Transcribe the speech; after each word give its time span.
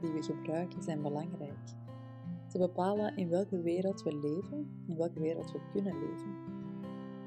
die 0.00 0.10
we 0.12 0.22
gebruiken 0.22 0.82
zijn 0.82 1.02
belangrijk. 1.02 1.74
Ze 2.48 2.58
bepalen 2.58 3.16
in 3.16 3.28
welke 3.28 3.60
wereld 3.60 4.02
we 4.02 4.16
leven, 4.16 4.84
in 4.86 4.96
welke 4.96 5.20
wereld 5.20 5.52
we 5.52 5.60
kunnen 5.72 5.98
leven. 5.98 6.34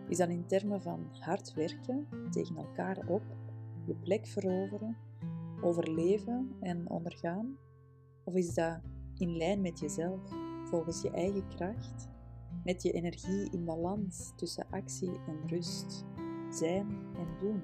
Is 0.08 0.18
dat 0.18 0.30
in 0.30 0.46
termen 0.46 0.82
van 0.82 1.08
hard 1.20 1.54
werken, 1.54 2.08
tegen 2.30 2.58
elkaar 2.58 2.98
op, 3.08 3.22
je 3.86 3.96
plek 3.96 4.28
veroveren, 4.28 4.98
overleven 5.62 6.56
en 6.60 6.90
ondergaan? 6.90 7.58
Of 8.24 8.34
is 8.34 8.54
dat 8.54 8.80
in 9.18 9.38
lijn 9.38 9.62
met 9.62 9.80
jezelf, 9.80 10.20
volgens 10.64 11.02
je 11.02 11.10
eigen 11.10 11.48
kracht, 11.48 12.10
met 12.64 12.82
je 12.82 12.92
energie 12.92 13.52
in 13.52 13.66
balans 13.66 14.34
tussen 14.36 14.66
actie 14.70 15.12
en 15.28 15.48
rust, 15.48 16.06
zijn 16.50 16.88
en 17.18 17.28
doen? 17.40 17.62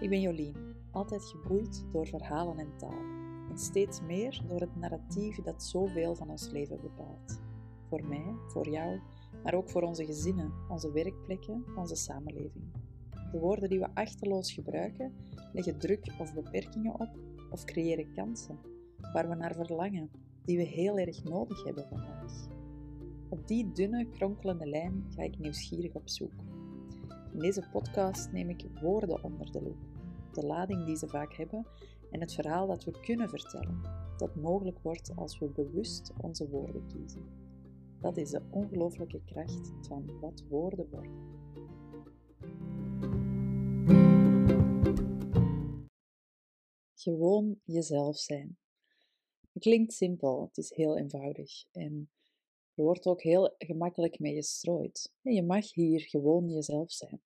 Ik 0.00 0.08
ben 0.08 0.20
Jolien, 0.20 0.56
altijd 0.90 1.24
geboeid 1.24 1.84
door 1.92 2.06
verhalen 2.06 2.58
en 2.58 2.76
taal. 2.76 3.15
Steeds 3.58 4.00
meer 4.00 4.42
door 4.48 4.60
het 4.60 4.76
narratief 4.76 5.36
dat 5.36 5.64
zoveel 5.64 6.14
van 6.14 6.30
ons 6.30 6.50
leven 6.50 6.80
bepaalt. 6.80 7.40
Voor 7.88 8.06
mij, 8.08 8.34
voor 8.46 8.68
jou, 8.68 9.00
maar 9.42 9.54
ook 9.54 9.70
voor 9.70 9.82
onze 9.82 10.04
gezinnen, 10.04 10.52
onze 10.68 10.92
werkplekken, 10.92 11.64
onze 11.76 11.94
samenleving. 11.94 12.64
De 13.32 13.38
woorden 13.38 13.68
die 13.68 13.78
we 13.78 13.94
achterloos 13.94 14.52
gebruiken 14.52 15.14
leggen 15.52 15.78
druk 15.78 16.14
of 16.18 16.34
beperkingen 16.34 17.00
op 17.00 17.08
of 17.50 17.64
creëren 17.64 18.12
kansen 18.12 18.58
waar 19.12 19.28
we 19.28 19.34
naar 19.34 19.54
verlangen, 19.54 20.10
die 20.44 20.56
we 20.56 20.62
heel 20.62 20.98
erg 20.98 21.24
nodig 21.24 21.64
hebben 21.64 21.88
vandaag. 21.88 22.48
Op 23.28 23.48
die 23.48 23.72
dunne, 23.72 24.08
kronkelende 24.08 24.66
lijn 24.66 25.04
ga 25.08 25.22
ik 25.22 25.38
nieuwsgierig 25.38 25.94
op 25.94 26.08
zoek. 26.08 26.32
In 27.32 27.38
deze 27.38 27.68
podcast 27.72 28.32
neem 28.32 28.50
ik 28.50 28.66
woorden 28.80 29.24
onder 29.24 29.52
de 29.52 29.62
loep, 29.62 29.78
de 30.32 30.46
lading 30.46 30.84
die 30.84 30.96
ze 30.96 31.08
vaak 31.08 31.34
hebben 31.34 31.66
en 32.10 32.20
het 32.20 32.34
verhaal 32.34 32.66
dat 32.66 32.84
we 32.84 33.00
kunnen 33.00 33.28
vertellen, 33.28 33.80
dat 34.16 34.34
mogelijk 34.34 34.78
wordt 34.78 35.16
als 35.16 35.38
we 35.38 35.48
bewust 35.48 36.12
onze 36.20 36.48
woorden 36.48 36.86
kiezen. 36.86 37.24
Dat 38.00 38.16
is 38.16 38.30
de 38.30 38.42
ongelooflijke 38.50 39.20
kracht 39.24 39.72
van 39.80 40.20
wat 40.20 40.44
woorden 40.48 40.90
worden. 40.90 41.34
Gewoon 46.94 47.60
jezelf 47.64 48.16
zijn. 48.16 48.56
Het 49.52 49.62
klinkt 49.62 49.92
simpel, 49.92 50.42
het 50.42 50.58
is 50.58 50.74
heel 50.74 50.96
eenvoudig 50.96 51.64
en 51.72 52.10
er 52.74 52.84
wordt 52.84 53.06
ook 53.06 53.22
heel 53.22 53.54
gemakkelijk 53.58 54.18
mee 54.18 54.34
gestrooid. 54.34 55.12
Je 55.20 55.42
mag 55.42 55.72
hier 55.72 56.00
gewoon 56.00 56.48
jezelf 56.48 56.92
zijn. 56.92 57.20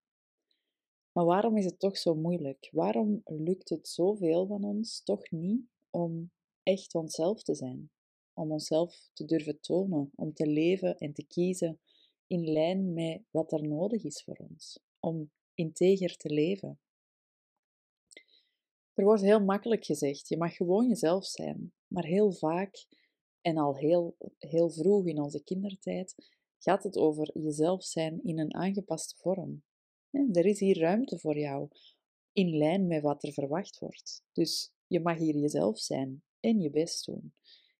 Maar 1.21 1.29
waarom 1.29 1.57
is 1.57 1.65
het 1.65 1.79
toch 1.79 1.99
zo 1.99 2.15
moeilijk? 2.15 2.69
Waarom 2.73 3.23
lukt 3.25 3.69
het 3.69 3.89
zoveel 3.89 4.47
van 4.47 4.65
ons 4.65 5.03
toch 5.03 5.31
niet 5.31 5.61
om 5.91 6.31
echt 6.63 6.95
onszelf 6.95 7.43
te 7.43 7.55
zijn? 7.55 7.91
Om 8.33 8.53
onszelf 8.53 9.11
te 9.13 9.25
durven 9.25 9.61
tonen, 9.61 10.11
om 10.15 10.35
te 10.35 10.47
leven 10.47 10.98
en 10.98 11.13
te 11.13 11.27
kiezen 11.27 11.81
in 12.27 12.53
lijn 12.53 12.93
met 12.93 13.23
wat 13.31 13.53
er 13.53 13.69
nodig 13.69 14.05
is 14.05 14.23
voor 14.23 14.37
ons. 14.51 14.81
Om 15.01 15.31
integer 15.55 16.17
te 16.17 16.29
leven. 16.29 16.81
Er 18.95 19.05
wordt 19.05 19.23
heel 19.23 19.45
makkelijk 19.45 19.85
gezegd, 19.85 20.29
je 20.29 20.37
mag 20.37 20.55
gewoon 20.55 20.89
jezelf 20.89 21.27
zijn. 21.27 21.73
Maar 21.87 22.05
heel 22.05 22.33
vaak, 22.33 22.87
en 23.41 23.57
al 23.57 23.77
heel, 23.77 24.17
heel 24.39 24.71
vroeg 24.71 25.07
in 25.07 25.21
onze 25.21 25.43
kindertijd, 25.43 26.15
gaat 26.59 26.83
het 26.83 26.97
over 26.97 27.39
jezelf 27.39 27.85
zijn 27.85 28.23
in 28.23 28.39
een 28.39 28.55
aangepaste 28.55 29.17
vorm. 29.17 29.63
Er 30.11 30.47
is 30.47 30.61
hier 30.61 30.78
ruimte 30.78 31.19
voor 31.19 31.39
jou, 31.39 31.69
in 32.33 32.56
lijn 32.56 32.86
met 32.86 33.03
wat 33.03 33.22
er 33.22 33.33
verwacht 33.33 33.78
wordt. 33.78 34.25
Dus 34.33 34.72
je 34.86 35.00
mag 35.00 35.19
hier 35.19 35.36
jezelf 35.36 35.78
zijn 35.78 36.22
en 36.41 36.61
je 36.61 36.70
best 36.70 37.07
doen. 37.07 37.33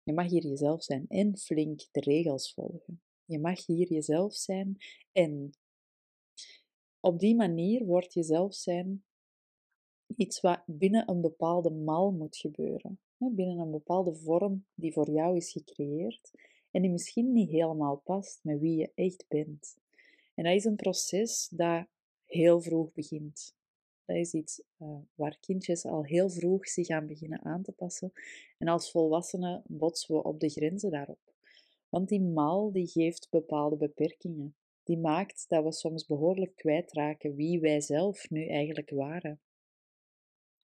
Je 0.03 0.13
mag 0.13 0.29
hier 0.29 0.47
jezelf 0.47 0.83
zijn 0.83 1.05
en 1.09 1.39
flink 1.39 1.87
de 1.91 2.01
regels 2.01 2.53
volgen. 2.53 3.03
Je 3.25 3.39
mag 3.39 3.67
hier 3.67 3.89
jezelf 3.89 4.35
zijn 4.35 4.77
en 5.13 5.51
op 7.01 7.19
die 7.19 7.35
manier 7.35 7.85
wordt 7.85 8.13
jezelf 8.13 8.55
zijn 8.55 9.05
iets 10.17 10.41
wat 10.41 10.63
binnen 10.67 11.11
een 11.11 11.21
bepaalde 11.21 11.71
mal 11.71 12.11
moet 12.11 12.37
gebeuren. 12.37 13.01
Binnen 13.17 13.59
een 13.59 13.71
bepaalde 13.71 14.15
vorm 14.15 14.65
die 14.75 14.93
voor 14.93 15.11
jou 15.11 15.37
is 15.37 15.53
gecreëerd 15.53 16.31
en 16.71 16.83
die 16.83 16.91
misschien 16.91 17.33
niet 17.33 17.51
helemaal 17.51 17.97
past 17.97 18.41
met 18.43 18.61
wie 18.61 18.77
je 18.77 18.93
echt 18.95 19.25
bent. 19.29 19.77
En 20.35 20.45
dat 20.45 20.55
is 20.55 20.65
een 20.65 20.77
proces 20.77 21.49
dat 21.49 21.87
heel 22.33 22.61
vroeg 22.61 22.93
begint. 22.93 23.55
Dat 24.05 24.17
is 24.17 24.33
iets 24.33 24.63
uh, 24.79 24.99
waar 25.15 25.39
kindjes 25.41 25.85
al 25.85 26.05
heel 26.05 26.31
vroeg 26.31 26.69
zich 26.69 26.89
aan 26.89 27.07
beginnen 27.07 27.45
aan 27.45 27.63
te 27.63 27.73
passen. 27.73 28.13
En 28.59 28.69
als 28.69 28.91
volwassenen 28.91 29.63
botsen 29.67 30.15
we 30.15 30.23
op 30.23 30.41
de 30.41 30.49
grenzen 30.49 30.91
daarop. 30.91 31.35
Want 31.89 32.09
die 32.09 32.21
mal 32.21 32.73
die 32.73 32.87
geeft 32.87 33.27
bepaalde 33.31 33.77
beperkingen. 33.77 34.55
Die 34.83 34.99
maakt 34.99 35.45
dat 35.49 35.65
we 35.65 35.73
soms 35.73 36.07
behoorlijk 36.07 36.57
kwijtraken 36.57 37.35
wie 37.35 37.61
wij 37.61 37.81
zelf 37.81 38.31
nu 38.31 38.47
eigenlijk 38.47 38.91
waren 38.91 39.41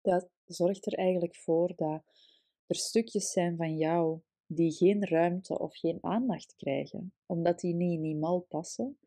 dat 0.03 0.29
zorgt 0.45 0.85
er 0.85 0.93
eigenlijk 0.93 1.35
voor 1.35 1.73
dat 1.75 2.03
er 2.65 2.75
stukjes 2.75 3.31
zijn 3.31 3.57
van 3.57 3.77
jou 3.77 4.19
die 4.45 4.71
geen 4.71 5.07
ruimte 5.07 5.59
of 5.59 5.77
geen 5.77 5.97
aandacht 6.01 6.55
krijgen, 6.55 7.13
omdat 7.25 7.59
die 7.59 7.73
niet 7.73 7.91
in 7.91 8.01
die 8.01 8.15
mal 8.15 8.39
passen. 8.39 8.97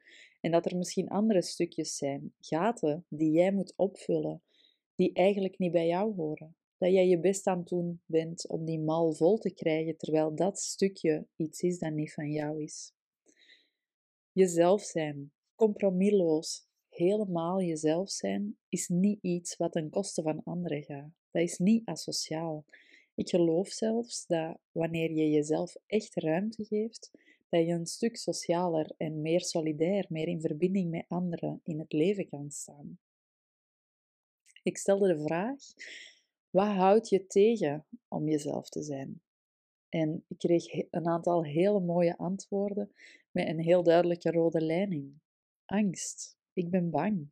En 0.47 0.53
dat 0.53 0.67
er 0.67 0.77
misschien 0.77 1.09
andere 1.09 1.43
stukjes 1.43 1.97
zijn, 1.97 2.35
gaten 2.41 3.07
die 3.09 3.31
jij 3.31 3.53
moet 3.53 3.73
opvullen, 3.77 4.43
die 4.95 5.13
eigenlijk 5.13 5.59
niet 5.59 5.73
bij 5.73 5.87
jou 5.87 6.15
horen. 6.15 6.57
Dat 6.79 6.93
jij 6.93 7.09
je 7.09 7.21
best 7.21 7.47
aan 7.47 7.59
het 7.59 7.69
doen 7.69 8.03
bent 8.05 8.49
om 8.49 8.65
die 8.65 8.81
mal 8.81 9.13
vol 9.13 9.39
te 9.39 9.55
krijgen, 9.55 9.97
terwijl 9.97 10.35
dat 10.35 10.59
stukje 10.59 11.27
iets 11.37 11.61
is 11.61 11.79
dat 11.79 11.93
niet 11.93 12.13
van 12.13 12.31
jou 12.31 12.63
is. 12.63 12.93
Jezelf 14.33 14.83
zijn, 14.83 15.33
compromisloos, 15.55 16.67
helemaal 16.89 17.63
jezelf 17.63 18.11
zijn 18.11 18.59
is 18.69 18.89
niet 18.89 19.19
iets 19.23 19.57
wat 19.57 19.73
ten 19.73 19.91
koste 19.91 20.23
van 20.23 20.43
anderen 20.45 20.83
gaat. 20.83 21.11
Dat 21.31 21.43
is 21.43 21.59
niet 21.59 21.87
asociaal. 21.87 22.65
Ik 23.15 23.29
geloof 23.29 23.69
zelfs 23.69 24.27
dat 24.27 24.59
wanneer 24.73 25.13
je 25.13 25.31
jezelf 25.31 25.77
echt 25.87 26.15
ruimte 26.15 26.65
geeft, 26.65 27.11
dat 27.49 27.67
je 27.67 27.73
een 27.73 27.87
stuk 27.87 28.17
socialer 28.17 28.95
en 28.97 29.23
meer 29.23 29.41
solidair, 29.41 30.07
meer 30.09 30.29
in 30.29 30.41
verbinding 30.41 30.91
met 30.91 31.05
anderen 31.09 31.61
in 31.65 31.79
het 31.79 31.93
leven 31.93 32.29
kan 32.29 32.51
staan. 32.51 32.99
Ik 34.63 34.79
stelde 34.79 35.15
de 35.15 35.23
vraag: 35.23 35.57
wat 36.51 36.67
houdt 36.67 37.09
je 37.09 37.27
tegen 37.27 37.87
om 38.09 38.29
jezelf 38.29 38.69
te 38.69 38.83
zijn? 38.83 39.23
En 39.89 40.25
ik 40.29 40.39
kreeg 40.39 40.65
een 40.91 41.07
aantal 41.07 41.45
hele 41.45 41.81
mooie 41.81 42.17
antwoorden 42.17 42.93
met 43.31 43.49
een 43.49 43.61
heel 43.61 43.83
duidelijke 43.83 44.31
rode 44.31 44.61
lijn 44.61 45.21
Angst. 45.65 46.39
Ik 46.53 46.71
ben 46.71 46.91
bang. 46.91 47.31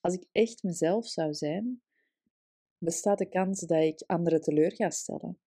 Als 0.00 0.14
ik 0.14 0.26
echt 0.32 0.62
mezelf 0.62 1.06
zou 1.06 1.34
zijn, 1.34 1.82
bestaat 2.78 3.18
de 3.18 3.28
kans 3.28 3.60
dat 3.60 3.82
ik 3.82 4.02
anderen 4.06 4.40
teleur 4.40 4.72
ga 4.72 4.90
stellen. 4.90 5.38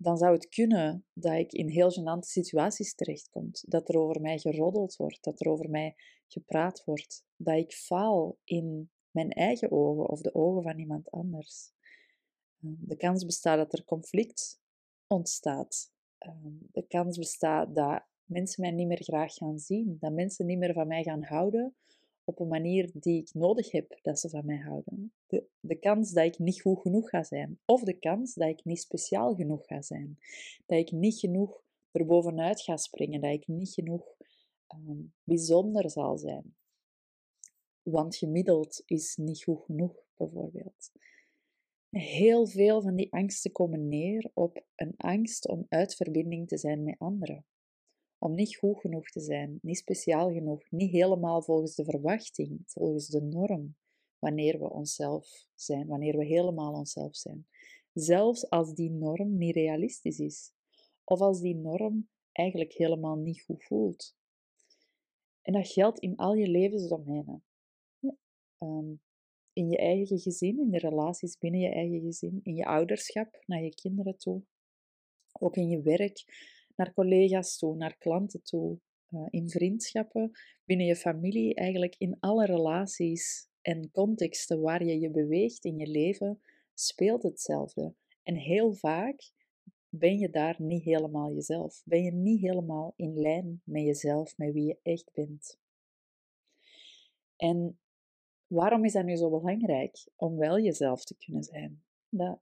Dan 0.00 0.16
zou 0.16 0.32
het 0.32 0.48
kunnen 0.48 1.06
dat 1.12 1.32
ik 1.32 1.52
in 1.52 1.68
heel 1.68 1.90
gênante 1.90 2.26
situaties 2.26 2.94
terechtkom. 2.94 3.50
Dat 3.62 3.88
er 3.88 3.98
over 3.98 4.20
mij 4.20 4.38
geroddeld 4.38 4.96
wordt, 4.96 5.24
dat 5.24 5.40
er 5.40 5.50
over 5.50 5.70
mij 5.70 5.94
gepraat 6.26 6.84
wordt. 6.84 7.24
Dat 7.36 7.56
ik 7.56 7.72
faal 7.72 8.38
in 8.44 8.90
mijn 9.10 9.30
eigen 9.30 9.70
ogen 9.70 10.08
of 10.08 10.20
de 10.20 10.34
ogen 10.34 10.62
van 10.62 10.78
iemand 10.78 11.10
anders. 11.10 11.72
Ehm, 12.62 12.74
de 12.78 12.96
kans 12.96 13.24
bestaat 13.24 13.58
dat 13.58 13.72
er 13.72 13.84
conflict 13.84 14.60
ontstaat. 15.06 15.92
Ehm, 16.18 16.52
de 16.72 16.86
kans 16.86 17.18
bestaat 17.18 17.74
dat 17.74 18.04
mensen 18.24 18.62
mij 18.62 18.70
niet 18.70 18.86
meer 18.86 19.02
graag 19.02 19.34
gaan 19.34 19.58
zien. 19.58 19.96
Dat 20.00 20.12
mensen 20.12 20.46
niet 20.46 20.58
meer 20.58 20.72
van 20.72 20.86
mij 20.86 21.02
gaan 21.02 21.22
houden 21.22 21.76
op 22.28 22.40
een 22.40 22.48
manier 22.48 22.90
die 22.94 23.20
ik 23.20 23.34
nodig 23.34 23.70
heb 23.70 23.98
dat 24.02 24.20
ze 24.20 24.28
van 24.28 24.44
mij 24.44 24.56
houden. 24.56 25.12
De, 25.26 25.44
de 25.60 25.78
kans 25.78 26.12
dat 26.12 26.24
ik 26.24 26.38
niet 26.38 26.60
goed 26.60 26.80
genoeg 26.80 27.08
ga 27.08 27.22
zijn, 27.22 27.58
of 27.64 27.82
de 27.82 27.98
kans 27.98 28.34
dat 28.34 28.48
ik 28.48 28.64
niet 28.64 28.80
speciaal 28.80 29.34
genoeg 29.34 29.66
ga 29.66 29.82
zijn, 29.82 30.18
dat 30.66 30.78
ik 30.78 30.92
niet 30.92 31.18
genoeg 31.18 31.62
erbovenuit 31.92 32.60
ga 32.60 32.76
springen, 32.76 33.20
dat 33.20 33.32
ik 33.32 33.46
niet 33.46 33.72
genoeg 33.72 34.16
ehm, 34.66 35.02
bijzonder 35.24 35.90
zal 35.90 36.18
zijn. 36.18 36.56
Want 37.82 38.16
gemiddeld 38.16 38.82
is 38.86 39.16
niet 39.16 39.42
goed 39.42 39.64
genoeg, 39.64 40.04
bijvoorbeeld. 40.16 40.90
Heel 41.90 42.46
veel 42.46 42.82
van 42.82 42.96
die 42.96 43.12
angsten 43.12 43.52
komen 43.52 43.88
neer 43.88 44.30
op 44.34 44.64
een 44.74 44.94
angst 44.96 45.48
om 45.48 45.66
uit 45.68 45.94
verbinding 45.94 46.48
te 46.48 46.58
zijn 46.58 46.82
met 46.82 46.98
anderen 46.98 47.44
om 48.18 48.34
niet 48.34 48.56
goed 48.56 48.80
genoeg 48.80 49.08
te 49.08 49.20
zijn, 49.20 49.58
niet 49.62 49.78
speciaal 49.78 50.32
genoeg, 50.32 50.70
niet 50.70 50.90
helemaal 50.90 51.42
volgens 51.42 51.74
de 51.74 51.84
verwachting, 51.84 52.60
volgens 52.64 53.08
de 53.08 53.22
norm, 53.22 53.76
wanneer 54.18 54.58
we 54.58 54.70
onszelf 54.70 55.46
zijn, 55.54 55.86
wanneer 55.86 56.16
we 56.16 56.24
helemaal 56.24 56.72
onszelf 56.72 57.16
zijn. 57.16 57.46
Zelfs 57.92 58.50
als 58.50 58.74
die 58.74 58.90
norm 58.90 59.36
niet 59.36 59.54
realistisch 59.54 60.18
is, 60.18 60.52
of 61.04 61.20
als 61.20 61.40
die 61.40 61.56
norm 61.56 62.08
eigenlijk 62.32 62.72
helemaal 62.72 63.16
niet 63.16 63.42
goed 63.42 63.64
voelt. 63.64 64.16
En 65.42 65.52
dat 65.52 65.68
geldt 65.68 65.98
in 65.98 66.16
al 66.16 66.34
je 66.34 66.48
levensdomeinen. 66.48 67.42
Um, 68.58 69.00
in 69.52 69.68
je 69.68 69.78
eigen 69.78 70.18
gezin, 70.18 70.60
in 70.60 70.70
de 70.70 70.78
relaties 70.78 71.38
binnen 71.38 71.60
je 71.60 71.68
eigen 71.68 72.00
gezin, 72.00 72.40
in 72.42 72.54
je 72.54 72.64
ouderschap 72.64 73.42
naar 73.46 73.62
je 73.62 73.74
kinderen 73.74 74.18
toe, 74.18 74.42
ook 75.32 75.56
in 75.56 75.68
je 75.68 75.82
werk, 75.82 76.24
naar 76.78 76.92
collega's 76.92 77.58
toe, 77.58 77.76
naar 77.76 77.96
klanten 77.96 78.42
toe, 78.42 78.78
uh, 79.10 79.26
in 79.30 79.48
vriendschappen, 79.48 80.30
binnen 80.64 80.86
je 80.86 80.96
familie, 80.96 81.54
eigenlijk 81.54 81.94
in 81.98 82.16
alle 82.20 82.46
relaties 82.46 83.48
en 83.62 83.90
contexten 83.90 84.60
waar 84.60 84.84
je 84.84 84.98
je 84.98 85.10
beweegt 85.10 85.64
in 85.64 85.76
je 85.76 85.86
leven, 85.86 86.40
speelt 86.74 87.22
hetzelfde. 87.22 87.94
En 88.22 88.34
heel 88.34 88.72
vaak 88.72 89.32
ben 89.88 90.18
je 90.18 90.30
daar 90.30 90.56
niet 90.58 90.84
helemaal 90.84 91.32
jezelf. 91.32 91.82
Ben 91.84 92.02
je 92.02 92.12
niet 92.12 92.40
helemaal 92.40 92.92
in 92.96 93.20
lijn 93.20 93.60
met 93.64 93.82
jezelf, 93.82 94.36
met 94.36 94.52
wie 94.52 94.66
je 94.66 94.78
echt 94.82 95.10
bent. 95.12 95.58
En 97.36 97.78
waarom 98.46 98.84
is 98.84 98.92
dat 98.92 99.04
nu 99.04 99.16
zo 99.16 99.30
belangrijk 99.30 100.08
om 100.16 100.36
wel 100.36 100.60
jezelf 100.60 101.04
te 101.04 101.16
kunnen 101.16 101.42
zijn? 101.42 101.82
Dat 102.08 102.40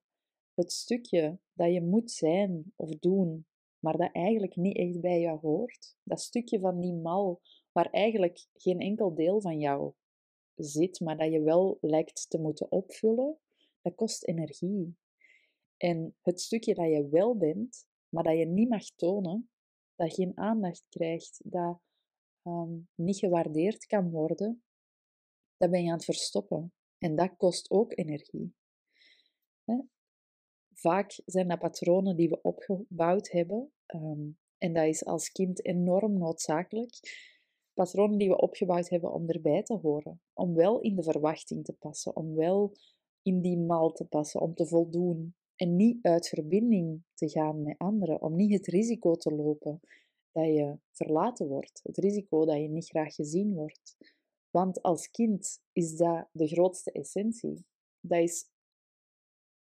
het 0.54 0.72
stukje 0.72 1.38
dat 1.52 1.72
je 1.72 1.82
moet 1.82 2.10
zijn 2.10 2.72
of 2.76 2.90
doen, 2.90 3.46
maar 3.86 3.96
dat 3.96 4.12
eigenlijk 4.12 4.56
niet 4.56 4.76
echt 4.76 5.00
bij 5.00 5.20
jou 5.20 5.38
hoort, 5.38 5.96
dat 6.02 6.20
stukje 6.20 6.60
van 6.60 6.80
die 6.80 6.92
mal 6.92 7.40
waar 7.72 7.90
eigenlijk 7.90 8.46
geen 8.52 8.80
enkel 8.80 9.14
deel 9.14 9.40
van 9.40 9.58
jou 9.58 9.92
zit, 10.54 11.00
maar 11.00 11.16
dat 11.16 11.32
je 11.32 11.42
wel 11.42 11.78
lijkt 11.80 12.30
te 12.30 12.38
moeten 12.38 12.70
opvullen, 12.70 13.38
dat 13.82 13.94
kost 13.94 14.24
energie. 14.24 14.96
En 15.76 16.16
het 16.22 16.40
stukje 16.40 16.74
dat 16.74 16.86
je 16.86 17.08
wel 17.08 17.36
bent, 17.36 17.86
maar 18.08 18.22
dat 18.22 18.38
je 18.38 18.46
niet 18.46 18.68
mag 18.68 18.84
tonen, 18.84 19.50
dat 19.94 20.14
geen 20.14 20.38
aandacht 20.38 20.84
krijgt, 20.88 21.40
dat 21.44 21.80
ehm, 22.42 22.78
niet 22.94 23.18
gewaardeerd 23.18 23.86
kan 23.86 24.10
worden, 24.10 24.62
dat 25.56 25.70
ben 25.70 25.82
je 25.82 25.88
aan 25.88 25.96
het 25.96 26.04
verstoppen. 26.04 26.72
En 26.98 27.16
dat 27.16 27.36
kost 27.36 27.70
ook 27.70 27.96
energie. 27.98 28.54
Vaak 30.86 31.20
zijn 31.24 31.48
dat 31.48 31.58
patronen 31.58 32.16
die 32.16 32.28
we 32.28 32.42
opgebouwd 32.42 33.30
hebben. 33.30 33.72
Ehm, 33.86 34.28
en 34.58 34.72
dat 34.72 34.86
is 34.86 35.04
als 35.04 35.30
kind 35.30 35.64
enorm 35.64 36.18
noodzakelijk. 36.18 36.98
Patronen 37.74 38.18
die 38.18 38.28
we 38.28 38.36
opgebouwd 38.36 38.88
hebben 38.88 39.12
om 39.12 39.28
erbij 39.28 39.62
te 39.62 39.74
horen. 39.74 40.20
Om 40.32 40.54
wel 40.54 40.80
in 40.80 40.96
de 40.96 41.02
verwachting 41.02 41.64
te 41.64 41.72
passen. 41.72 42.16
Om 42.16 42.34
wel 42.34 42.72
in 43.22 43.40
die 43.40 43.58
mal 43.58 43.92
te 43.92 44.04
passen. 44.04 44.40
Om 44.40 44.54
te 44.54 44.66
voldoen. 44.66 45.34
En 45.56 45.76
niet 45.76 45.98
uit 46.02 46.28
verbinding 46.28 47.02
te 47.14 47.28
gaan 47.28 47.62
met 47.62 47.78
anderen. 47.78 48.22
Om 48.22 48.36
niet 48.36 48.52
het 48.52 48.66
risico 48.66 49.14
te 49.14 49.34
lopen 49.34 49.80
dat 50.32 50.46
je 50.46 50.78
verlaten 50.90 51.48
wordt. 51.48 51.80
Het 51.82 51.96
risico 51.96 52.44
dat 52.44 52.56
je 52.56 52.68
niet 52.68 52.88
graag 52.88 53.14
gezien 53.14 53.54
wordt. 53.54 53.96
Want 54.50 54.82
als 54.82 55.10
kind 55.10 55.60
is 55.72 55.96
dat 55.96 56.28
de 56.32 56.46
grootste 56.46 56.92
essentie. 56.92 57.64
Dat 58.00 58.22
is 58.22 58.50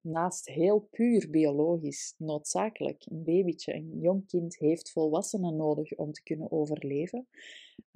naast 0.04 0.46
heel 0.46 0.88
puur 0.90 1.30
biologisch 1.30 2.14
noodzakelijk. 2.18 3.04
Een 3.06 3.24
babytje, 3.24 3.74
een 3.74 3.98
jong 4.00 4.26
kind 4.26 4.58
heeft 4.58 4.92
volwassenen 4.92 5.56
nodig 5.56 5.94
om 5.94 6.12
te 6.12 6.22
kunnen 6.22 6.52
overleven. 6.52 7.26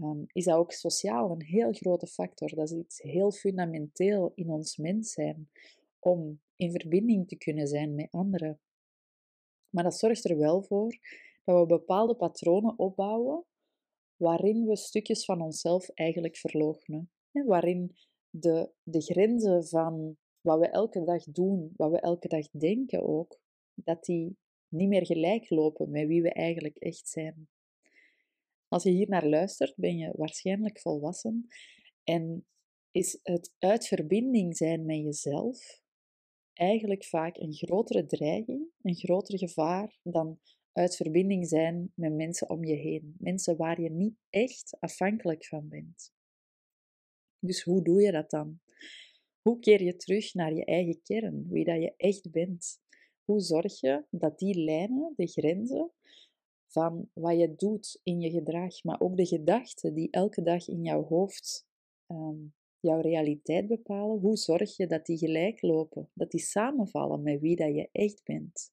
Um, 0.00 0.25
is 0.32 0.44
dat 0.44 0.56
ook 0.56 0.72
sociaal 0.72 1.31
een 1.31 1.43
heel 1.43 1.72
grote 1.72 2.06
factor. 2.06 2.55
Dat 2.55 2.70
is 2.70 2.76
iets 2.76 3.02
heel 3.02 3.31
fundamenteel 3.31 4.32
in 4.34 4.50
ons 4.50 4.76
mens 4.76 5.12
zijn 5.12 5.50
om 5.99 6.40
in 6.56 6.70
verbinding 6.70 7.28
te 7.28 7.37
kunnen 7.37 7.66
zijn 7.66 7.94
met 7.94 8.10
anderen. 8.10 8.60
Maar 9.70 9.84
dat 9.84 9.99
zorgt 9.99 10.28
er 10.31 10.38
wel 10.38 10.62
voor 10.62 10.99
dat 11.44 11.60
we 11.60 11.66
bepaalde 11.66 12.14
patronen 12.14 12.78
opbouwen 12.78 13.44
waarin 14.16 14.66
we 14.66 14.76
stukjes 14.76 15.25
van 15.25 15.40
onszelf 15.40 15.88
eigenlijk 15.88 16.37
verloochenen. 16.37 17.10
Waarin 17.32 17.96
de, 18.31 18.70
de 18.82 19.00
grenzen 19.00 19.66
van 19.66 20.16
wat 20.40 20.58
we 20.58 20.69
elke 20.69 21.05
dag 21.05 21.25
doen, 21.25 21.73
wat 21.76 21.90
we 21.90 22.00
elke 22.00 22.29
dag 22.29 22.50
denken 22.50 23.02
ook, 23.02 23.40
dat 23.75 24.05
die 24.05 24.37
niet 24.69 24.88
meer 24.88 25.06
gelijk 25.06 25.50
lopen 25.50 25.90
met 25.90 26.06
wie 26.06 26.23
we 26.23 26.32
eigenlijk 26.32 26.76
echt 26.76 27.08
zijn. 27.08 27.49
Als 28.69 28.82
je 28.82 28.90
hier 28.90 29.08
naar 29.08 29.26
luistert, 29.26 29.76
ben 29.76 29.96
je 29.96 30.12
waarschijnlijk 30.17 30.81
volwassen 30.81 31.46
en 32.05 32.46
is 32.90 33.20
het 33.23 33.55
uit 33.58 33.87
verbinding 33.87 34.56
zijn 34.56 34.85
met 34.85 34.96
jezelf 34.96 35.82
eigenlijk 36.52 37.05
vaak 37.05 37.37
een 37.37 37.52
grotere 37.52 38.06
dreiging, 38.06 38.69
een 38.82 38.94
groter 38.94 39.38
gevaar 39.38 39.99
dan 40.02 40.41
uit 40.73 40.96
verbinding 40.96 41.49
zijn 41.49 41.93
met 41.94 42.14
mensen 42.14 42.50
om 42.50 42.64
je 42.64 42.75
heen. 42.75 43.14
Mensen 43.19 43.56
waar 43.56 43.81
je 43.81 43.91
niet 43.91 44.14
echt 44.31 44.76
afhankelijk 44.81 45.46
van 45.46 45.69
bent. 45.69 46.12
Dus 47.38 47.62
hoe 47.62 47.82
doe 47.82 48.02
je 48.02 48.12
dat 48.12 48.31
dan? 48.31 48.61
Hoe 49.49 49.59
keer 49.59 49.83
je 49.83 49.97
terug 49.97 50.35
naar 50.35 50.55
je 50.55 50.65
eigen 50.65 51.03
kern, 51.03 51.49
wie 51.49 51.65
dat 51.65 51.83
je 51.83 51.95
echt 51.97 52.31
bent? 52.31 52.81
Hoe 53.25 53.41
zorg 53.41 53.81
je 53.81 54.05
dat 54.11 54.39
die 54.39 54.65
lijnen, 54.65 55.12
de 55.17 55.27
grenzen 55.27 55.91
van 56.67 57.11
wat 57.12 57.39
je 57.39 57.55
doet 57.56 58.00
in 58.03 58.21
je 58.21 58.31
gedrag, 58.31 58.85
maar 58.85 59.00
ook 59.00 59.17
de 59.17 59.27
gedachten 59.27 59.95
die 59.95 60.11
elke 60.11 60.43
dag 60.43 60.69
in 60.69 60.83
jouw 60.83 61.05
hoofd 61.05 61.67
um, 62.09 62.55
jouw 62.81 63.00
realiteit 63.00 63.67
bepalen, 63.67 64.21
hoe 64.21 64.37
zorg 64.37 64.77
je 64.77 64.87
dat 64.87 65.06
die 65.06 65.19
gelijk 65.19 65.62
lopen, 65.62 66.11
dat 66.15 66.31
die 66.31 66.41
samenvallen 66.41 67.23
met 67.23 67.41
wie 67.41 67.56
dat 67.56 67.75
je 67.75 67.89
echt 67.93 68.25
bent? 68.25 68.73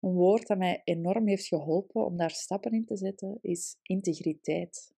Een 0.00 0.12
woord 0.12 0.46
dat 0.46 0.58
mij 0.58 0.80
enorm 0.84 1.26
heeft 1.26 1.46
geholpen 1.46 2.04
om 2.04 2.16
daar 2.16 2.30
stappen 2.30 2.72
in 2.72 2.84
te 2.84 2.96
zetten 2.96 3.38
is 3.40 3.76
integriteit. 3.82 4.94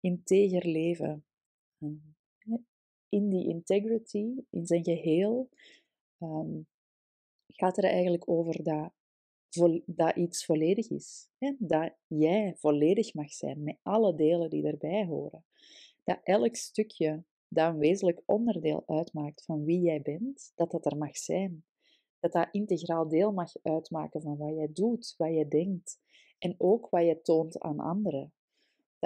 Integer 0.00 0.66
leven. 0.66 1.24
In 3.08 3.28
die 3.28 3.48
integrity, 3.48 4.34
in 4.50 4.66
zijn 4.66 4.84
geheel, 4.84 5.48
ehm, 6.18 6.60
gaat 7.46 7.78
er 7.78 7.84
eigenlijk 7.84 8.28
over 8.28 8.62
dat, 8.62 8.92
dat 9.86 10.16
iets 10.16 10.44
volledig 10.44 10.90
is. 10.90 11.28
Hè? 11.38 11.52
Dat 11.58 11.92
jij 12.06 12.54
volledig 12.56 13.14
mag 13.14 13.32
zijn 13.32 13.62
met 13.62 13.78
alle 13.82 14.14
delen 14.14 14.50
die 14.50 14.66
erbij 14.66 15.06
horen. 15.06 15.44
Dat 16.04 16.20
elk 16.22 16.56
stukje 16.56 17.24
dat 17.48 17.72
een 17.72 17.78
wezenlijk 17.78 18.22
onderdeel 18.26 18.82
uitmaakt 18.86 19.44
van 19.44 19.64
wie 19.64 19.80
jij 19.80 20.02
bent, 20.02 20.52
dat 20.54 20.70
dat 20.70 20.86
er 20.86 20.96
mag 20.96 21.16
zijn 21.16 21.64
dat 22.20 22.32
dat 22.32 22.48
integraal 22.50 23.08
deel 23.08 23.32
mag 23.32 23.52
uitmaken 23.62 24.22
van 24.22 24.36
wat 24.36 24.54
jij 24.54 24.70
doet, 24.72 25.14
wat 25.16 25.34
je 25.34 25.48
denkt 25.48 25.98
en 26.38 26.54
ook 26.58 26.88
wat 26.88 27.04
je 27.04 27.20
toont 27.22 27.58
aan 27.58 27.80
anderen. 27.80 28.32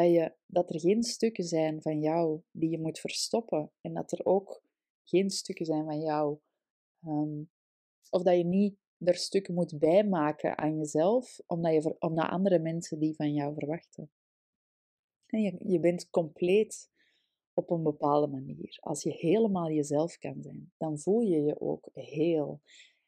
Dat, 0.00 0.10
je, 0.10 0.34
dat 0.46 0.70
er 0.70 0.80
geen 0.80 1.02
stukken 1.02 1.44
zijn 1.44 1.82
van 1.82 2.00
jou 2.00 2.40
die 2.50 2.70
je 2.70 2.78
moet 2.78 2.98
verstoppen 2.98 3.70
en 3.80 3.94
dat 3.94 4.12
er 4.12 4.24
ook 4.24 4.62
geen 5.04 5.30
stukken 5.30 5.66
zijn 5.66 5.84
van 5.84 6.00
jou, 6.00 6.38
um, 7.06 7.50
of 8.10 8.22
dat 8.22 8.36
je 8.36 8.44
niet 8.44 8.78
er 8.98 9.14
stukken 9.14 9.54
moet 9.54 9.78
bijmaken 9.78 10.58
aan 10.58 10.76
jezelf, 10.76 11.40
omdat, 11.46 11.72
je, 11.72 11.96
omdat 11.98 12.28
andere 12.28 12.58
mensen 12.58 12.98
die 12.98 13.14
van 13.14 13.32
jou 13.34 13.54
verwachten. 13.54 14.10
En 15.26 15.42
je, 15.42 15.56
je 15.58 15.80
bent 15.80 16.10
compleet 16.10 16.90
op 17.54 17.70
een 17.70 17.82
bepaalde 17.82 18.26
manier. 18.26 18.78
Als 18.80 19.02
je 19.02 19.12
helemaal 19.12 19.70
jezelf 19.70 20.18
kan 20.18 20.42
zijn, 20.42 20.72
dan 20.76 20.98
voel 20.98 21.20
je 21.20 21.42
je 21.42 21.60
ook 21.60 21.88
heel. 21.92 22.60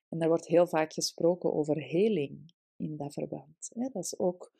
En 0.09 0.21
er 0.21 0.29
wordt 0.29 0.47
heel 0.47 0.67
vaak 0.67 0.93
gesproken 0.93 1.53
over 1.53 1.83
heling 1.83 2.55
in 2.77 2.97
dat 2.97 3.13
verband. 3.13 3.71
Dat 3.75 3.95
is 3.95 4.19
ook 4.19 4.53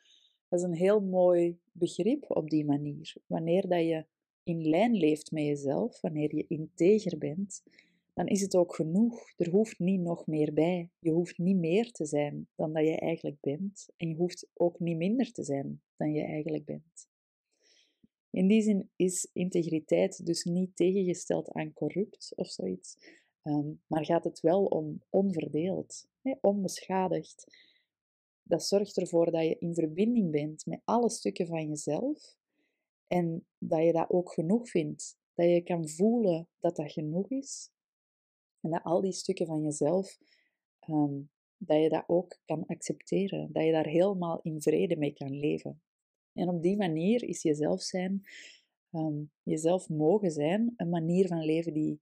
dat 0.53 0.61
is 0.61 0.67
een 0.67 0.85
heel 0.85 1.01
mooi 1.01 1.59
begrip 1.71 2.25
op 2.27 2.49
die 2.49 2.65
manier. 2.65 3.15
Wanneer 3.27 3.67
dat 3.67 3.79
je 3.79 4.05
in 4.43 4.69
lijn 4.69 4.93
leeft 4.95 5.31
met 5.31 5.43
jezelf, 5.43 6.01
wanneer 6.01 6.35
je 6.35 6.45
integer 6.47 7.17
bent, 7.17 7.63
dan 8.13 8.27
is 8.27 8.41
het 8.41 8.55
ook 8.55 8.75
genoeg. 8.75 9.33
Er 9.37 9.49
hoeft 9.49 9.79
niet 9.79 10.01
nog 10.01 10.27
meer 10.27 10.53
bij. 10.53 10.89
Je 10.99 11.11
hoeft 11.11 11.37
niet 11.37 11.57
meer 11.57 11.91
te 11.91 12.05
zijn 12.05 12.47
dan 12.55 12.73
dat 12.73 12.83
je 12.83 12.99
eigenlijk 12.99 13.39
bent. 13.39 13.89
En 13.97 14.09
je 14.09 14.15
hoeft 14.15 14.49
ook 14.53 14.79
niet 14.79 14.97
minder 14.97 15.31
te 15.31 15.43
zijn 15.43 15.81
dan 15.97 16.13
je 16.13 16.23
eigenlijk 16.23 16.65
bent. 16.65 17.07
In 18.29 18.47
die 18.47 18.61
zin 18.61 18.89
is 18.95 19.29
integriteit 19.33 20.25
dus 20.25 20.43
niet 20.43 20.75
tegengesteld 20.75 21.51
aan 21.51 21.73
corrupt 21.73 22.33
of 22.35 22.47
zoiets. 22.47 22.97
Um, 23.43 23.81
maar 23.87 24.05
gaat 24.05 24.23
het 24.23 24.39
wel 24.39 24.65
om 24.65 25.01
onverdeeld, 25.09 26.07
onbeschadigd. 26.41 27.45
Dat 28.43 28.65
zorgt 28.65 28.97
ervoor 28.97 29.31
dat 29.31 29.43
je 29.43 29.57
in 29.59 29.73
verbinding 29.73 30.31
bent 30.31 30.65
met 30.65 30.81
alle 30.83 31.09
stukken 31.09 31.47
van 31.47 31.67
jezelf 31.67 32.35
en 33.07 33.47
dat 33.57 33.83
je 33.83 33.91
dat 33.91 34.09
ook 34.09 34.33
genoeg 34.33 34.69
vindt. 34.69 35.17
Dat 35.33 35.45
je 35.49 35.61
kan 35.61 35.89
voelen 35.89 36.47
dat 36.59 36.75
dat 36.75 36.91
genoeg 36.91 37.29
is 37.29 37.71
en 38.59 38.69
dat 38.69 38.83
al 38.83 39.01
die 39.01 39.11
stukken 39.11 39.45
van 39.45 39.61
jezelf, 39.61 40.17
um, 40.89 41.29
dat 41.57 41.81
je 41.81 41.89
dat 41.89 42.03
ook 42.07 42.39
kan 42.45 42.65
accepteren. 42.65 43.51
Dat 43.51 43.63
je 43.63 43.71
daar 43.71 43.87
helemaal 43.87 44.39
in 44.41 44.61
vrede 44.61 44.97
mee 44.97 45.13
kan 45.13 45.39
leven. 45.39 45.81
En 46.33 46.49
op 46.49 46.61
die 46.61 46.77
manier 46.77 47.23
is 47.23 47.41
jezelf 47.41 47.81
zijn, 47.81 48.21
um, 48.91 49.31
jezelf 49.43 49.89
mogen 49.89 50.31
zijn, 50.31 50.73
een 50.75 50.89
manier 50.89 51.27
van 51.27 51.45
leven 51.45 51.73
die 51.73 52.01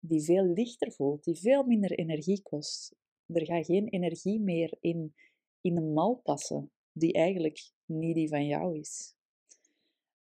die 0.00 0.22
veel 0.22 0.44
lichter 0.44 0.92
voelt, 0.92 1.24
die 1.24 1.36
veel 1.36 1.64
minder 1.64 1.90
energie 1.90 2.42
kost. 2.42 2.96
Er 3.26 3.44
gaat 3.44 3.66
geen 3.66 3.88
energie 3.88 4.40
meer 4.40 4.76
in, 4.80 5.14
in 5.60 5.76
een 5.76 5.92
mal 5.92 6.14
passen, 6.14 6.72
die 6.92 7.12
eigenlijk 7.12 7.72
niet 7.84 8.14
die 8.14 8.28
van 8.28 8.46
jou 8.46 8.78
is. 8.78 9.14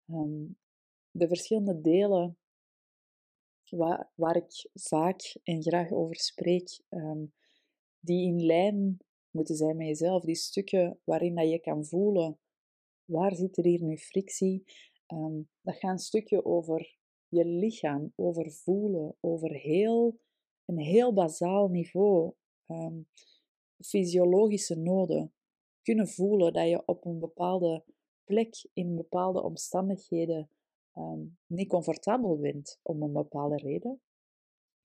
Um, 0.07 0.57
de 1.11 1.27
verschillende 1.27 1.81
delen 1.81 2.37
waar, 3.69 4.11
waar 4.15 4.35
ik 4.35 4.69
vaak 4.73 5.37
en 5.43 5.61
graag 5.61 5.91
over 5.91 6.15
spreek, 6.15 6.81
ehm, 6.89 7.25
die 7.99 8.27
in 8.27 8.45
lijn 8.45 8.97
moeten 9.31 9.55
zijn 9.55 9.77
met 9.77 9.87
jezelf. 9.87 10.23
Die 10.23 10.35
stukken 10.35 10.99
waarin 11.03 11.35
dat 11.35 11.49
je 11.49 11.59
kan 11.59 11.85
voelen, 11.85 12.39
waar 13.05 13.35
zit 13.35 13.57
er 13.57 13.65
hier 13.65 13.83
nu 13.83 13.97
frictie? 13.97 14.63
Um, 15.07 15.49
dat 15.61 15.75
gaat 15.75 15.91
een 15.91 15.97
stukje 15.97 16.45
over 16.45 16.97
je 17.27 17.45
lichaam, 17.45 18.13
over 18.15 18.51
voelen, 18.51 19.15
over 19.19 19.49
heel, 19.51 20.19
een 20.65 20.79
heel 20.79 21.13
bazaal 21.13 21.67
niveau. 21.67 22.33
Fysiologische 23.81 24.75
noden. 24.75 25.33
Kunnen 25.81 26.07
voelen 26.07 26.53
dat 26.53 26.69
je 26.69 26.85
op 26.85 27.05
een 27.05 27.19
bepaalde 27.19 27.83
plek, 28.23 28.69
in 28.73 28.95
bepaalde 28.95 29.43
omstandigheden, 29.43 30.49
um, 30.93 31.37
niet 31.45 31.67
comfortabel 31.67 32.39
bent 32.39 32.79
om 32.81 33.01
een 33.01 33.13
bepaalde 33.13 33.57
reden. 33.57 34.01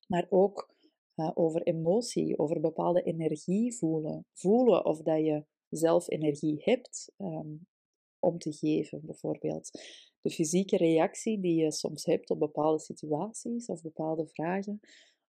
Maar 0.06 0.26
ook 0.28 0.74
uh, 1.16 1.30
over 1.34 1.62
emotie, 1.62 2.38
over 2.38 2.60
bepaalde 2.60 3.02
energie 3.02 3.76
voelen. 3.76 4.26
Voelen 4.32 4.84
of 4.84 5.02
dat 5.02 5.18
je 5.18 5.44
zelf 5.68 6.10
energie 6.10 6.62
hebt 6.62 7.12
um, 7.18 7.66
om 8.18 8.38
te 8.38 8.52
geven, 8.52 9.00
bijvoorbeeld. 9.04 9.70
De 10.20 10.30
fysieke 10.30 10.76
reactie 10.76 11.40
die 11.40 11.62
je 11.62 11.72
soms 11.72 12.04
hebt 12.04 12.30
op 12.30 12.38
bepaalde 12.38 12.78
situaties 12.78 13.66
of 13.66 13.82
bepaalde 13.82 14.26
vragen 14.26 14.80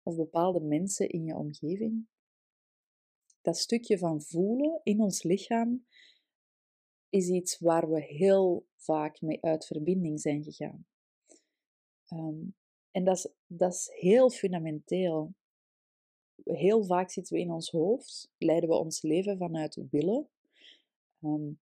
of 0.03 0.15
bepaalde 0.15 0.61
mensen 0.61 1.09
in 1.09 1.23
je 1.23 1.35
omgeving. 1.35 2.07
Dat 3.45 3.57
stukje 3.57 3.97
van 3.97 4.21
voelen 4.21 4.79
in 4.83 5.01
ons 5.01 5.23
lichaam 5.23 5.85
is 7.09 7.29
iets 7.29 7.59
waar 7.59 7.89
we 7.89 8.01
heel 8.01 8.65
vaak 8.75 9.21
mee 9.21 9.43
uit 9.43 9.65
verbinding 9.65 10.21
zijn 10.21 10.43
gegaan. 10.43 10.85
Um, 12.09 12.55
en 12.91 13.03
dat 13.03 13.17
is, 13.17 13.33
dat 13.47 13.73
is 13.73 13.91
heel 13.93 14.29
fundamenteel. 14.29 15.33
Heel 16.43 16.85
vaak 16.85 17.11
zitten 17.11 17.35
we 17.35 17.41
in 17.41 17.51
ons 17.51 17.69
hoofd, 17.69 18.31
leiden 18.37 18.69
we 18.69 18.75
ons 18.75 19.01
leven 19.01 19.37
vanuit 19.37 19.81
willen. 19.89 20.29
Um, 21.21 21.59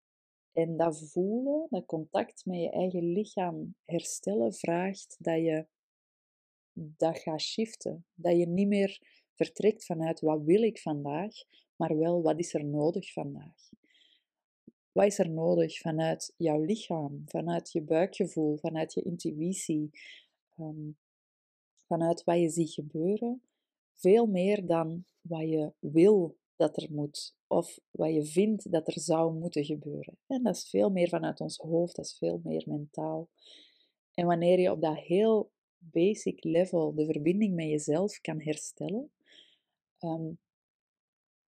en 0.53 0.77
dat 0.77 1.11
voelen, 1.11 1.67
dat 1.71 1.87
contact 1.87 2.45
met 2.45 2.61
je 2.61 2.71
eigen 2.71 3.05
lichaam 3.05 3.75
herstellen, 3.85 4.55
vraagt 4.55 5.17
dat 5.19 5.39
je 5.39 5.67
dat 6.73 7.19
gaat 7.19 7.41
shiften. 7.41 8.07
Dat 8.15 8.37
je 8.37 8.47
niet 8.47 8.69
meer 8.69 9.22
vertrekt 9.35 9.85
vanuit 9.85 10.21
wat 10.21 10.43
wil 10.43 10.63
ik 10.63 10.79
vandaag, 10.79 11.35
maar 11.77 11.99
wel 11.99 12.23
wat 12.23 12.39
is 12.39 12.55
er 12.55 12.65
nodig 12.65 13.13
vandaag. 13.13 13.71
Wat 14.93 15.07
is 15.07 15.19
er 15.19 15.31
nodig 15.31 15.79
vanuit 15.79 16.35
jouw 16.37 16.61
lichaam, 16.61 17.23
vanuit 17.27 17.73
je 17.73 17.83
buikgevoel, 17.83 18.57
vanuit 18.57 18.93
je 18.93 19.03
intuïtie, 19.03 19.91
ehm, 20.57 20.91
vanuit 21.87 22.25
wat 22.25 22.39
je 22.39 22.49
ziet 22.49 22.73
gebeuren, 22.73 23.43
veel 23.93 24.27
meer 24.27 24.67
dan 24.67 25.05
wat 25.21 25.49
je 25.49 25.73
wil 25.79 26.37
dat 26.57 26.83
er 26.83 26.89
moet 26.93 27.37
of 27.47 27.79
wat 27.91 28.15
je 28.15 28.25
vindt 28.25 28.73
dat 28.73 28.87
er 28.87 29.01
zou 29.01 29.35
moeten 29.35 29.65
gebeuren. 29.65 30.19
En 30.27 30.43
dat 30.43 30.57
is 30.57 30.69
veel 30.69 30.91
meer 30.91 31.09
vanuit 31.09 31.41
ons 31.41 31.57
hoofd, 31.57 31.97
dat 31.97 32.05
is 32.05 32.19
veel 32.19 32.41
meer 32.45 32.65
mentaal. 32.67 33.29
En 34.15 34.27
wanneer 34.27 34.61
je 34.61 34.71
op 34.71 34.81
dat 34.81 34.99
heel 34.99 35.51
basic 35.79 36.45
level 36.45 36.95
de 36.95 37.05
verbinding 37.05 37.55
met 37.55 37.69
jezelf 37.69 38.21
kan 38.21 38.41
herstellen, 38.41 39.11
um, 40.03 40.39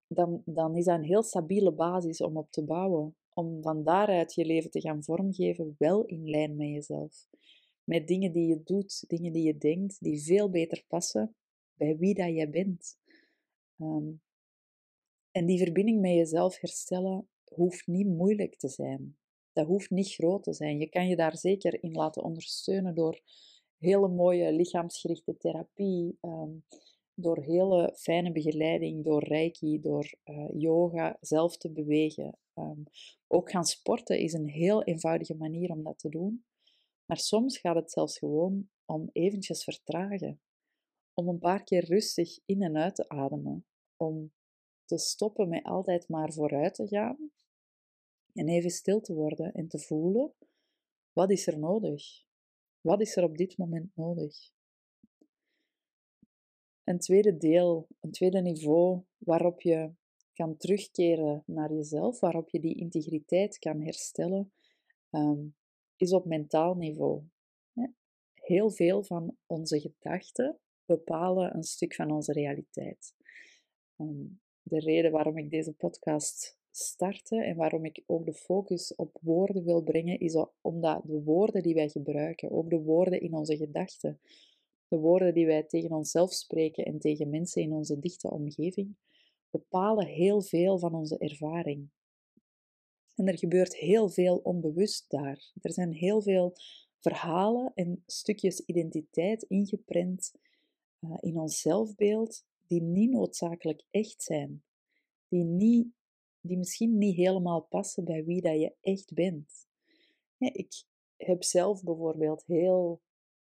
dan, 0.07 0.41
dan 0.45 0.75
is 0.75 0.85
dat 0.85 0.97
een 0.97 1.03
heel 1.03 1.23
stabiele 1.23 1.71
basis 1.71 2.21
om 2.21 2.37
op 2.37 2.51
te 2.51 2.63
bouwen. 2.63 3.15
Om 3.33 3.61
van 3.61 3.83
daaruit 3.83 4.33
je 4.33 4.45
leven 4.45 4.71
te 4.71 4.81
gaan 4.81 5.03
vormgeven, 5.03 5.75
wel 5.77 6.05
in 6.05 6.29
lijn 6.29 6.55
met 6.55 6.67
jezelf. 6.67 7.27
Met 7.83 8.07
dingen 8.07 8.31
die 8.31 8.47
je 8.47 8.63
doet, 8.63 9.03
dingen 9.07 9.31
die 9.31 9.43
je 9.43 9.57
denkt, 9.57 9.97
die 9.99 10.23
veel 10.23 10.49
beter 10.49 10.83
passen 10.87 11.35
bij 11.73 11.97
wie 11.97 12.13
dat 12.13 12.29
jij 12.29 12.49
bent. 12.49 12.97
Um, 13.77 14.21
en 15.31 15.45
die 15.45 15.57
verbinding 15.57 16.01
met 16.01 16.11
jezelf 16.11 16.59
herstellen 16.59 17.27
hoeft 17.43 17.87
niet 17.87 18.07
moeilijk 18.07 18.55
te 18.55 18.69
zijn. 18.69 19.17
Dat 19.53 19.67
hoeft 19.67 19.89
niet 19.89 20.13
groot 20.13 20.43
te 20.43 20.53
zijn. 20.53 20.79
Je 20.79 20.89
kan 20.89 21.07
je 21.07 21.15
daar 21.15 21.37
zeker 21.37 21.83
in 21.83 21.91
laten 21.91 22.23
ondersteunen 22.23 22.95
door 22.95 23.21
hele 23.77 24.07
mooie 24.07 24.51
lichaamsgerichte 24.51 25.37
therapie, 25.37 26.17
ehm, 26.21 26.51
door 27.15 27.43
hele 27.43 27.93
fijne 27.95 28.31
begeleiding, 28.31 29.03
door 29.03 29.23
reiki, 29.23 29.81
door 29.81 30.13
uh, 30.25 30.49
yoga, 30.53 31.17
zelf 31.21 31.57
te 31.57 31.71
bewegen. 31.71 32.37
Um, 32.53 32.83
ook 33.27 33.51
gaan 33.51 33.65
sporten 33.65 34.19
is 34.19 34.33
een 34.33 34.49
heel 34.49 34.83
eenvoudige 34.83 35.35
manier 35.35 35.69
om 35.69 35.83
dat 35.83 35.99
te 35.99 36.09
doen. 36.09 36.45
Maar 37.05 37.17
soms 37.17 37.57
gaat 37.57 37.75
het 37.75 37.91
zelfs 37.91 38.17
gewoon 38.17 38.69
om 38.85 39.09
eventjes 39.11 39.63
vertragen. 39.63 40.41
Om 41.13 41.27
een 41.27 41.39
paar 41.39 41.63
keer 41.63 41.85
rustig 41.85 42.39
in 42.45 42.61
en 42.61 42.77
uit 42.77 42.95
te 42.95 43.09
ademen. 43.09 43.65
Om 43.97 44.33
te 44.85 44.97
stoppen 44.97 45.49
met 45.49 45.63
altijd 45.63 46.09
maar 46.09 46.33
vooruit 46.33 46.73
te 46.73 46.87
gaan. 46.87 47.31
En 48.33 48.47
even 48.47 48.69
stil 48.69 49.01
te 49.01 49.13
worden 49.13 49.53
en 49.53 49.67
te 49.67 49.79
voelen, 49.79 50.33
wat 51.13 51.31
is 51.31 51.47
er 51.47 51.59
nodig? 51.59 52.25
Wat 52.81 53.01
is 53.01 53.15
er 53.15 53.23
op 53.23 53.37
dit 53.37 53.57
moment 53.57 53.95
nodig? 53.95 54.54
Een 56.85 56.99
tweede 56.99 57.37
deel, 57.37 57.87
een 57.99 58.11
tweede 58.11 58.41
niveau 58.41 59.01
waarop 59.17 59.61
je 59.61 59.91
kan 60.33 60.57
terugkeren 60.57 61.43
naar 61.45 61.73
jezelf, 61.73 62.19
waarop 62.19 62.49
je 62.49 62.59
die 62.59 62.75
integriteit 62.75 63.59
kan 63.59 63.81
herstellen, 63.81 64.51
um, 65.11 65.55
is 65.95 66.13
op 66.13 66.25
mentaal 66.25 66.75
niveau. 66.75 67.23
Heel 68.33 68.71
veel 68.71 69.03
van 69.03 69.37
onze 69.45 69.79
gedachten 69.79 70.59
bepalen 70.85 71.55
een 71.55 71.63
stuk 71.63 71.95
van 71.95 72.11
onze 72.11 72.31
realiteit. 72.31 73.13
Um, 73.97 74.39
de 74.61 74.79
reden 74.79 75.11
waarom 75.11 75.37
ik 75.37 75.49
deze 75.49 75.73
podcast 75.73 76.57
startte 76.71 77.43
en 77.43 77.55
waarom 77.55 77.85
ik 77.85 78.03
ook 78.05 78.25
de 78.25 78.33
focus 78.33 78.95
op 78.95 79.17
woorden 79.21 79.63
wil 79.63 79.81
brengen, 79.81 80.19
is 80.19 80.45
omdat 80.61 81.01
de 81.03 81.23
woorden 81.23 81.63
die 81.63 81.73
wij 81.73 81.89
gebruiken, 81.89 82.51
ook 82.51 82.69
de 82.69 82.81
woorden 82.81 83.21
in 83.21 83.33
onze 83.33 83.57
gedachten, 83.57 84.19
de 84.87 84.97
woorden 84.97 85.33
die 85.33 85.45
wij 85.45 85.63
tegen 85.63 85.91
onszelf 85.91 86.33
spreken 86.33 86.85
en 86.85 86.99
tegen 86.99 87.29
mensen 87.29 87.61
in 87.61 87.73
onze 87.73 87.99
dichte 87.99 88.31
omgeving, 88.31 88.95
bepalen 89.49 90.07
heel 90.07 90.41
veel 90.41 90.79
van 90.79 90.93
onze 90.93 91.17
ervaring. 91.17 91.89
En 93.15 93.27
er 93.27 93.37
gebeurt 93.37 93.75
heel 93.75 94.09
veel 94.09 94.37
onbewust 94.37 95.09
daar. 95.09 95.51
Er 95.61 95.73
zijn 95.73 95.91
heel 95.91 96.21
veel 96.21 96.53
verhalen 96.99 97.71
en 97.73 98.03
stukjes 98.05 98.59
identiteit 98.59 99.43
ingeprent 99.43 100.31
uh, 100.99 101.17
in 101.19 101.39
ons 101.39 101.61
zelfbeeld 101.61 102.45
die 102.67 102.81
niet 102.81 103.11
noodzakelijk 103.11 103.83
echt 103.91 104.23
zijn, 104.23 104.63
die, 105.27 105.43
niet, 105.43 105.87
die 106.41 106.57
misschien 106.57 106.97
niet 106.97 107.15
helemaal 107.15 107.61
passen 107.61 108.03
bij 108.03 108.25
wie 108.25 108.41
dat 108.41 108.59
je 108.59 108.75
echt 108.81 109.13
bent. 109.13 109.67
ik 110.37 110.83
heb 111.17 111.43
zelf 111.43 111.83
bijvoorbeeld 111.83 112.43
heel 112.45 113.01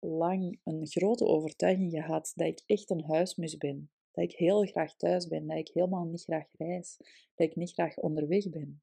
lang 0.05 0.59
een 0.63 0.87
grote 0.87 1.25
overtuiging 1.25 1.91
gehad 1.91 2.31
dat 2.35 2.47
ik 2.47 2.63
echt 2.65 2.89
een 2.89 3.03
huismus 3.03 3.57
ben. 3.57 3.89
Dat 4.11 4.23
ik 4.23 4.31
heel 4.31 4.65
graag 4.65 4.95
thuis 4.95 5.27
ben, 5.27 5.47
dat 5.47 5.57
ik 5.57 5.69
helemaal 5.73 6.05
niet 6.05 6.23
graag 6.23 6.47
reis, 6.51 6.97
dat 7.35 7.47
ik 7.49 7.55
niet 7.55 7.71
graag 7.71 7.97
onderweg 7.97 8.49
ben. 8.49 8.81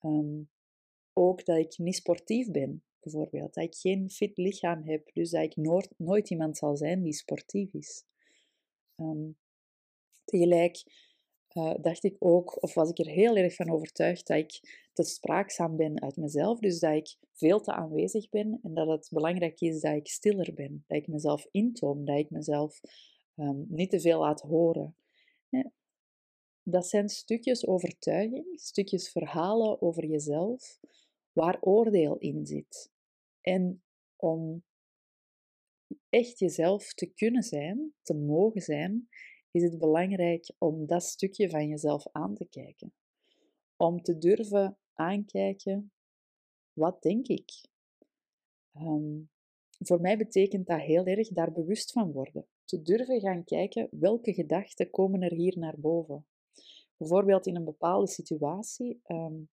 Ehm, 0.00 0.42
ook 1.12 1.44
dat 1.44 1.58
ik 1.58 1.78
niet 1.78 1.96
sportief 1.96 2.50
ben, 2.50 2.84
bijvoorbeeld. 3.00 3.54
Dat 3.54 3.64
ik 3.64 3.74
geen 3.74 4.10
fit 4.10 4.36
lichaam 4.36 4.82
heb, 4.82 5.10
dus 5.12 5.30
dat 5.30 5.42
ik 5.42 5.56
nooit, 5.56 5.94
nooit 5.96 6.30
iemand 6.30 6.56
zal 6.58 6.76
zijn 6.76 7.02
die 7.02 7.12
sportief 7.12 7.72
is. 7.72 8.04
Um, 8.96 9.36
Tegelijk 10.24 10.82
uh, 11.52 11.74
dacht 11.80 12.04
ik 12.04 12.16
ook, 12.18 12.62
of 12.62 12.74
was 12.74 12.90
ik 12.90 12.98
er 12.98 13.12
heel 13.12 13.36
erg 13.36 13.54
van 13.54 13.70
overtuigd, 13.70 14.26
dat 14.26 14.36
ik 14.36 14.83
te 14.94 15.02
spraakzaam 15.02 15.76
ben 15.76 16.02
uit 16.02 16.16
mezelf. 16.16 16.58
Dus 16.58 16.78
dat 16.78 16.94
ik 16.94 17.16
veel 17.32 17.60
te 17.60 17.72
aanwezig 17.72 18.28
ben 18.28 18.58
en 18.62 18.74
dat 18.74 18.88
het 18.88 19.08
belangrijk 19.10 19.60
is 19.60 19.80
dat 19.80 19.94
ik 19.94 20.08
stiller 20.08 20.54
ben. 20.54 20.84
Dat 20.86 20.98
ik 20.98 21.08
mezelf 21.08 21.46
intoom, 21.50 22.04
dat 22.04 22.18
ik 22.18 22.30
mezelf 22.30 22.80
um, 23.36 23.66
niet 23.68 23.90
te 23.90 24.00
veel 24.00 24.18
laat 24.18 24.40
horen. 24.40 24.96
Dat 26.62 26.86
zijn 26.86 27.08
stukjes 27.08 27.66
overtuiging, 27.66 28.60
stukjes 28.60 29.10
verhalen 29.10 29.82
over 29.82 30.06
jezelf, 30.06 30.80
waar 31.32 31.58
oordeel 31.60 32.18
in 32.18 32.46
zit. 32.46 32.92
En 33.40 33.82
om 34.16 34.64
echt 36.08 36.38
jezelf 36.38 36.94
te 36.94 37.06
kunnen 37.06 37.42
zijn, 37.42 37.94
te 38.02 38.14
mogen 38.14 38.60
zijn, 38.60 39.08
is 39.50 39.62
het 39.62 39.78
belangrijk 39.78 40.52
om 40.58 40.86
dat 40.86 41.02
stukje 41.02 41.50
van 41.50 41.68
jezelf 41.68 42.06
aan 42.12 42.34
te 42.34 42.46
kijken. 42.48 42.92
Om 43.76 44.02
te 44.02 44.18
durven 44.18 44.78
aankijken, 44.94 45.92
wat 46.72 47.02
denk 47.02 47.26
ik? 47.26 47.50
Um, 48.76 49.30
voor 49.78 50.00
mij 50.00 50.16
betekent 50.16 50.66
dat 50.66 50.80
heel 50.80 51.04
erg 51.04 51.28
daar 51.28 51.52
bewust 51.52 51.92
van 51.92 52.12
worden. 52.12 52.46
Te 52.64 52.82
durven 52.82 53.20
gaan 53.20 53.44
kijken 53.44 53.88
welke 53.90 54.32
gedachten 54.32 54.90
komen 54.90 55.22
er 55.22 55.32
hier 55.32 55.58
naar 55.58 55.78
boven. 55.78 56.26
Bijvoorbeeld 56.96 57.46
in 57.46 57.56
een 57.56 57.64
bepaalde 57.64 58.08
situatie, 58.08 59.00
um, 59.06 59.48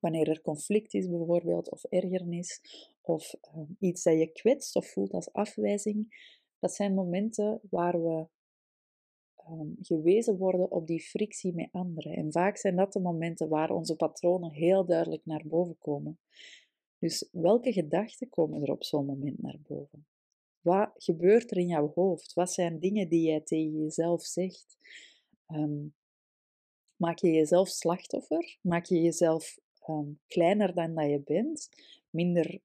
wanneer 0.00 0.28
er 0.28 0.40
conflict 0.40 0.94
is 0.94 1.08
bijvoorbeeld, 1.08 1.70
of 1.70 1.84
ergernis, 1.84 2.60
of 3.00 3.34
um, 3.54 3.76
iets 3.78 4.02
dat 4.02 4.18
je 4.18 4.32
kwetst 4.32 4.76
of 4.76 4.86
voelt 4.86 5.12
als 5.12 5.32
afwijzing, 5.32 6.26
Dat 6.58 6.74
zijn 6.74 6.94
momenten 6.94 7.60
waar 7.70 8.02
we 8.02 8.26
um, 9.50 9.76
gewezen 9.80 10.36
worden 10.36 10.70
op 10.70 10.86
die 10.86 11.00
frictie 11.00 11.54
met 11.54 11.68
anderen. 11.72 12.12
En 12.12 12.32
vaak 12.32 12.56
zijn 12.56 12.76
dat 12.76 12.92
de 12.92 13.00
momenten 13.00 13.48
waar 13.48 13.70
onze 13.70 13.96
patronen 13.96 14.50
heel 14.50 14.84
duidelijk 14.84 15.24
naar 15.24 15.42
boven 15.46 15.78
komen. 15.78 16.18
Dus 16.98 17.28
welke 17.32 17.72
gedachten 17.72 18.28
komen 18.28 18.62
er 18.62 18.70
op 18.70 18.84
zo'n 18.84 19.06
moment 19.06 19.42
naar 19.42 19.58
boven? 19.66 20.06
Wat 20.60 20.90
gebeurt 20.94 21.50
er 21.50 21.56
in 21.56 21.66
jouw 21.66 21.92
hoofd? 21.94 22.32
Wat 22.32 22.52
zijn 22.52 22.78
dingen 22.78 23.08
die 23.08 23.26
jij 23.26 23.40
tegen 23.40 23.82
jezelf 23.82 24.22
zegt? 24.22 24.78
Ehm, 25.46 25.86
maak 26.96 27.18
je 27.18 27.30
jezelf 27.30 27.68
slachtoffer? 27.68 28.58
Maak 28.60 28.84
je 28.84 29.00
jezelf 29.00 29.58
ehm, 29.80 30.10
kleiner 30.26 30.74
dan 30.74 30.94
dat 30.94 31.10
je 31.10 31.20
bent? 31.20 31.68
Minder 32.10 32.60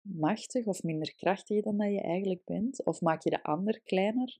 machtig 0.00 0.66
of 0.66 0.82
minder 0.82 1.14
krachtig 1.14 1.62
dan 1.62 1.76
dat 1.76 1.92
je 1.92 2.00
eigenlijk 2.00 2.44
bent? 2.44 2.84
Of 2.84 3.00
maak 3.00 3.22
je 3.22 3.30
de 3.30 3.42
ander 3.42 3.80
kleiner? 3.80 4.38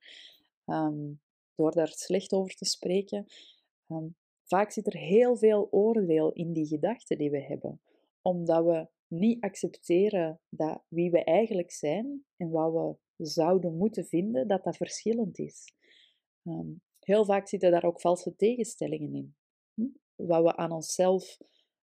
Door 1.55 1.73
daar 1.73 1.89
slecht 1.89 2.33
over 2.33 2.55
te 2.55 2.65
spreken. 2.65 3.27
Ehm, 3.87 4.07
vaak 4.45 4.71
zit 4.71 4.87
er 4.87 4.99
heel 4.99 5.37
veel 5.37 5.69
oordeel 5.71 6.33
in 6.33 6.53
die 6.53 6.67
gedachten 6.67 7.19
die 7.19 7.31
we 7.31 7.43
hebben, 7.43 7.81
omdat 8.23 8.65
we 8.65 8.89
niet 9.09 9.41
accepteren 9.41 10.41
dat 10.49 10.83
wie 10.89 11.11
we 11.11 11.25
eigenlijk 11.25 11.71
zijn 11.73 12.25
en 12.37 12.51
wat 12.51 12.73
we 12.73 13.27
zouden 13.27 13.77
moeten 13.77 14.05
vinden, 14.05 14.49
dat 14.49 14.65
dat 14.65 14.77
verschillend 14.77 15.39
is. 15.39 15.75
Ehm, 16.45 16.73
heel 17.01 17.25
vaak 17.25 17.49
zitten 17.49 17.71
daar 17.71 17.85
ook 17.85 18.01
valse 18.01 18.37
tegenstellingen 18.37 19.15
in. 19.15 19.35
Hm? 19.75 19.89
Wat 20.15 20.43
we 20.43 20.57
aan 20.57 20.73
onszelf 20.73 21.39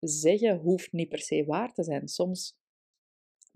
zeggen, 0.00 0.58
hoeft 0.58 0.92
niet 0.92 1.08
per 1.08 1.20
se 1.20 1.44
waar 1.44 1.72
te 1.72 1.82
zijn. 1.82 2.08
Soms 2.08 2.56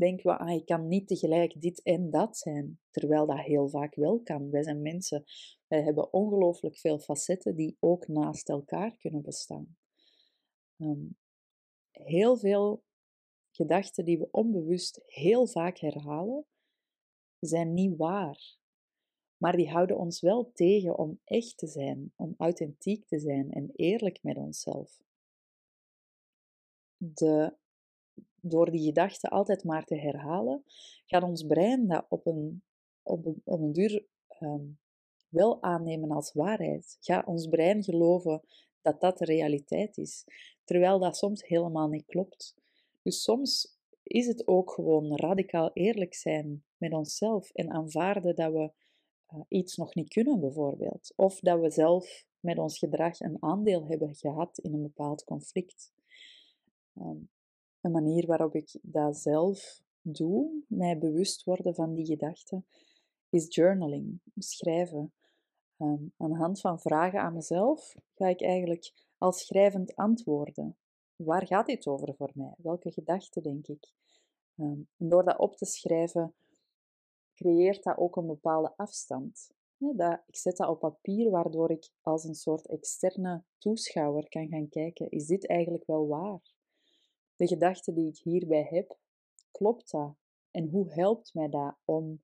denken 0.03 0.31
we, 0.31 0.39
ah, 0.39 0.55
ik 0.55 0.67
kan 0.67 0.89
niet 0.89 1.09
tegelijk 1.09 1.61
dit 1.61 1.83
en 1.83 2.11
dat 2.11 2.37
zijn, 2.37 2.81
terwijl 2.91 3.27
dat 3.27 3.39
heel 3.39 3.69
vaak 3.69 3.95
wel 3.95 4.21
kan. 4.23 4.51
Wij 4.51 4.63
zijn 4.63 4.83
mensen, 4.83 5.25
wij 5.67 5.83
hebben 5.83 6.13
ongelooflijk 6.13 6.79
veel 6.79 6.99
facetten 6.99 7.57
die 7.57 7.77
ook 7.81 8.09
naast 8.09 8.49
elkaar 8.49 8.97
kunnen 8.97 9.23
bestaan. 9.23 9.77
Ehm, 10.77 11.07
heel 11.91 12.37
veel 12.37 12.85
gedachten 13.51 14.05
die 14.05 14.19
we 14.19 14.29
onbewust 14.31 15.01
heel 15.07 15.47
vaak 15.47 15.79
herhalen, 15.79 16.47
zijn 17.39 17.75
niet 17.75 17.97
waar. 17.97 18.57
Maar 19.37 19.57
die 19.57 19.71
houden 19.71 19.99
ons 19.99 20.21
wel 20.21 20.53
tegen 20.53 20.99
om 20.99 21.21
echt 21.25 21.59
te 21.59 21.67
zijn, 21.67 22.13
om 22.17 22.35
authentiek 22.37 23.07
te 23.07 23.19
zijn 23.19 23.51
en 23.51 23.71
eerlijk 23.73 24.23
met 24.23 24.37
onszelf. 24.37 25.03
De 26.97 27.61
door 28.43 28.71
die 28.71 28.85
gedachten 28.85 29.31
altijd 29.31 29.65
maar 29.65 29.85
te 29.85 29.97
herhalen, 29.97 30.65
gaat 31.07 31.23
ons 31.23 31.43
brein 31.47 31.87
dat 31.87 32.07
op 32.09 32.27
een, 32.27 32.63
op 33.03 33.27
een, 33.27 33.41
op 33.45 33.61
een 33.61 33.73
duur 33.73 34.07
ehm, 34.29 34.65
wel 35.29 35.63
aannemen 35.63 36.11
als 36.11 36.33
waarheid. 36.33 36.97
Gaat 37.01 37.27
ons 37.27 37.47
brein 37.47 37.83
geloven 37.83 38.43
dat 38.83 39.01
dat 39.01 39.19
de 39.19 39.25
realiteit 39.25 39.97
is, 39.97 40.25
terwijl 40.65 40.99
dat 40.99 41.17
soms 41.17 41.47
helemaal 41.47 41.89
niet 41.89 42.07
klopt. 42.07 42.55
Dus 43.03 43.23
soms 43.23 43.79
is 44.03 44.27
het 44.27 44.47
ook 44.47 44.71
gewoon 44.71 45.17
radicaal 45.17 45.71
eerlijk 45.73 46.15
zijn 46.15 46.65
met 46.77 46.93
onszelf 46.93 47.51
en 47.51 47.71
aanvaarden 47.71 48.37
dat 48.37 48.53
we 48.53 48.73
uh, 49.35 49.41
iets 49.49 49.77
nog 49.77 49.95
niet 49.95 50.09
kunnen, 50.09 50.41
bijvoorbeeld. 50.41 51.13
Of 51.17 51.41
dat 51.41 51.61
we 51.61 51.71
zelf 51.71 52.25
met 52.41 52.59
ons 52.59 52.79
gedrag 52.79 53.21
een 53.21 53.37
aandeel 53.41 53.87
hebben 53.87 54.15
gehad 54.15 54.59
in 54.59 54.75
een 54.75 54.83
bepaald 54.83 55.25
conflict. 55.25 55.93
Um, 56.95 57.31
een 57.83 57.91
manier 57.91 58.27
waarop 58.27 58.55
ik 58.55 58.79
dat 58.83 59.17
zelf 59.17 59.83
doe, 60.01 60.63
mij 60.69 60.99
bewust 60.99 61.45
worden 61.45 61.75
van 61.75 61.95
die 61.95 62.07
gedachten, 62.07 62.67
is 63.31 63.55
journaling, 63.55 64.21
schrijven. 64.37 65.13
Um, 65.79 66.13
aan 66.17 66.31
de 66.31 66.37
hand 66.37 66.61
van 66.61 66.81
vragen 66.81 67.21
aan 67.21 67.35
mezelf 67.35 67.97
ga 68.15 68.29
ik 68.29 68.43
eigenlijk 68.43 68.93
al 69.19 69.33
schrijvend 69.33 69.95
antwoorden. 69.95 70.77
Waar 71.17 71.47
gaat 71.47 71.67
dit 71.67 71.87
over 71.87 72.15
voor 72.15 72.31
mij? 72.35 72.55
Welke 72.57 72.93
gedachten 72.93 73.43
denk 73.43 73.67
ik? 73.67 73.93
En 74.57 74.89
door 74.97 75.25
dat 75.25 75.39
op 75.39 75.57
te 75.57 75.65
schrijven, 75.65 76.35
creëert 77.35 77.83
dat 77.83 77.97
ook 77.97 78.17
een 78.17 78.27
bepaalde 78.27 78.73
afstand. 78.77 79.51
dat, 79.79 80.23
ik 80.27 80.37
zet 80.37 80.57
dat 80.57 80.69
op 80.69 80.81
papier, 80.81 81.31
waardoor 81.31 81.71
ik 81.71 81.91
als 82.01 82.25
een 82.25 82.35
soort 82.35 82.67
externe 82.67 83.43
toeschouwer 83.59 84.29
kan 84.29 84.49
gaan 84.49 84.69
kijken: 84.69 85.11
is 85.11 85.27
dit 85.27 85.47
eigenlijk 85.49 85.87
wel 85.87 86.07
waar? 86.07 86.41
De 87.43 87.49
gedachte 87.49 87.93
die 87.93 88.09
ik 88.09 88.19
hierbij 88.19 88.67
heb, 88.71 88.99
klopt 89.51 89.91
dat? 89.91 90.15
En 90.51 90.69
hoe 90.69 90.93
helpt 90.93 91.35
mij 91.35 91.49
dat 91.49 91.77
om 91.85 92.23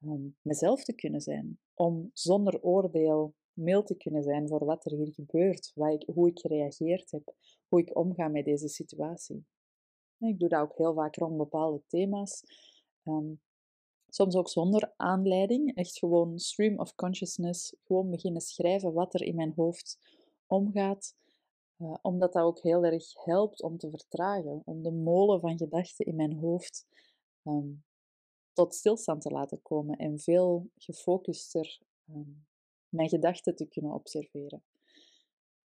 um, 0.00 0.36
mezelf 0.42 0.84
te 0.84 0.92
kunnen 0.92 1.20
zijn? 1.20 1.58
Om 1.74 2.10
zonder 2.12 2.62
oordeel 2.62 3.34
mild 3.52 3.86
te 3.86 3.96
kunnen 3.96 4.22
zijn 4.22 4.48
voor 4.48 4.64
wat 4.64 4.84
er 4.84 4.92
hier 4.96 5.12
gebeurt, 5.12 5.72
ik, 5.74 6.08
hoe 6.14 6.28
ik 6.28 6.38
gereageerd 6.38 7.10
heb, 7.10 7.34
hoe 7.68 7.80
ik 7.80 7.96
omga 7.96 8.28
met 8.28 8.44
deze 8.44 8.68
situatie. 8.68 9.44
Ik 10.18 10.38
doe 10.38 10.48
dat 10.48 10.60
ook 10.60 10.76
heel 10.76 10.94
vaak 10.94 11.16
rond 11.16 11.36
bepaalde 11.36 11.82
thema's. 11.86 12.42
Ehm, 13.02 13.32
soms 14.08 14.34
ook 14.34 14.48
zonder 14.48 14.92
aanleiding, 14.96 15.74
echt 15.74 15.98
gewoon 15.98 16.38
stream 16.38 16.78
of 16.78 16.94
consciousness, 16.94 17.76
gewoon 17.84 18.10
beginnen 18.10 18.40
schrijven 18.40 18.92
wat 18.92 19.14
er 19.14 19.22
in 19.22 19.36
mijn 19.36 19.52
hoofd 19.56 19.98
omgaat. 20.46 21.14
Uh, 21.78 21.94
omdat 22.02 22.32
dat 22.32 22.42
ook 22.44 22.60
heel 22.60 22.84
erg 22.84 23.24
helpt 23.24 23.62
om 23.62 23.78
te 23.78 23.90
vertragen, 23.90 24.62
om 24.64 24.82
de 24.82 24.92
molen 24.92 25.40
van 25.40 25.58
gedachten 25.58 26.06
in 26.06 26.16
mijn 26.16 26.38
hoofd 26.38 26.86
um, 27.44 27.84
tot 28.52 28.74
stilstand 28.74 29.22
te 29.22 29.30
laten 29.30 29.62
komen 29.62 29.96
en 29.96 30.18
veel 30.18 30.70
gefocuster 30.76 31.80
um, 32.10 32.46
mijn 32.88 33.08
gedachten 33.08 33.56
te 33.56 33.66
kunnen 33.66 33.92
observeren. 33.92 34.62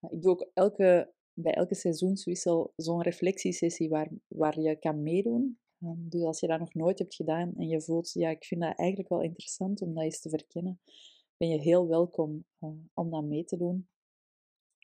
Uh, 0.01 0.11
ik 0.11 0.21
doe 0.21 0.31
ook 0.31 0.49
elke, 0.53 1.13
bij 1.33 1.53
elke 1.53 1.75
seizoenswissel 1.75 2.73
zo'n 2.75 3.01
reflectiesessie 3.01 3.89
waar, 3.89 4.09
waar 4.27 4.59
je 4.59 4.75
kan 4.75 5.03
meedoen. 5.03 5.59
Um, 5.79 6.09
dus 6.09 6.21
als 6.21 6.39
je 6.39 6.47
dat 6.47 6.59
nog 6.59 6.73
nooit 6.73 6.99
hebt 6.99 7.15
gedaan 7.15 7.53
en 7.55 7.67
je 7.67 7.81
voelt, 7.81 8.11
ja, 8.11 8.29
ik 8.29 8.45
vind 8.45 8.61
dat 8.61 8.77
eigenlijk 8.77 9.09
wel 9.09 9.21
interessant 9.21 9.81
om 9.81 9.93
dat 9.93 10.03
eens 10.03 10.21
te 10.21 10.29
verkennen, 10.29 10.79
ben 11.37 11.47
je 11.47 11.59
heel 11.59 11.87
welkom 11.87 12.45
uh, 12.59 12.69
om 12.93 13.09
dat 13.09 13.23
mee 13.23 13.43
te 13.43 13.57
doen. 13.57 13.87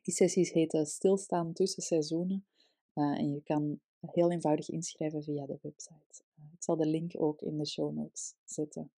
Die 0.07 0.15
sessies 0.15 0.51
heten 0.51 0.85
Stilstaan 0.85 1.53
tussen 1.53 1.83
seizoenen. 1.83 2.45
Uh, 2.93 3.17
en 3.17 3.33
je 3.33 3.41
kan 3.41 3.79
heel 3.99 4.31
eenvoudig 4.31 4.69
inschrijven 4.69 5.23
via 5.23 5.45
de 5.45 5.59
website. 5.61 6.23
Uh, 6.39 6.45
ik 6.53 6.63
zal 6.63 6.75
de 6.75 6.85
link 6.85 7.11
ook 7.17 7.41
in 7.41 7.57
de 7.57 7.65
show 7.65 7.93
notes 7.93 8.35
zetten. 8.43 8.91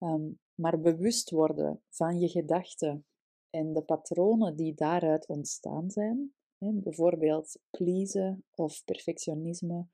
Um, 0.00 0.38
maar 0.54 0.80
bewust 0.80 1.30
worden 1.30 1.82
van 1.88 2.20
je 2.20 2.28
gedachten 2.28 3.06
en 3.50 3.72
de 3.72 3.82
patronen 3.82 4.56
die 4.56 4.74
daaruit 4.74 5.26
ontstaan 5.26 5.90
zijn, 5.90 6.34
hè, 6.58 6.72
bijvoorbeeld 6.72 7.58
pleasen 7.70 8.44
of 8.54 8.84
perfectionisme, 8.84 9.86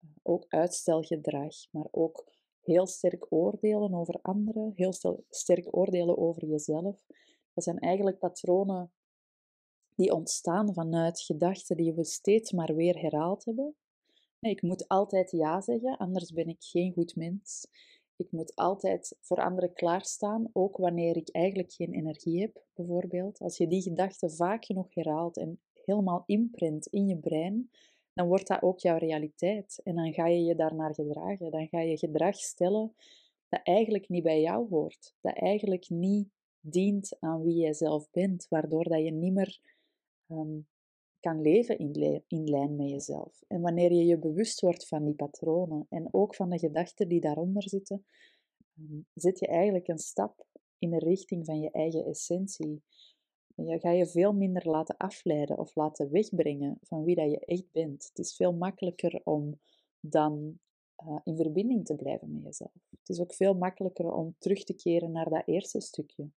uh, 0.00 0.10
ook 0.22 0.44
uitstelgedrag, 0.48 1.54
maar 1.70 1.88
ook 1.90 2.32
heel 2.62 2.86
sterk 2.86 3.32
oordelen 3.32 3.94
over 3.94 4.18
anderen, 4.22 4.72
heel 4.74 4.92
sterk 5.28 5.76
oordelen 5.76 6.18
over 6.18 6.46
jezelf. 6.46 7.06
Dat 7.54 7.64
zijn 7.64 7.78
eigenlijk 7.78 8.18
patronen 8.18 8.90
die 9.96 10.12
ontstaan 10.12 10.74
vanuit 10.74 11.20
gedachten 11.20 11.76
die 11.76 11.92
we 11.92 12.04
steeds 12.04 12.52
maar 12.52 12.74
weer 12.74 12.98
herhaald 12.98 13.44
hebben. 13.44 13.74
Ik 14.40 14.62
moet 14.62 14.88
altijd 14.88 15.30
ja 15.30 15.60
zeggen, 15.60 15.96
anders 15.96 16.32
ben 16.32 16.48
ik 16.48 16.62
geen 16.64 16.92
goed 16.92 17.16
mens. 17.16 17.66
Ik 18.16 18.32
moet 18.32 18.54
altijd 18.54 19.16
voor 19.20 19.44
anderen 19.44 19.72
klaarstaan, 19.72 20.50
ook 20.52 20.76
wanneer 20.76 21.16
ik 21.16 21.28
eigenlijk 21.30 21.72
geen 21.72 21.92
energie 21.92 22.40
heb, 22.40 22.64
bijvoorbeeld. 22.74 23.38
Als 23.38 23.56
je 23.56 23.68
die 23.68 23.82
gedachten 23.82 24.30
vaak 24.30 24.64
genoeg 24.64 24.94
herhaalt 24.94 25.36
en 25.36 25.60
helemaal 25.84 26.22
imprint 26.26 26.86
in 26.86 27.06
je 27.06 27.16
brein, 27.16 27.70
dan 28.12 28.26
wordt 28.26 28.46
dat 28.46 28.62
ook 28.62 28.78
jouw 28.78 28.98
realiteit. 28.98 29.80
En 29.84 29.94
dan 29.94 30.12
ga 30.12 30.26
je 30.26 30.42
je 30.42 30.54
daarnaar 30.54 30.94
gedragen. 30.94 31.50
Dan 31.50 31.68
ga 31.68 31.80
je 31.80 31.98
gedrag 31.98 32.36
stellen 32.36 32.94
dat 33.48 33.60
eigenlijk 33.62 34.08
niet 34.08 34.22
bij 34.22 34.40
jou 34.40 34.68
hoort. 34.68 35.14
Dat 35.20 35.34
eigenlijk 35.34 35.88
niet 35.88 36.28
dient 36.60 37.16
aan 37.20 37.42
wie 37.42 37.56
jij 37.56 37.74
zelf 37.74 38.10
bent, 38.10 38.46
waardoor 38.48 38.84
dat 38.84 39.04
je 39.04 39.10
niet 39.10 39.32
meer 39.32 39.75
um, 40.28 40.66
kan 41.20 41.40
leven 41.40 41.78
in, 42.26 42.44
lijn 42.48 42.76
met 42.76 42.90
jezelf. 42.90 43.42
En 43.48 43.60
wanneer 43.60 43.92
je 43.92 44.04
je 44.04 44.18
bewust 44.18 44.60
wordt 44.60 44.88
van 44.88 45.04
die 45.04 45.14
patronen 45.14 45.86
en 45.88 46.08
ook 46.10 46.34
van 46.34 46.50
de 46.50 46.58
gedachten 46.58 47.08
die 47.08 47.20
daaronder 47.20 47.68
zitten, 47.68 48.04
um, 48.78 49.06
zet 49.14 49.38
je 49.38 49.46
eigenlijk 49.46 49.88
een 49.88 49.98
stap 49.98 50.46
in 50.78 50.90
de 50.90 50.98
richting 50.98 51.46
van 51.46 51.60
je 51.60 51.70
eigen 51.70 52.04
essentie. 52.04 52.82
Je 53.54 53.78
ga 53.78 53.90
je 53.90 54.06
veel 54.06 54.32
minder 54.32 54.70
laten 54.70 54.96
afleiden 54.96 55.58
of 55.58 55.74
laten 55.74 56.10
wegbrengen 56.10 56.78
van 56.82 57.04
wie 57.04 57.14
dat 57.14 57.30
je 57.30 57.38
echt 57.38 57.70
bent. 57.72 58.06
Het 58.08 58.18
is 58.18 58.36
veel 58.36 58.52
makkelijker 58.52 59.20
om 59.24 59.60
dan 60.00 60.58
uh, 61.06 61.18
in 61.24 61.36
verbinding 61.36 61.84
te 61.84 61.94
blijven 61.94 62.32
met 62.32 62.42
jezelf. 62.42 62.72
Het 62.90 63.08
is 63.08 63.20
ook 63.20 63.34
veel 63.34 63.54
makkelijker 63.54 64.12
om 64.12 64.34
terug 64.38 64.64
te 64.64 64.74
keren 64.74 65.12
naar 65.12 65.28
dat 65.28 65.42
eerste 65.46 65.80
stukje 65.80 66.30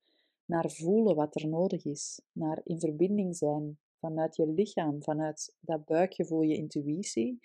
naar 0.48 0.72
voelen 0.72 1.16
wat 1.16 1.36
er 1.36 1.48
nodig 1.48 1.86
is, 1.86 2.22
naar 2.32 2.62
in 2.64 2.80
verbinding 2.80 3.36
zijn 3.36 3.80
vanuit 4.00 4.36
je 4.36 4.48
lichaam, 4.48 5.04
vanuit 5.04 5.56
dat 5.60 5.86
buikgevoel, 5.86 6.42
je 6.42 6.56
intuïtie. 6.56 7.40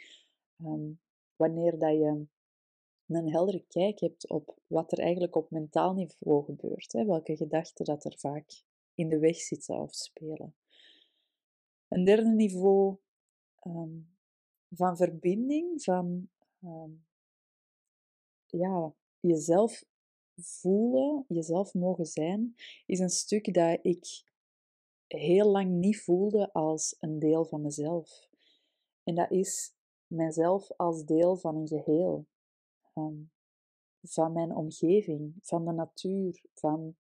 Um, 0.65 1.01
wanneer 1.37 1.79
dat 1.79 1.93
je 1.93 2.27
een 3.07 3.31
heldere 3.31 3.65
kijk 3.69 4.01
hebt 4.01 4.29
op 4.29 4.59
wat 4.67 4.93
er 4.93 4.99
eigenlijk 4.99 5.37
op 5.37 5.51
mentaal 5.51 5.95
niveau 5.95 6.45
gebeurt. 6.45 6.93
Hè? 6.93 7.05
Welke 7.05 7.37
gedachten 7.37 7.85
dat 7.85 8.05
er 8.05 8.19
vaak 8.19 8.65
in 8.95 9.09
de 9.09 9.19
weg 9.19 9.37
zitten 9.37 9.81
of 9.81 9.95
spelen. 9.95 10.55
Een 11.88 12.05
derde 12.05 12.29
niveau 12.35 12.97
ehm, 13.59 13.99
van 14.71 14.97
verbinding, 14.97 15.83
van 15.83 16.29
ehm, 16.62 16.91
ja, 18.47 18.95
jezelf 19.21 19.85
voelen, 20.37 21.25
jezelf 21.29 21.75
mogen 21.75 22.07
zijn, 22.07 22.55
is 22.87 22.99
een 22.99 23.11
stuk 23.11 23.55
dat 23.55 23.79
ik 23.83 24.25
heel 25.07 25.51
lang 25.51 25.71
niet 25.71 26.01
voelde 26.01 26.53
als 26.53 26.97
een 27.01 27.18
deel 27.18 27.45
van 27.45 27.62
mezelf. 27.62 28.29
En 29.05 29.14
dat 29.14 29.31
is 29.31 29.75
mijzelf 30.07 30.71
als 30.77 31.05
deel 31.05 31.37
van 31.37 31.57
een 31.57 31.68
geheel. 31.68 32.27
Ehm, 32.95 33.23
van 34.03 34.33
mijn 34.33 34.57
omgeving, 34.57 35.35
van 35.40 35.64
de 35.64 35.73
natuur, 35.73 36.42
van 36.55 36.95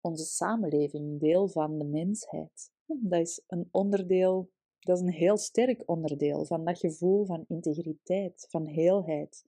onze 0.00 0.24
samenleving, 0.24 1.20
deel 1.20 1.48
van 1.48 1.78
de 1.78 1.84
mensheid. 1.84 2.72
Dat 2.86 3.20
is 3.20 3.42
een 3.46 3.68
onderdeel, 3.70 4.50
dat 4.80 4.96
is 4.96 5.02
een 5.02 5.12
heel 5.12 5.36
sterk 5.36 5.82
onderdeel 5.86 6.44
van 6.44 6.64
dat 6.64 6.78
gevoel 6.78 7.24
van 7.24 7.44
integriteit, 7.48 8.46
van 8.48 8.66
heelheid. 8.66 9.44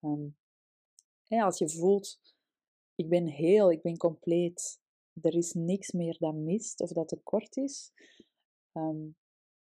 Um, 0.00 0.36
als 1.28 1.58
je 1.58 1.68
voelt, 1.68 2.20
ik 2.98 3.08
ben 3.08 3.26
heel, 3.26 3.72
ik 3.72 3.82
ben 3.82 3.96
compleet, 3.96 4.80
er 5.22 5.34
is 5.34 5.52
niks 5.52 5.92
meer 5.92 6.16
dat 6.18 6.34
mist 6.34 6.80
of 6.80 6.92
dat 6.92 7.08
tekort 7.08 7.56
is, 7.56 7.92
um, 8.72 9.16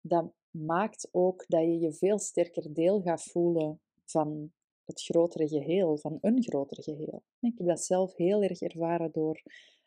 dat 0.01 0.33
maakt 0.51 1.09
ook 1.11 1.45
dat 1.49 1.61
je 1.61 1.79
je 1.79 1.92
veel 1.92 2.18
sterker 2.18 2.75
deel 2.75 3.01
gaat 3.01 3.23
voelen 3.23 3.81
van 4.05 4.53
het 4.85 5.03
grotere 5.03 5.49
geheel, 5.49 5.97
van 5.97 6.18
een 6.21 6.42
groter 6.42 6.83
geheel. 6.83 7.23
Ik 7.40 7.59
heb 7.59 7.66
dat 7.66 7.85
zelf 7.85 8.16
heel 8.16 8.42
erg 8.42 8.61
ervaren 8.61 9.12
door 9.12 9.42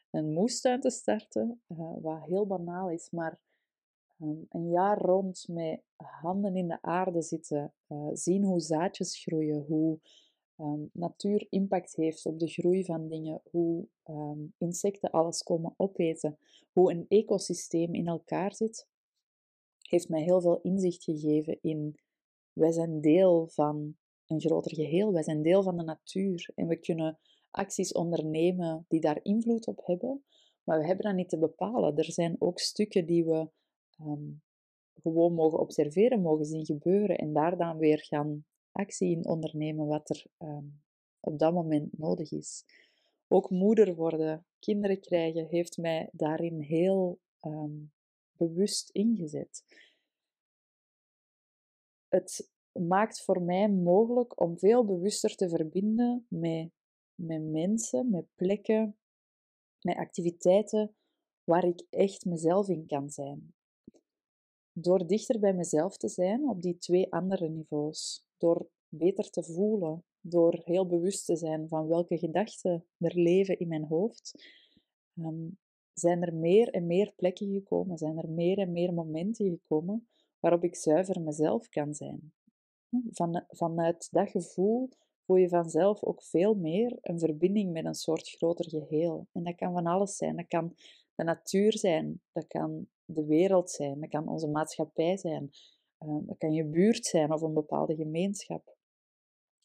een 0.10 0.34
moestuin 0.34 0.82
te 0.82 0.90
starten, 0.90 1.62
uh, 1.68 1.94
wat 2.02 2.24
heel 2.26 2.48
banaal 2.48 2.90
is, 2.90 3.10
maar 3.12 3.40
um, 4.20 4.46
een 4.50 4.70
jaar 4.70 4.98
rond 5.02 5.46
met 5.48 5.82
handen 5.96 6.56
in 6.56 6.68
de 6.68 6.82
aarde 6.82 7.22
zitten, 7.22 7.74
uh, 7.88 8.10
zien 8.14 8.44
hoe 8.44 8.60
zaadjes 8.60 9.22
groeien, 9.22 9.66
hoe 9.68 10.00
um, 10.58 10.90
natuur 10.94 11.48
impact 11.50 11.96
heeft 11.96 12.26
op 12.26 12.40
de 12.40 12.48
groei 12.48 12.86
van 12.86 13.08
dingen, 13.08 13.42
hoe 13.52 13.88
um, 14.06 14.54
insecten 14.58 15.12
alles 15.12 15.44
komen 15.44 15.74
opeten, 15.78 16.38
hoe 16.72 16.92
een 16.92 17.06
ecosysteem 17.08 17.94
in 17.94 18.08
elkaar 18.08 18.56
zit, 18.56 18.88
heeft 19.82 20.10
mij 20.10 20.22
heel 20.22 20.42
veel 20.42 20.62
inzicht 20.62 21.04
gegeven 21.04 21.58
in 21.62 21.96
wij 22.54 22.72
zijn 22.72 23.02
deel 23.02 23.48
van 23.48 23.96
een 24.28 24.42
groter 24.42 24.76
geheel, 24.76 25.14
wij 25.14 25.24
zijn 25.24 25.42
deel 25.42 25.64
van 25.64 25.78
de 25.78 25.84
natuur 25.84 26.50
en 26.56 26.68
we 26.68 26.76
kunnen 26.76 27.20
acties 27.52 27.92
ondernemen 27.92 28.86
die 28.88 29.00
daar 29.00 29.20
invloed 29.24 29.68
op 29.68 29.86
hebben, 29.86 30.24
maar 30.64 30.80
we 30.80 30.86
hebben 30.86 31.06
dat 31.06 31.16
niet 31.16 31.30
te 31.30 31.38
bepalen. 31.38 31.98
Er 31.98 32.12
zijn 32.12 32.36
ook 32.40 32.60
stukken 32.60 33.06
die 33.06 33.26
we 33.26 33.50
um, 34.02 34.42
gewoon 35.02 35.34
mogen 35.34 35.60
observeren, 35.60 36.22
mogen 36.22 36.46
zien 36.46 36.66
gebeuren 36.66 37.18
en 37.18 37.34
daar 37.34 37.58
dan 37.58 37.78
weer 37.78 38.04
gaan 38.04 38.46
actie 38.76 39.10
in 39.10 39.26
ondernemen 39.26 39.88
wat 39.88 40.10
er 40.10 40.26
um, 40.38 40.84
op 41.20 41.40
dat 41.40 41.54
moment 41.54 41.98
nodig 41.98 42.32
is. 42.32 42.66
Ook 43.28 43.50
moeder 43.50 43.96
worden, 43.96 44.46
kinderen 44.60 45.00
krijgen, 45.00 45.48
heeft 45.48 45.78
mij 45.78 46.10
daarin 46.12 46.60
heel 46.60 47.20
um, 47.42 47.94
bewust 48.32 48.90
ingezet. 48.90 49.64
Het 52.08 52.52
maakt 52.72 53.24
voor 53.24 53.42
mij 53.42 53.70
mogelijk 53.70 54.42
om 54.42 54.60
veel 54.60 54.86
bewuster 54.86 55.36
te 55.36 55.50
verbinden 55.50 56.26
met, 56.30 56.70
met 57.16 57.44
mensen, 57.44 58.10
met 58.10 58.26
plekken, 58.36 58.98
met 59.82 59.98
activiteiten 59.98 60.96
waar 61.44 61.64
ik 61.64 61.86
echt 61.90 62.26
mezelf 62.26 62.68
in 62.68 62.86
kan 62.86 63.10
zijn. 63.10 63.54
Door 64.72 65.08
dichter 65.08 65.40
bij 65.40 65.54
mezelf 65.54 65.98
te 65.98 66.08
zijn 66.08 66.50
op 66.50 66.62
die 66.62 66.78
twee 66.78 67.12
andere 67.12 67.50
niveaus, 67.50 68.25
door 68.38 68.70
beter 68.88 69.30
te 69.30 69.44
voelen, 69.44 70.04
door 70.22 70.62
heel 70.64 70.88
bewust 70.88 71.26
te 71.26 71.36
zijn 71.36 71.68
van 71.68 71.88
welke 71.88 72.18
gedachten 72.18 72.86
er 72.98 73.20
leven 73.20 73.60
in 73.60 73.68
mijn 73.68 73.86
hoofd, 73.86 74.34
ehm, 75.16 75.48
zijn 75.94 76.22
er 76.24 76.34
meer 76.34 76.70
en 76.70 76.86
meer 76.86 77.14
plekken 77.16 77.52
gekomen, 77.52 77.98
zijn 77.98 78.18
er 78.18 78.30
meer 78.30 78.58
en 78.58 78.72
meer 78.72 78.94
momenten 78.94 79.50
gekomen 79.50 80.08
waarop 80.40 80.64
ik 80.64 80.76
zuiver 80.76 81.22
mezelf 81.22 81.70
kan 81.70 81.94
zijn. 81.94 82.34
Van, 83.12 83.46
vanuit 83.48 84.08
dat 84.12 84.30
gevoel 84.30 84.90
voel 85.26 85.38
je 85.38 85.50
vanzelf 85.50 86.04
ook 86.04 86.24
veel 86.24 86.54
meer 86.54 86.98
een 87.02 87.20
verbinding 87.20 87.72
met 87.72 87.86
een 87.86 87.96
soort 87.96 88.30
groter 88.30 88.70
geheel. 88.70 89.28
En 89.32 89.44
dat 89.44 89.56
kan 89.56 89.74
van 89.74 89.86
alles 89.86 90.16
zijn. 90.16 90.36
Dat 90.36 90.48
kan 90.48 90.76
de 91.16 91.24
natuur 91.24 91.78
zijn, 91.78 92.22
dat 92.32 92.48
kan 92.48 92.88
de 93.06 93.26
wereld 93.26 93.72
zijn, 93.72 94.00
dat 94.00 94.10
kan 94.10 94.28
onze 94.28 94.48
maatschappij 94.48 95.18
zijn, 95.18 95.50
dat 96.06 96.38
kan 96.38 96.52
je 96.52 96.66
buurt 96.66 97.06
zijn 97.06 97.34
of 97.34 97.42
een 97.42 97.54
bepaalde 97.54 97.96
gemeenschap. 97.96 98.78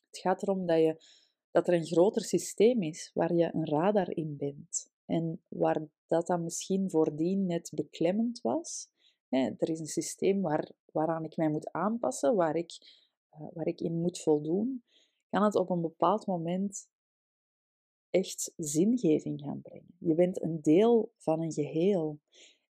Het 0.07 0.20
gaat 0.20 0.42
erom 0.42 0.66
dat, 0.66 0.79
je, 0.79 1.03
dat 1.50 1.68
er 1.68 1.74
een 1.74 1.87
groter 1.87 2.22
systeem 2.22 2.83
is 2.83 3.11
waar 3.14 3.35
je 3.35 3.55
een 3.55 3.66
radar 3.66 4.11
in 4.11 4.37
bent. 4.37 4.90
En 5.05 5.42
waar 5.48 5.87
dat 6.07 6.26
dan 6.26 6.42
misschien 6.42 6.90
voordien 6.90 7.46
net 7.46 7.72
beklemmend 7.74 8.40
was. 8.40 8.88
er 9.29 9.68
is 9.68 9.81
een 9.81 9.87
systeem 9.87 10.40
waar, 10.40 10.70
waaraan 10.92 11.24
ik 11.24 11.37
mij 11.37 11.48
moet 11.48 11.72
aanpassen, 11.72 12.35
waar 12.35 12.57
ik, 12.57 12.72
uh, 13.33 13.46
waar 13.53 13.66
ik 13.66 13.81
in 13.81 14.00
moet 14.00 14.20
voldoen. 14.20 14.85
Kan 15.29 15.42
het 15.42 15.55
op 15.55 15.70
een 15.70 15.81
bepaald 15.81 16.26
moment 16.26 16.88
echt 18.11 18.53
zingeving 18.57 19.40
gaan 19.40 19.61
brengen. 19.61 19.96
Je 19.98 20.14
bent 20.14 20.42
een 20.42 20.61
deel 20.61 21.12
van 21.16 21.40
een 21.40 21.53
geheel. 21.53 22.20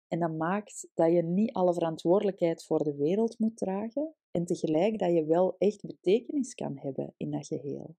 En 0.09 0.19
dat 0.19 0.37
maakt 0.37 0.89
dat 0.95 1.13
je 1.13 1.23
niet 1.23 1.53
alle 1.53 1.75
verantwoordelijkheid 1.75 2.65
voor 2.65 2.85
de 2.85 2.97
wereld 2.97 3.39
moet 3.39 3.57
dragen 3.57 4.15
en 4.31 4.45
tegelijk 4.45 4.99
dat 4.99 5.13
je 5.13 5.25
wel 5.25 5.55
echt 5.59 5.87
betekenis 5.87 6.55
kan 6.55 6.79
hebben 6.79 7.15
in 7.17 7.31
dat 7.31 7.47
geheel. 7.47 7.97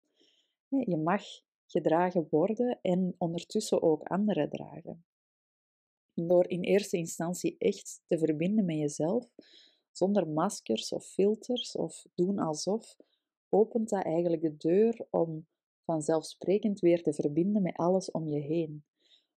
Je 0.67 0.97
mag 0.97 1.23
gedragen 1.65 2.27
worden 2.29 2.79
en 2.81 3.15
ondertussen 3.17 3.81
ook 3.81 4.03
anderen 4.03 4.49
dragen. 4.49 5.05
Door 6.13 6.47
in 6.47 6.61
eerste 6.61 6.97
instantie 6.97 7.55
echt 7.57 8.01
te 8.05 8.17
verbinden 8.17 8.65
met 8.65 8.77
jezelf, 8.77 9.29
zonder 9.91 10.27
maskers 10.27 10.91
of 10.93 11.05
filters 11.05 11.75
of 11.75 12.05
doen 12.15 12.39
alsof, 12.39 12.97
opent 13.49 13.89
dat 13.89 14.03
eigenlijk 14.03 14.41
de 14.41 14.57
deur 14.57 15.07
om 15.09 15.47
vanzelfsprekend 15.83 16.79
weer 16.79 17.03
te 17.03 17.13
verbinden 17.13 17.61
met 17.61 17.77
alles 17.77 18.11
om 18.11 18.27
je 18.27 18.39
heen. 18.39 18.83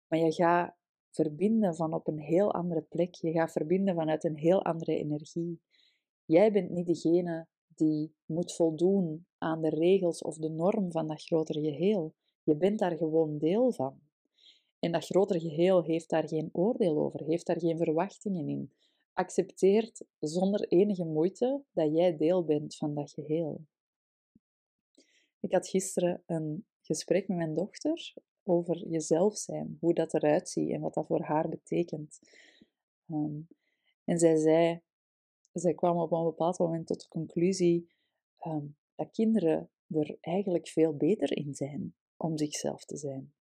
Maar 0.07 0.19
je 0.19 0.31
gaat 0.31 0.75
verbinden 1.11 1.75
van 1.75 1.93
op 1.93 2.07
een 2.07 2.19
heel 2.19 2.53
andere 2.53 2.81
plek. 2.81 3.15
Je 3.15 3.31
gaat 3.31 3.51
verbinden 3.51 3.95
vanuit 3.95 4.23
een 4.23 4.37
heel 4.37 4.63
andere 4.63 4.97
energie. 4.97 5.61
Jij 6.25 6.51
bent 6.51 6.69
niet 6.69 6.85
degene 6.85 7.47
die 7.67 8.13
moet 8.25 8.55
voldoen 8.55 9.25
aan 9.37 9.61
de 9.61 9.69
regels 9.69 10.21
of 10.21 10.37
de 10.37 10.49
norm 10.49 10.91
van 10.91 11.07
dat 11.07 11.23
grotere 11.23 11.61
geheel. 11.61 12.13
Je 12.43 12.57
bent 12.57 12.79
daar 12.79 12.97
gewoon 12.97 13.37
deel 13.37 13.71
van. 13.71 13.99
En 14.79 14.91
dat 14.91 15.05
grotere 15.05 15.39
geheel 15.39 15.83
heeft 15.83 16.09
daar 16.09 16.27
geen 16.27 16.49
oordeel 16.51 16.97
over, 16.97 17.23
heeft 17.23 17.45
daar 17.45 17.59
geen 17.59 17.77
verwachtingen 17.77 18.47
in. 18.47 18.73
Accepteert 19.13 20.05
zonder 20.19 20.67
enige 20.67 21.05
moeite 21.05 21.63
dat 21.71 21.95
jij 21.95 22.17
deel 22.17 22.43
bent 22.45 22.75
van 22.75 22.93
dat 22.93 23.11
geheel. 23.11 23.65
Ik 25.39 25.51
had 25.51 25.67
gisteren 25.67 26.23
een 26.25 26.65
gesprek 26.81 27.27
met 27.27 27.37
mijn 27.37 27.53
dochter 27.53 28.13
over 28.49 28.87
jezelf 28.87 29.37
zijn, 29.37 29.77
hoe 29.79 29.93
dat 29.93 30.13
eruit 30.13 30.49
ziet 30.49 30.69
en 30.69 30.81
wat 30.81 30.93
dat 30.93 31.05
voor 31.05 31.21
haar 31.21 31.49
betekent. 31.49 32.19
Um, 33.07 33.47
en 34.03 34.19
zij 34.19 34.37
zei, 34.37 34.81
zij 35.51 35.73
kwam 35.73 35.97
op 35.97 36.11
een 36.11 36.23
bepaald 36.23 36.59
moment 36.59 36.87
tot 36.87 37.01
de 37.01 37.07
conclusie 37.07 37.89
um, 38.45 38.77
dat 38.95 39.11
kinderen 39.11 39.69
er 39.87 40.17
eigenlijk 40.21 40.67
veel 40.67 40.95
beter 40.95 41.37
in 41.37 41.55
zijn 41.55 41.95
om 42.17 42.37
zichzelf 42.37 42.85
te 42.85 42.97
zijn. 42.97 43.33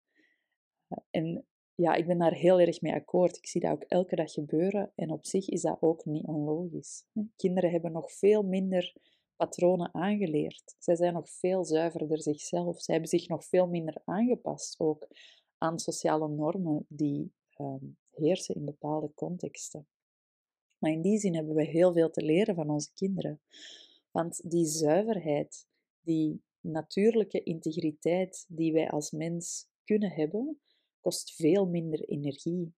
Uh, 0.89 0.97
en 1.09 1.45
ja, 1.75 1.93
ik 1.93 2.07
ben 2.07 2.17
daar 2.17 2.33
heel 2.33 2.59
erg 2.59 2.81
mee 2.81 2.93
akkoord. 2.93 3.37
Ik 3.37 3.47
zie 3.47 3.61
dat 3.61 3.71
ook 3.71 3.83
elke 3.83 4.15
dag 4.15 4.31
gebeuren 4.31 4.91
en 4.95 5.11
op 5.11 5.25
zich 5.25 5.49
is 5.49 5.61
dat 5.61 5.81
ook 5.81 6.05
niet 6.05 6.25
onlogisch. 6.25 7.05
Kinderen 7.35 7.71
hebben 7.71 7.91
nog 7.91 8.11
veel 8.11 8.43
minder 8.43 8.93
patronen 9.37 9.93
aangeleerd. 9.93 10.75
Zij 10.79 10.95
zijn 10.95 11.13
nog 11.13 11.29
veel 11.29 11.65
zuiverder 11.65 12.21
zichzelf. 12.21 12.81
Zij 12.81 12.93
hebben 12.93 13.19
zich 13.19 13.27
nog 13.27 13.45
veel 13.45 13.67
minder 13.67 14.01
aangepast 14.05 14.79
ook 14.79 15.07
aan 15.57 15.79
sociale 15.79 16.27
normen 16.27 16.85
die 16.89 17.33
um, 17.57 17.97
heersen 18.11 18.55
in 18.55 18.65
bepaalde 18.65 19.11
contexten. 19.13 19.87
Maar 20.77 20.91
in 20.91 21.01
die 21.01 21.17
zin 21.17 21.35
hebben 21.35 21.55
we 21.55 21.63
heel 21.63 21.93
veel 21.93 22.09
te 22.09 22.21
leren 22.21 22.55
van 22.55 22.69
onze 22.69 22.93
kinderen. 22.93 23.41
Want 24.11 24.49
die 24.49 24.65
zuiverheid, 24.65 25.67
die 26.01 26.41
natuurlijke 26.59 27.43
integriteit 27.43 28.45
die 28.47 28.73
wij 28.73 28.89
als 28.89 29.11
mens 29.11 29.67
kunnen 29.83 30.11
hebben, 30.11 30.61
kost 30.99 31.35
veel 31.35 31.65
minder 31.65 32.03
energie. 32.03 32.73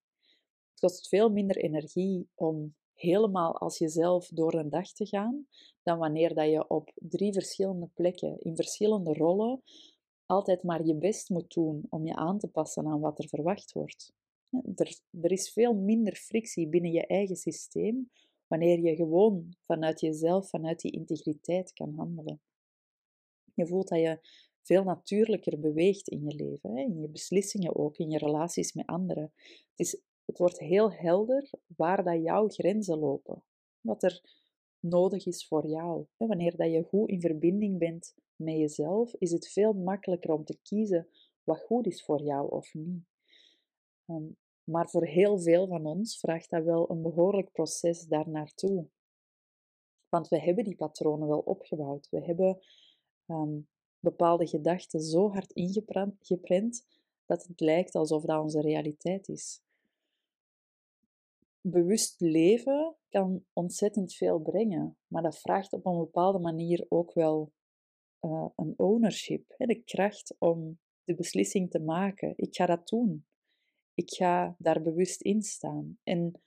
Het 0.69 0.79
kost 0.79 1.07
veel 1.07 1.29
minder 1.29 1.57
energie 1.57 2.29
om 2.35 2.75
helemaal 2.99 3.57
als 3.57 3.77
jezelf 3.77 4.27
door 4.27 4.53
een 4.53 4.69
dag 4.69 4.91
te 4.91 5.05
gaan, 5.05 5.47
dan 5.83 5.97
wanneer 5.97 6.33
dat 6.33 6.49
je 6.49 6.67
op 6.67 6.91
drie 6.95 7.33
verschillende 7.33 7.89
plekken, 7.93 8.39
in 8.39 8.55
verschillende 8.55 9.13
rollen, 9.13 9.61
altijd 10.25 10.63
maar 10.63 10.85
je 10.85 10.95
best 10.95 11.29
moet 11.29 11.53
doen 11.53 11.85
om 11.89 12.05
je 12.05 12.15
aan 12.15 12.37
te 12.37 12.47
passen 12.47 12.87
aan 12.87 12.99
wat 12.99 13.19
er 13.19 13.27
verwacht 13.27 13.71
wordt. 13.71 14.13
Er, 14.75 14.99
er 15.21 15.31
is 15.31 15.51
veel 15.51 15.73
minder 15.73 16.15
frictie 16.15 16.67
binnen 16.67 16.91
je 16.91 17.07
eigen 17.07 17.35
systeem 17.35 18.09
wanneer 18.47 18.79
je 18.79 18.95
gewoon 18.95 19.53
vanuit 19.65 19.99
jezelf, 19.99 20.49
vanuit 20.49 20.79
die 20.79 20.91
integriteit 20.91 21.73
kan 21.73 21.93
handelen. 21.95 22.41
Je 23.53 23.67
voelt 23.67 23.87
dat 23.87 23.99
je 23.99 24.19
veel 24.61 24.83
natuurlijker 24.83 25.59
beweegt 25.59 26.07
in 26.07 26.23
je 26.23 26.35
leven, 26.35 26.77
in 26.77 27.01
je 27.01 27.09
beslissingen 27.09 27.75
ook, 27.75 27.97
in 27.97 28.09
je 28.09 28.17
relaties 28.17 28.73
met 28.73 28.85
anderen. 28.85 29.31
Het, 29.69 29.79
is, 29.87 30.01
het 30.29 30.37
wordt 30.37 30.59
heel 30.59 30.91
helder 30.91 31.49
waar 31.75 32.03
dat 32.03 32.23
jouw 32.23 32.47
grenzen 32.47 32.99
lopen, 32.99 33.43
wat 33.81 34.03
er 34.03 34.21
nodig 34.79 35.25
is 35.25 35.47
voor 35.47 35.67
jou. 35.67 36.05
Wanneer 36.17 36.55
dat 36.55 36.71
je 36.71 36.83
goed 36.83 37.09
in 37.09 37.21
verbinding 37.21 37.77
bent 37.77 38.15
met 38.35 38.55
jezelf, 38.55 39.13
is 39.13 39.31
het 39.31 39.51
veel 39.51 39.73
makkelijker 39.73 40.31
om 40.31 40.45
te 40.45 40.57
kiezen 40.61 41.07
wat 41.43 41.59
goed 41.59 41.85
is 41.85 42.03
voor 42.03 42.21
jou 42.21 42.49
of 42.49 42.73
niet. 42.73 43.03
Ehm, 44.05 44.27
maar 44.63 44.89
voor 44.89 45.05
heel 45.05 45.39
veel 45.39 45.67
van 45.67 45.85
ons 45.85 46.19
vraagt 46.19 46.49
dat 46.49 46.63
wel 46.63 46.89
een 46.89 47.01
behoorlijk 47.01 47.51
proces 47.51 48.05
daar 48.07 48.29
naartoe. 48.29 48.87
Want 50.09 50.27
we 50.27 50.39
hebben 50.39 50.63
die 50.63 50.75
patronen 50.75 51.27
wel 51.27 51.39
opgebouwd. 51.39 52.09
We 52.09 52.23
hebben 52.23 52.59
um, 53.27 53.67
bepaalde 53.99 54.47
gedachten 54.47 55.01
zo 55.01 55.31
hard 55.31 55.51
ingeprent 55.51 56.85
dat 57.25 57.43
het 57.47 57.59
lijkt 57.59 57.95
alsof 57.95 58.23
dat 58.23 58.41
onze 58.41 58.61
realiteit 58.61 59.27
is. 59.27 59.61
Bewust 61.61 62.19
leven 62.19 62.95
kan 63.09 63.45
ontzettend 63.53 64.13
veel 64.13 64.39
brengen, 64.39 64.97
maar 65.07 65.21
dat 65.21 65.39
vraagt 65.39 65.73
op 65.73 65.85
een 65.85 65.97
bepaalde 65.97 66.39
manier 66.39 66.85
ook 66.89 67.13
wel 67.13 67.51
uh, 68.21 68.47
een 68.55 68.73
ownership, 68.77 69.53
hè, 69.57 69.65
de 69.65 69.83
kracht 69.83 70.35
om 70.39 70.79
de 71.03 71.15
beslissing 71.15 71.69
te 71.69 71.79
maken. 71.79 72.33
Ik 72.35 72.55
ga 72.55 72.65
dat 72.65 72.87
doen. 72.87 73.25
Ik 73.93 74.09
ga 74.09 74.55
daar 74.57 74.81
bewust 74.81 75.21
in 75.21 75.41
staan. 75.41 75.99
En 76.03 76.41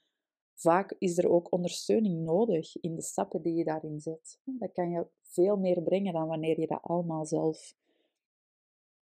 vaak 0.53 0.95
is 0.97 1.17
er 1.17 1.29
ook 1.29 1.51
ondersteuning 1.51 2.23
nodig 2.23 2.75
in 2.75 2.95
de 2.95 3.01
stappen 3.01 3.41
die 3.41 3.53
je 3.55 3.63
daarin 3.63 3.99
zet. 3.99 4.39
Dat 4.43 4.71
kan 4.71 4.89
je 4.89 5.07
veel 5.21 5.57
meer 5.57 5.81
brengen 5.81 6.13
dan 6.13 6.27
wanneer 6.27 6.59
je 6.59 6.67
dat 6.67 6.81
allemaal 6.81 7.25
zelf 7.25 7.75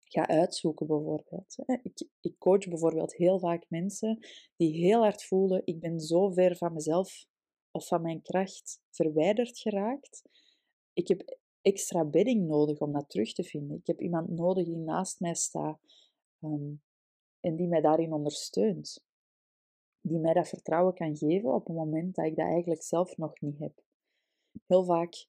gaat 0.09 0.29
uitzoeken, 0.29 0.87
bijvoorbeeld. 0.87 1.57
Ik, 1.83 2.09
ik 2.21 2.39
coach 2.39 2.69
bijvoorbeeld 2.69 3.15
heel 3.15 3.39
vaak 3.39 3.65
mensen 3.69 4.27
die 4.57 4.73
heel 4.73 5.01
hard 5.01 5.25
voelen: 5.25 5.63
ik 5.65 5.81
ben 5.81 6.01
zo 6.01 6.31
ver 6.31 6.57
van 6.57 6.73
mezelf 6.73 7.27
of 7.71 7.87
van 7.87 8.03
mijn 8.03 8.23
kracht 8.23 8.81
verwijderd 8.91 9.59
geraakt. 9.59 10.23
Ik 10.93 11.09
heb 11.09 11.39
extra 11.61 12.05
bedding 12.05 12.47
nodig 12.47 12.79
om 12.79 12.93
dat 12.93 13.11
terug 13.11 13.33
te 13.33 13.45
vinden. 13.45 13.77
Ik 13.77 13.87
heb 13.87 14.01
iemand 14.01 14.29
nodig 14.29 14.65
die 14.65 14.77
naast 14.77 15.21
mij 15.21 15.35
staat 15.35 15.79
ehm, 16.41 16.75
en 17.41 17.57
die 17.57 17.69
mij 17.69 17.81
daarin 17.81 18.13
ondersteunt. 18.13 19.05
Die 20.01 20.19
mij 20.19 20.33
dat 20.33 20.49
vertrouwen 20.49 20.95
kan 20.95 21.17
geven 21.17 21.55
op 21.55 21.67
het 21.67 21.77
moment 21.77 22.15
dat 22.15 22.25
ik 22.25 22.37
dat 22.37 22.47
eigenlijk 22.47 22.83
zelf 22.83 23.17
nog 23.17 23.41
niet 23.41 23.59
heb. 23.59 23.83
Heel 24.67 24.85
vaak 24.85 25.27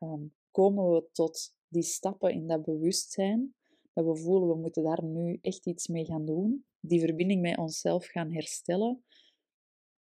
um, 0.00 0.34
komen 0.50 0.90
we 0.90 1.08
tot 1.12 1.54
die 1.68 1.82
stappen 1.82 2.32
in 2.32 2.46
dat 2.46 2.64
bewustzijn, 2.64 3.54
dat 3.96 4.04
we 4.04 4.16
voelen 4.16 4.48
we 4.48 4.54
moeten 4.54 4.82
daar 4.82 5.04
nu 5.04 5.38
echt 5.40 5.66
iets 5.66 5.86
mee 5.86 6.04
gaan 6.04 6.24
doen, 6.24 6.66
die 6.80 7.00
verbinding 7.00 7.40
met 7.40 7.58
onszelf 7.58 8.06
gaan 8.06 8.32
herstellen, 8.32 9.04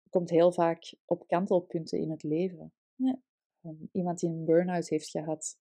komt 0.09 0.29
heel 0.29 0.51
vaak 0.51 0.95
op 1.05 1.27
kantelpunten 1.27 1.99
in 1.99 2.09
het 2.09 2.23
leven. 2.23 2.73
Ja. 2.95 3.21
Ehm, 3.61 3.75
iemand 3.91 4.19
die 4.19 4.29
een 4.29 4.45
burn-out 4.45 4.89
heeft 4.89 5.09
gehad, 5.09 5.57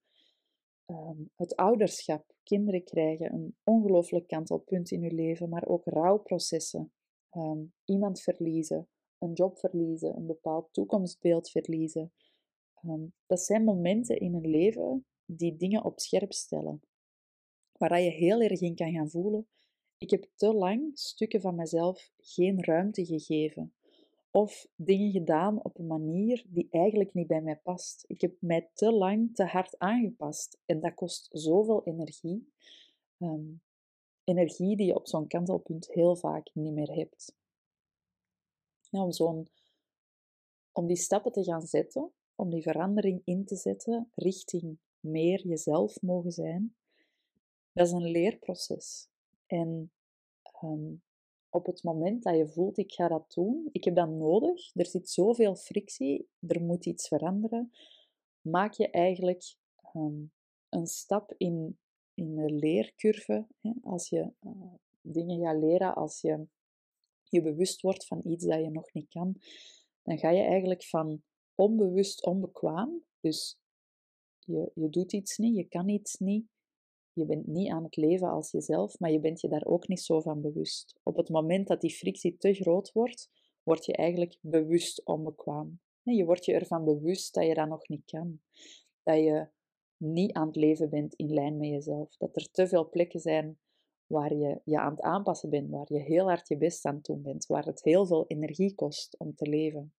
ehm, 0.85 1.23
het 1.35 1.57
ouderschap, 1.57 2.35
kinderen 2.43 2.85
krijgen, 2.85 3.33
een 3.35 3.57
ongelooflijk 3.65 4.27
kantelpunt 4.27 4.91
in 4.91 5.03
hun 5.03 5.15
leven, 5.15 5.49
maar 5.49 5.67
ook 5.67 5.85
rouwprocessen, 5.85 6.93
um, 7.31 7.73
iemand 7.85 8.21
verliezen, 8.21 8.89
een 9.19 9.33
job 9.33 9.59
verliezen, 9.59 10.17
een 10.17 10.27
bepaald 10.27 10.69
toekomstbeeld 10.73 11.51
verliezen, 11.51 12.13
dat 13.27 13.41
zijn 13.41 13.65
momenten 13.65 14.17
in 14.17 14.35
een 14.35 14.51
leven 14.51 15.07
die 15.25 15.57
dingen 15.57 15.85
op 15.85 16.01
scherp 16.01 16.33
stellen. 16.33 16.83
Waar 17.79 18.01
je 18.01 18.11
heel 18.11 18.41
erg 18.41 18.61
in 18.61 18.75
kan 18.75 18.93
gaan 18.93 19.11
voelen. 19.11 19.47
Ik 19.99 20.11
heb 20.11 20.29
te 20.35 20.53
lang 20.53 20.91
stukken 20.99 21.41
van 21.41 21.55
mezelf 21.55 22.11
geen 22.19 22.65
ruimte 22.65 23.05
gegeven. 23.05 23.75
Of 24.31 24.69
dingen 24.77 25.11
gedaan 25.11 25.65
op 25.65 25.79
een 25.79 25.87
manier 25.87 26.45
die 26.49 26.69
eigenlijk 26.71 27.15
niet 27.15 27.27
bij 27.27 27.43
mij 27.43 27.57
past. 27.57 28.05
Ik 28.07 28.21
heb 28.21 28.37
mij 28.41 28.71
te 28.75 28.93
lang 28.93 29.35
te 29.35 29.45
hard 29.45 29.79
aangepast. 29.79 30.59
En 30.67 30.81
dat 30.81 30.95
kost 30.95 31.29
zoveel 31.33 31.85
energie. 31.85 32.53
Ehm, 33.19 33.53
energie 34.25 34.77
die 34.77 34.87
je 34.87 34.95
op 34.95 35.07
zo'n 35.07 35.27
kantelpunt 35.27 35.93
heel 35.93 36.17
vaak 36.17 36.51
niet 36.53 36.73
meer 36.73 36.93
hebt. 36.93 37.37
om, 38.91 39.13
zo'n, 39.13 39.49
om 40.73 40.87
die 40.87 40.97
stappen 40.97 41.33
te 41.33 41.45
gaan 41.45 41.67
zetten, 41.67 42.13
om 42.35 42.51
die 42.51 42.63
verandering 42.63 43.23
in 43.25 43.45
te 43.45 43.57
zetten 43.57 44.11
richting 44.15 44.79
meer 45.01 45.47
jezelf 45.47 46.03
mogen 46.03 46.33
zijn, 46.33 46.75
dat 47.75 47.87
is 47.87 47.93
een 47.93 48.11
leerproces. 48.11 49.09
En 49.47 49.93
um, 50.63 51.03
op 51.49 51.67
het 51.67 51.83
moment 51.83 52.23
dat 52.23 52.37
je 52.37 52.49
voelt, 52.49 52.79
ik 52.79 52.93
ga 52.93 53.09
dat 53.09 53.33
doen, 53.35 53.69
ik 53.73 53.85
heb 53.85 53.95
dat 53.95 54.09
nodig, 54.09 54.75
er 54.75 54.87
zit 54.87 55.11
zoveel 55.11 55.57
frictie, 55.57 56.29
er 56.47 56.63
moet 56.63 56.87
iets 56.87 57.09
veranderen, 57.09 57.73
maak 58.41 58.73
je 58.73 58.91
eigenlijk 58.91 59.57
um, 59.95 60.33
een 60.69 60.87
stap 60.87 61.35
in, 61.37 61.79
in 62.15 62.37
de 62.37 62.51
leercurve. 62.53 63.47
Hè? 63.61 63.71
Als 63.83 64.09
je 64.09 64.33
uh, 64.41 64.53
dingen 65.01 65.41
gaat 65.41 65.59
leren, 65.59 65.95
als 65.95 66.21
je 66.21 66.47
je 67.29 67.43
bewust 67.43 67.81
wordt 67.81 68.07
van 68.07 68.21
iets 68.25 68.45
dat 68.45 68.61
je 68.61 68.71
nog 68.71 68.93
niet 68.93 69.09
kan, 69.09 69.37
dan 70.03 70.19
ga 70.19 70.31
je 70.31 70.43
eigenlijk 70.43 70.85
van 70.85 71.23
onbewust 71.55 72.27
onbekwaam. 72.27 73.05
Dus 73.21 73.59
je, 74.39 74.71
je 74.75 74.91
doet 74.91 75.13
iets 75.13 75.39
niet, 75.39 75.57
je 75.57 75.65
kan 75.65 75.89
iets 75.89 76.19
niet. 76.19 76.47
Je 77.15 77.27
bent 77.27 77.47
niet 77.47 77.71
aan 77.71 77.85
het 77.85 77.97
leven 77.97 78.29
als 78.29 78.51
jezelf, 78.51 78.99
maar 78.99 79.11
je 79.11 79.21
bent 79.21 79.41
je 79.41 79.49
daar 79.49 79.65
ook 79.65 79.89
niet 79.89 80.01
zo 80.01 80.21
van 80.21 80.41
bewust. 80.41 80.99
Op 81.03 81.17
het 81.17 81.29
moment 81.29 81.67
dat 81.67 81.81
die 81.81 81.95
frictie 81.95 82.37
te 82.37 82.55
groot 82.55 82.93
wordt, 82.93 83.31
word 83.63 83.85
je 83.85 83.93
eigenlijk 83.93 84.39
bewust 84.41 85.05
onbekwaam. 85.05 85.81
Je 86.03 86.25
wordt 86.25 86.45
je 86.45 86.53
ervan 86.53 86.85
bewust 86.85 87.35
dat 87.35 87.47
je 87.47 87.55
dat 87.55 87.69
nog 87.69 87.89
niet 87.89 88.05
kan. 88.05 88.41
Dat 89.03 89.17
je 89.17 89.49
niet 89.97 90.33
aan 90.33 90.47
het 90.47 90.57
leven 90.57 90.91
bent 90.91 91.15
in 91.15 91.35
lijn 91.35 91.57
met 91.57 91.69
jezelf. 91.69 92.17
Dat 92.17 92.37
er 92.37 92.51
te 92.51 92.69
veel 92.69 92.89
plekken 92.89 93.21
zijn 93.21 93.59
waar 94.07 94.35
je 94.35 94.61
je 94.65 94.79
aan 94.79 94.91
het 94.91 95.01
aanpassen 95.01 95.51
bent, 95.51 95.71
waar 95.71 95.93
je 95.93 96.01
heel 96.01 96.27
hard 96.27 96.49
je 96.49 96.57
best 96.57 96.85
aan 96.85 96.95
het 96.95 97.05
doen 97.05 97.23
bent, 97.23 97.47
waar 97.47 97.65
het 97.65 97.83
heel 97.83 98.07
veel 98.07 98.25
energie 98.27 98.75
kost 98.75 99.19
om 99.19 99.35
te 99.35 99.49
leven. 99.49 99.95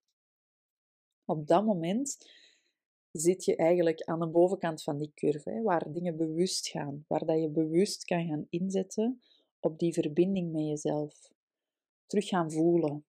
Op 1.26 1.48
dat 1.48 1.66
moment 1.66 2.18
zit 3.20 3.46
je 3.46 3.56
eigenlijk 3.56 4.02
aan 4.04 4.20
de 4.20 4.28
bovenkant 4.28 4.84
van 4.84 4.98
die 4.98 5.12
curve, 5.14 5.50
hè, 5.50 5.62
waar 5.62 5.92
dingen 5.92 6.18
bewust 6.18 6.68
gaan, 6.68 7.06
waar 7.08 7.26
dat 7.26 7.40
je 7.40 7.50
bewust 7.50 8.04
kan 8.04 8.28
gaan 8.28 8.48
inzetten 8.50 9.22
op 9.60 9.80
die 9.80 9.94
verbinding 9.94 10.52
met 10.52 10.66
jezelf. 10.66 11.32
Terug 12.06 12.28
gaan 12.28 12.52
voelen, 12.52 13.06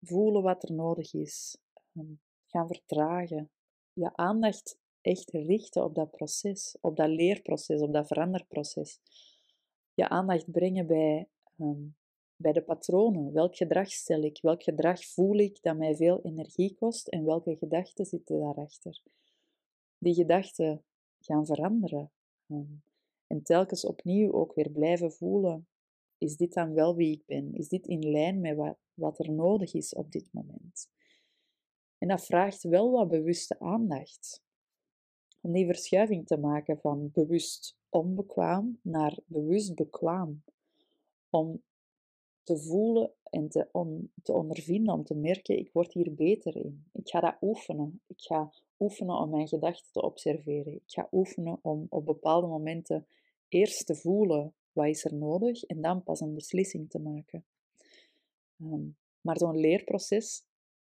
voelen 0.00 0.42
wat 0.42 0.62
er 0.62 0.72
nodig 0.72 1.12
is, 1.12 1.56
ehm, 1.94 2.12
gaan 2.46 2.66
vertragen, 2.66 3.50
je 3.92 4.16
aandacht 4.16 4.78
echt 5.00 5.30
richten 5.30 5.84
op 5.84 5.94
dat 5.94 6.10
proces, 6.10 6.76
op 6.80 6.96
dat 6.96 7.08
leerproces, 7.08 7.80
op 7.80 7.92
dat 7.92 8.06
veranderproces. 8.06 9.00
Je 9.94 10.08
aandacht 10.08 10.50
brengen 10.50 10.86
bij 10.86 11.28
um, 11.58 11.96
bij 12.36 12.52
de 12.52 12.62
patronen. 12.62 13.32
Welk 13.32 13.56
gedrag 13.56 13.90
stel 13.90 14.22
ik? 14.22 14.38
Welk 14.42 14.62
gedrag 14.62 15.04
voel 15.04 15.38
ik 15.38 15.62
dat 15.62 15.76
mij 15.76 15.96
veel 15.96 16.20
energie 16.22 16.74
kost 16.74 17.08
en 17.08 17.24
welke 17.24 17.56
gedachten 17.56 18.04
zitten 18.04 18.40
daarachter? 18.40 19.02
Die 20.04 20.14
gedachten 20.14 20.84
gaan 21.20 21.46
veranderen. 21.46 22.10
Ehm, 22.46 22.74
en 23.26 23.42
telkens 23.42 23.84
opnieuw 23.84 24.32
ook 24.32 24.54
weer 24.54 24.70
blijven 24.70 25.12
voelen: 25.12 25.66
is 26.18 26.36
dit 26.36 26.52
dan 26.52 26.74
wel 26.74 26.94
wie 26.94 27.12
ik 27.12 27.26
ben? 27.26 27.54
Is 27.54 27.68
dit 27.68 27.86
in 27.86 28.10
lijn 28.10 28.40
met 28.40 28.56
wat, 28.56 28.76
wat 28.94 29.18
er 29.18 29.32
nodig 29.32 29.74
is 29.74 29.94
op 29.94 30.12
dit 30.12 30.28
moment? 30.32 30.90
En 31.98 32.08
dat 32.08 32.24
vraagt 32.24 32.62
wel 32.62 32.90
wat 32.90 33.08
bewuste 33.08 33.58
aandacht. 33.58 34.42
Om 35.40 35.52
die 35.52 35.66
verschuiving 35.66 36.26
te 36.26 36.36
maken 36.36 36.78
van 36.78 37.10
bewust 37.12 37.78
onbekwaam 37.88 38.78
naar 38.82 39.18
bewust 39.26 39.74
bekwaam. 39.74 40.42
Om 41.30 41.62
te 42.42 42.58
voelen 42.58 43.12
en 43.22 43.48
te, 43.48 43.68
om, 43.72 44.12
te 44.22 44.32
ondervinden, 44.32 44.94
om 44.94 45.04
te 45.04 45.14
merken, 45.14 45.58
ik 45.58 45.72
word 45.72 45.92
hier 45.92 46.14
beter 46.14 46.56
in. 46.56 46.84
Ik 46.92 47.08
ga 47.08 47.20
dat 47.20 47.36
oefenen. 47.40 48.00
Ik 48.06 48.20
ga 48.20 48.52
oefenen 48.78 49.18
om 49.18 49.30
mijn 49.30 49.48
gedachten 49.48 49.92
te 49.92 50.02
observeren. 50.02 50.72
Ik 50.72 50.82
ga 50.86 51.08
oefenen 51.12 51.58
om 51.62 51.86
op 51.88 52.04
bepaalde 52.04 52.46
momenten 52.46 53.06
eerst 53.48 53.86
te 53.86 53.94
voelen 53.94 54.54
wat 54.72 54.86
is 54.86 55.04
er 55.04 55.14
nodig 55.14 55.62
en 55.62 55.80
dan 55.80 56.02
pas 56.02 56.20
een 56.20 56.34
beslissing 56.34 56.90
te 56.90 56.98
maken. 56.98 57.44
Um, 58.58 58.96
maar 59.20 59.38
zo'n 59.38 59.56
leerproces, 59.56 60.44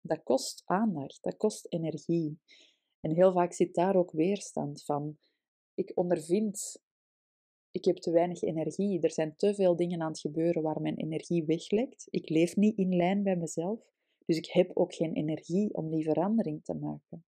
dat 0.02 0.24
kost 0.24 0.63
aandacht, 0.66 1.24
dat 1.24 1.38
kost 1.38 1.66
energie. 1.70 2.40
En 3.00 3.12
heel 3.12 3.32
vaak 3.32 3.54
zit 3.54 3.74
daar 3.74 3.96
ook 3.96 4.12
weerstand 4.12 4.84
van. 4.84 5.18
Ik 5.74 5.92
ondervind, 5.96 6.82
ik 7.72 7.86
heb 7.86 7.98
te 7.98 8.12
weinig 8.12 8.42
energie. 8.42 9.02
Er 9.02 9.12
zijn 9.12 9.36
te 9.36 9.56
veel 9.56 9.76
dingen 9.76 10.02
aan 10.02 10.12
het 10.12 10.20
gebeuren 10.20 10.62
waar 10.62 10.82
mijn 10.82 10.98
energie 10.98 11.46
weglekt. 11.46 12.08
Ik 12.10 12.30
leef 12.30 12.56
niet 12.56 12.78
in 12.78 12.96
lijn 12.96 13.24
bij 13.24 13.36
mezelf. 13.36 13.80
Dus 14.26 14.38
ik 14.38 14.46
heb 14.46 14.72
ook 14.74 14.94
geen 14.94 15.13
energie 15.13 15.74
om 15.74 15.90
die 15.90 16.04
verandering 16.04 16.63
te 16.63 16.74
maken. 16.74 17.26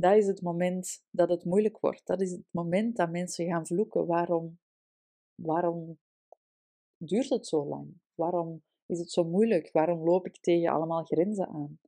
Dat 0.00 0.16
is 0.16 0.26
het 0.26 0.42
moment 0.42 1.02
dat 1.10 1.28
het 1.28 1.44
moeilijk 1.44 1.78
wordt. 1.78 2.06
Dat 2.06 2.20
is 2.20 2.30
het 2.30 2.44
moment 2.50 2.96
dat 2.96 3.10
mensen 3.10 3.46
gaan 3.46 3.66
vloeken. 3.66 4.06
Waarom, 4.06 4.58
waarom 5.34 5.98
duurt 6.96 7.28
het 7.28 7.46
zo 7.46 7.66
lang? 7.66 8.00
Waarom 8.14 8.62
is 8.86 8.98
het 8.98 9.10
zo 9.10 9.24
moeilijk? 9.24 9.72
Waarom 9.72 10.04
loop 10.04 10.26
ik 10.26 10.40
tegen 10.40 10.72
allemaal 10.72 11.04
grenzen 11.04 11.48
aan? 11.48 11.78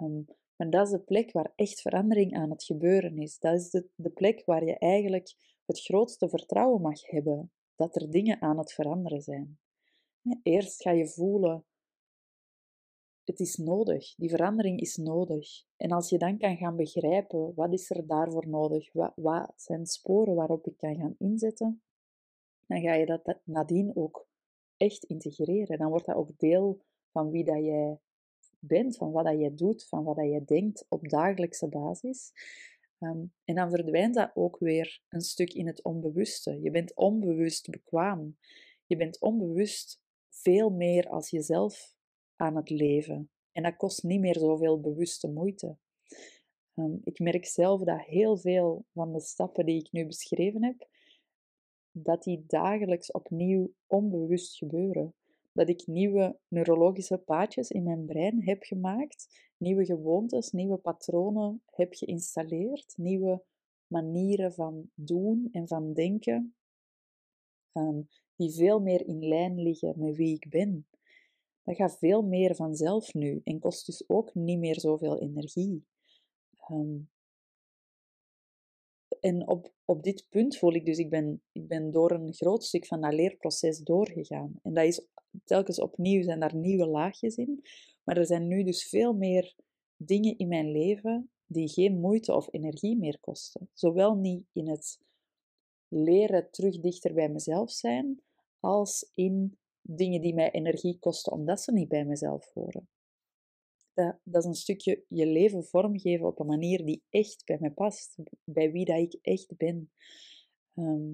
Um, 0.00 0.24
en 0.56 0.70
dat 0.70 0.86
is 0.86 0.92
de 0.92 0.98
plek 0.98 1.32
waar 1.32 1.52
echt 1.54 1.80
verandering 1.80 2.36
aan 2.36 2.50
het 2.50 2.64
gebeuren 2.64 3.18
is. 3.18 3.38
Dat 3.38 3.54
is 3.54 3.70
de, 3.70 3.88
de 3.94 4.10
plek 4.10 4.44
waar 4.44 4.64
je 4.64 4.78
eigenlijk 4.78 5.34
het 5.64 5.80
grootste 5.80 6.28
vertrouwen 6.28 6.80
mag 6.80 7.06
hebben 7.06 7.52
dat 7.74 7.96
er 7.96 8.10
dingen 8.10 8.42
aan 8.42 8.58
het 8.58 8.72
veranderen 8.72 9.20
zijn. 9.20 9.58
Eerst 10.42 10.82
ga 10.82 10.90
je 10.90 11.08
voelen, 11.08 11.64
het 13.26 13.40
is 13.40 13.56
nodig, 13.56 14.14
die 14.14 14.30
verandering 14.30 14.80
is 14.80 14.96
nodig. 14.96 15.64
En 15.76 15.90
als 15.90 16.08
je 16.08 16.18
dan 16.18 16.38
kan 16.38 16.56
gaan 16.56 16.76
begrijpen, 16.76 17.54
wat 17.54 17.72
is 17.72 17.90
er 17.90 18.06
daarvoor 18.06 18.48
nodig, 18.48 18.92
wat, 18.92 19.12
wat 19.14 19.52
zijn 19.56 19.86
sporen 19.86 20.34
waarop 20.34 20.66
ik 20.66 20.76
kan 20.76 20.96
gaan 20.96 21.14
inzetten, 21.18 21.82
dan 22.66 22.80
ga 22.80 22.94
je 22.94 23.06
dat 23.06 23.40
nadien 23.44 23.96
ook 23.96 24.26
echt 24.76 25.04
integreren. 25.04 25.78
Dan 25.78 25.88
wordt 25.88 26.06
dat 26.06 26.16
ook 26.16 26.38
deel 26.38 26.80
van 27.10 27.30
wie 27.30 27.44
dat 27.44 27.64
jij 27.64 27.98
bent, 28.58 28.96
van 28.96 29.12
wat 29.12 29.24
dat 29.24 29.38
jij 29.38 29.54
doet, 29.54 29.86
van 29.86 30.04
wat 30.04 30.16
dat 30.16 30.26
jij 30.26 30.44
denkt 30.44 30.86
op 30.88 31.08
dagelijkse 31.08 31.68
basis. 31.68 32.32
Ehm, 32.98 33.24
en 33.44 33.54
dan 33.54 33.70
verdwijnt 33.70 34.14
dat 34.14 34.30
ook 34.34 34.58
weer 34.58 35.02
een 35.08 35.20
stuk 35.20 35.52
in 35.52 35.66
het 35.66 35.82
onbewuste. 35.82 36.60
Je 36.60 36.70
bent 36.70 36.94
onbewust 36.94 37.70
bekwaam. 37.70 38.36
Je 38.86 38.96
bent 38.96 39.20
onbewust 39.20 40.00
veel 40.28 40.70
meer 40.70 41.08
als 41.08 41.30
jezelf 41.30 41.95
aan 42.36 42.56
het 42.56 42.70
leven. 42.70 43.30
En 43.52 43.62
dat 43.62 43.76
kost 43.76 44.02
niet 44.02 44.20
meer 44.20 44.38
zoveel 44.38 44.80
bewuste 44.80 45.28
moeite. 45.28 45.76
Um, 46.74 47.00
ik 47.04 47.18
merk 47.18 47.46
zelf 47.46 47.82
dat 47.82 48.00
heel 48.00 48.36
veel 48.36 48.84
van 48.92 49.12
de 49.12 49.20
stappen 49.20 49.66
die 49.66 49.80
ik 49.80 49.92
nu 49.92 50.06
beschreven 50.06 50.64
heb, 50.64 50.88
dat 51.90 52.22
die 52.22 52.44
dagelijks 52.46 53.10
opnieuw 53.10 53.72
onbewust 53.86 54.56
gebeuren. 54.56 55.14
Dat 55.52 55.68
ik 55.68 55.86
nieuwe 55.86 56.38
neurologische 56.48 57.18
paadjes 57.18 57.70
in 57.70 57.82
mijn 57.82 58.06
brein 58.06 58.42
heb 58.44 58.62
gemaakt, 58.62 59.50
nieuwe 59.56 59.84
gewoontes, 59.84 60.50
nieuwe 60.50 60.76
patronen 60.76 61.62
heb 61.70 61.94
geïnstalleerd, 61.94 62.94
nieuwe 62.96 63.42
manieren 63.86 64.52
van 64.52 64.90
doen 64.94 65.48
en 65.52 65.68
van 65.68 65.92
denken, 65.92 66.54
um, 67.72 68.08
die 68.36 68.50
veel 68.50 68.80
meer 68.80 69.06
in 69.06 69.28
lijn 69.28 69.62
liggen 69.62 69.94
met 69.96 70.16
wie 70.16 70.34
ik 70.34 70.48
ben. 70.48 70.86
Dat 71.66 71.76
gaat 71.76 71.98
veel 71.98 72.22
meer 72.22 72.54
vanzelf 72.54 73.14
nu 73.14 73.40
en 73.44 73.58
kost 73.58 73.86
dus 73.86 74.08
ook 74.08 74.34
niet 74.34 74.58
meer 74.58 74.80
zoveel 74.80 75.20
energie. 75.20 75.84
Um, 76.70 77.10
en 79.20 79.48
op, 79.48 79.72
op 79.84 80.02
dit 80.02 80.26
punt 80.28 80.56
voel 80.56 80.74
ik 80.74 80.84
dus, 80.84 80.98
ik 80.98 81.10
ben, 81.10 81.42
ik 81.52 81.68
ben 81.68 81.90
door 81.90 82.10
een 82.10 82.34
groot 82.34 82.64
stuk 82.64 82.86
van 82.86 83.00
dat 83.00 83.12
leerproces 83.12 83.78
doorgegaan. 83.78 84.60
En 84.62 84.74
dat 84.74 84.84
is 84.84 85.06
telkens 85.44 85.80
opnieuw, 85.80 86.22
zijn 86.22 86.40
daar 86.40 86.56
nieuwe 86.56 86.86
laagjes 86.86 87.36
in. 87.36 87.64
Maar 88.04 88.16
er 88.16 88.26
zijn 88.26 88.46
nu 88.46 88.64
dus 88.64 88.88
veel 88.88 89.12
meer 89.12 89.54
dingen 89.96 90.38
in 90.38 90.48
mijn 90.48 90.70
leven 90.70 91.30
die 91.46 91.68
geen 91.68 92.00
moeite 92.00 92.34
of 92.34 92.48
energie 92.50 92.98
meer 92.98 93.18
kosten. 93.20 93.68
Zowel 93.72 94.14
niet 94.14 94.44
in 94.52 94.68
het 94.68 94.98
leren 95.88 96.50
terug 96.50 96.80
dichter 96.80 97.14
bij 97.14 97.28
mezelf 97.28 97.70
zijn, 97.70 98.20
als 98.60 99.10
in 99.14 99.58
dingen 99.88 100.20
die 100.20 100.34
mij 100.34 100.50
energie 100.50 100.98
kosten 100.98 101.32
omdat 101.32 101.60
ze 101.60 101.72
niet 101.72 101.88
bij 101.88 102.04
mezelf 102.04 102.50
horen. 102.52 102.88
Dat, 103.94 104.18
dat, 104.22 104.42
is 104.42 104.48
een 104.48 104.54
stukje 104.54 105.04
je 105.08 105.26
leven 105.26 105.64
vormgeven 105.64 106.26
op 106.26 106.40
een 106.40 106.46
manier 106.46 106.84
die 106.84 107.02
echt 107.10 107.42
bij 107.44 107.56
mij 107.60 107.70
past, 107.70 108.16
bij 108.44 108.72
wie 108.72 108.84
dat 108.84 108.98
ik 108.98 109.18
echt 109.22 109.56
ben. 109.56 109.90
Ehm, 110.74 111.12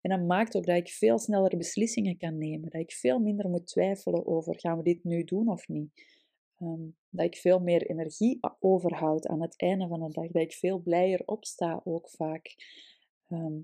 en 0.00 0.10
dat 0.10 0.26
maakt 0.26 0.56
ook 0.56 0.66
dat 0.66 0.76
ik 0.76 0.88
veel 0.88 1.18
sneller 1.18 1.56
beslissingen 1.56 2.16
kan 2.16 2.38
nemen, 2.38 2.70
dat 2.70 2.80
ik 2.80 2.92
veel 2.92 3.18
minder 3.18 3.48
moet 3.48 3.66
twijfelen 3.66 4.26
over 4.26 4.60
gaan 4.60 4.76
we 4.76 4.82
dit 4.82 5.04
nu 5.04 5.24
doen 5.24 5.48
of 5.48 5.68
niet. 5.68 5.90
Ehm, 6.56 6.88
dat 7.08 7.26
ik 7.26 7.36
veel 7.36 7.60
meer 7.60 7.90
energie 7.90 8.38
overhoud 8.58 9.26
aan 9.26 9.42
het 9.42 9.60
einde 9.60 9.88
van 9.88 10.00
de 10.00 10.12
dag, 10.12 10.30
dat 10.30 10.42
ik 10.42 10.52
veel 10.52 10.78
blijer 10.78 11.22
opsta 11.24 11.80
ook 11.84 12.10
vaak. 12.10 12.54
Ehm, 13.26 13.58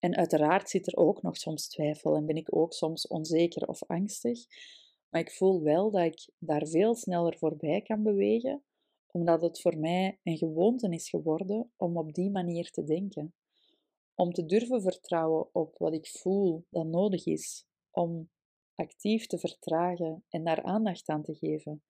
en 0.00 0.16
uiteraard 0.16 0.70
zit 0.70 0.86
er 0.86 0.96
ook 0.96 1.22
nog 1.22 1.36
soms 1.36 1.68
twijfel 1.68 2.16
en 2.16 2.26
ben 2.26 2.36
ik 2.36 2.56
ook 2.56 2.72
soms 2.72 3.06
onzeker 3.06 3.68
of 3.68 3.82
angstig. 3.86 4.44
Maar 5.08 5.20
ik 5.20 5.32
voel 5.32 5.62
wel 5.62 5.90
dat 5.90 6.04
ik 6.04 6.28
daar 6.38 6.66
veel 6.66 6.94
sneller 6.94 7.38
voorbij 7.38 7.82
kan 7.82 8.02
bewegen, 8.02 8.62
omdat 9.06 9.42
het 9.42 9.60
voor 9.60 9.78
mij 9.78 10.18
een 10.22 10.36
gewoonte 10.36 10.88
is 10.88 11.08
geworden 11.08 11.72
om 11.76 11.96
op 11.96 12.12
die 12.12 12.30
manier 12.30 12.70
te 12.70 12.84
denken. 12.84 13.34
Om 14.14 14.32
te 14.32 14.46
durven 14.46 14.82
vertrouwen 14.82 15.48
op 15.54 15.78
wat 15.78 15.94
ik 15.94 16.06
voel 16.06 16.64
dat 16.70 16.86
nodig 16.86 17.26
is, 17.26 17.66
om 17.90 18.30
actief 18.74 19.26
te 19.26 19.38
vertragen 19.38 20.24
en 20.28 20.44
daar 20.44 20.62
aandacht 20.62 21.08
aan 21.08 21.22
te 21.22 21.34
geven. 21.34 21.82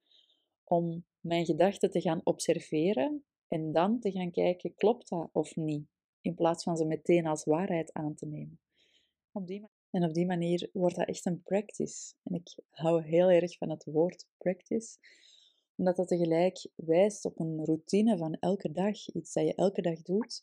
Om 0.65 1.05
mijn 1.21 1.45
gedachten 1.45 1.91
te 1.91 2.01
gaan 2.01 2.21
observeren 2.25 3.25
en 3.49 3.73
dan 3.73 4.01
te 4.01 4.11
gaan 4.11 4.31
kijken, 4.31 4.75
klopt 4.75 5.09
dat 5.09 5.29
of 5.33 5.57
niet? 5.57 5.87
In 6.21 6.35
plaats 6.35 6.63
van 6.63 6.77
ze 6.77 6.85
meteen 6.85 7.27
als 7.27 7.45
waarheid 7.45 7.93
aan 7.93 8.15
te 8.15 8.27
nemen. 8.27 8.61
Op 9.33 9.47
die 9.47 9.69
en 9.91 10.05
op 10.05 10.15
die 10.15 10.27
manier 10.27 10.71
wordt 10.73 10.97
dat 10.97 11.09
echt 11.09 11.27
een 11.27 11.43
practice. 11.43 12.15
En 12.23 12.35
ik 12.35 12.59
hou 12.71 13.03
heel 13.03 13.31
erg 13.31 13.57
van 13.57 13.71
het 13.71 13.85
woord 13.85 14.27
practice, 14.39 14.99
omdat 15.75 15.97
dat 15.97 16.09
tegelijk 16.09 16.69
wijst 16.75 17.25
op 17.25 17.41
een 17.41 17.65
routine 17.65 18.17
van 18.17 18.37
elke 18.41 18.73
dag, 18.73 19.09
iets 19.09 19.33
dat 19.33 19.45
je 19.45 19.55
elke 19.55 19.83
dag 19.83 20.03
doet, 20.03 20.43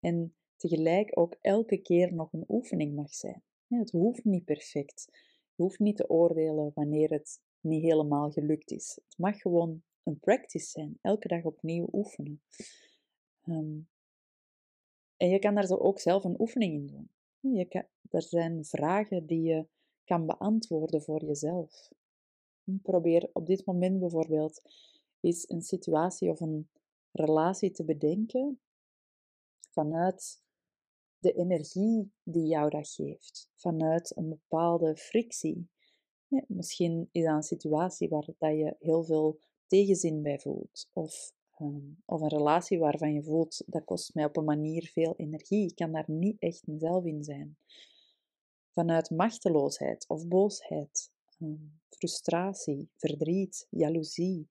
en 0.00 0.34
tegelijk 0.56 1.18
ook 1.18 1.36
elke 1.40 1.76
keer 1.76 2.14
nog 2.14 2.32
een 2.32 2.44
oefening 2.48 2.94
mag 2.94 3.14
zijn. 3.14 3.42
Het 3.68 3.90
hoeft 3.90 4.24
niet 4.24 4.44
perfect. 4.44 5.06
Je 5.54 5.62
hoeft 5.62 5.78
niet 5.78 5.96
te 5.96 6.08
oordelen 6.08 6.72
wanneer 6.74 7.10
het 7.10 7.40
niet 7.60 7.82
helemaal 7.82 8.30
gelukt 8.30 8.70
is. 8.70 8.98
Het 9.08 9.18
mag 9.18 9.36
gewoon 9.36 9.82
een 10.02 10.20
practice 10.20 10.66
zijn, 10.66 10.98
elke 11.00 11.28
dag 11.28 11.44
opnieuw 11.44 11.88
oefenen. 11.92 12.42
Ehm, 13.42 13.78
en 15.20 15.28
je 15.28 15.38
kan 15.38 15.54
daar 15.54 15.66
zo 15.66 15.76
ook 15.76 16.00
zelf 16.00 16.24
een 16.24 16.40
oefening 16.40 16.74
in 16.74 16.86
doen. 16.86 17.10
Je 17.54 17.64
kan, 17.64 17.84
er 18.10 18.22
zijn 18.22 18.64
vragen 18.64 19.26
die 19.26 19.42
je 19.42 19.66
kan 20.04 20.26
beantwoorden 20.26 21.02
voor 21.02 21.24
jezelf. 21.24 21.90
Probeer 22.82 23.30
op 23.32 23.46
dit 23.46 23.66
moment 23.66 23.98
bijvoorbeeld 23.98 24.62
eens 25.20 25.48
een 25.48 25.62
situatie 25.62 26.30
of 26.30 26.40
een 26.40 26.70
relatie 27.12 27.70
te 27.70 27.84
bedenken 27.84 28.60
vanuit 29.70 30.42
de 31.18 31.32
energie 31.32 32.12
die 32.22 32.46
jou 32.46 32.70
dat 32.70 32.88
geeft, 32.88 33.50
vanuit 33.54 34.16
een 34.16 34.28
bepaalde 34.28 34.96
frictie. 34.96 35.68
misschien 36.46 37.08
is 37.12 37.24
dat 37.24 37.34
een 37.34 37.42
situatie 37.42 38.08
waar 38.08 38.28
dat 38.38 38.56
je 38.56 38.76
heel 38.78 39.04
veel 39.04 39.38
tegenzin 39.66 40.22
bij 40.22 40.38
voelt, 40.38 40.88
of 40.92 41.32
Ehm, 41.60 41.92
of 42.04 42.20
een 42.20 42.28
relatie 42.28 42.78
waarvan 42.78 43.12
je 43.12 43.22
voelt, 43.22 43.62
dat 43.66 43.84
kost 43.84 44.14
mij 44.14 44.24
op 44.24 44.36
een 44.36 44.44
manier 44.44 44.90
veel 44.92 45.14
energie. 45.16 45.66
Ik 45.66 45.74
kan 45.74 45.92
daar 45.92 46.10
niet 46.10 46.36
echt 46.38 46.66
mezelf 46.66 47.04
in 47.04 47.24
zijn. 47.24 47.56
Vanuit 48.70 49.10
machteloosheid 49.10 50.04
of 50.08 50.28
boosheid, 50.28 51.10
ehm, 51.40 51.56
frustratie, 51.88 52.88
verdriet, 52.96 53.66
jaloezie. 53.70 54.48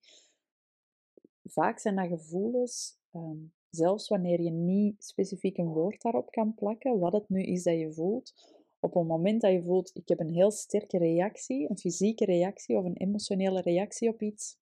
Vaak 1.44 1.78
zijn 1.78 1.96
dat 1.96 2.08
gevoelens, 2.08 2.98
ehm, 3.10 3.38
zelfs 3.70 4.08
wanneer 4.08 4.40
je 4.40 4.50
niet 4.50 5.04
specifiek 5.04 5.56
een 5.56 5.72
woord 5.72 6.02
daarop 6.02 6.30
kan 6.30 6.54
plakken, 6.54 6.98
wat 6.98 7.12
het 7.12 7.28
nu 7.28 7.42
is 7.42 7.62
dat 7.62 7.78
je 7.78 7.92
voelt. 7.92 8.58
Op 8.80 8.94
het 8.94 9.06
moment 9.06 9.40
dat 9.40 9.52
je 9.52 9.62
voelt, 9.62 9.90
ik 9.94 10.08
heb 10.08 10.20
een 10.20 10.32
heel 10.32 10.50
sterke 10.50 10.98
reactie, 10.98 11.70
een 11.70 11.78
fysieke 11.78 12.24
reactie 12.24 12.76
of 12.76 12.84
een 12.84 12.96
emotionele 12.96 13.60
reactie 13.60 14.08
op 14.08 14.22
iets, 14.22 14.59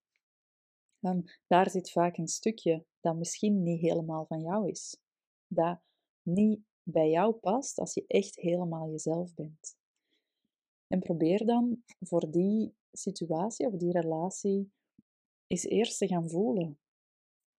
dan 1.00 1.30
daar 1.46 1.70
zit 1.70 1.90
vaak 1.90 2.16
een 2.16 2.28
stukje 2.28 2.84
dat 3.00 3.16
misschien 3.16 3.62
niet 3.62 3.80
helemaal 3.80 4.26
van 4.26 4.40
jou 4.40 4.68
is. 4.68 5.00
Dat 5.46 5.80
niet 6.22 6.60
bij 6.82 7.10
jou 7.10 7.34
past 7.34 7.78
als 7.78 7.94
je 7.94 8.04
echt 8.06 8.36
helemaal 8.36 8.90
jezelf 8.90 9.34
bent. 9.34 9.76
En 10.86 10.98
probeer 10.98 11.46
dan 11.46 11.82
voor 12.00 12.30
die 12.30 12.74
situatie 12.92 13.66
of 13.66 13.74
die 13.74 13.92
relatie 13.92 14.72
eens 15.46 15.64
eerst 15.64 15.98
te 15.98 16.06
gaan 16.06 16.30
voelen. 16.30 16.78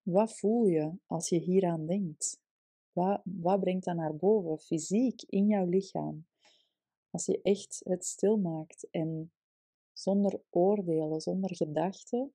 Wat 0.02 0.38
voel 0.38 0.66
je 0.66 0.98
als 1.06 1.30
je 1.30 1.40
hieraan 1.40 1.86
denkt? 1.86 2.40
Wat, 2.92 3.22
wat 3.24 3.60
brengt 3.60 3.86
dat 3.86 3.96
naar 3.96 4.16
boven, 4.16 4.60
fysiek, 4.60 5.22
in 5.22 5.48
jouw 5.48 5.66
lichaam? 5.66 6.28
Als 7.10 7.26
je 7.26 7.42
echt 7.42 7.82
het 7.84 8.06
stilmaakt 8.06 8.88
en 8.90 9.34
zonder 9.94 10.42
oordelen, 10.50 11.22
zonder 11.22 11.56
gedachten, 11.56 12.34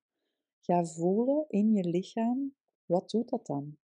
ga 0.66 0.84
voelen 0.84 1.44
in 1.48 1.72
je 1.72 1.84
lichaam, 1.84 2.54
wat 2.84 3.10
doet 3.10 3.28
dat 3.28 3.46
dan? 3.46 3.76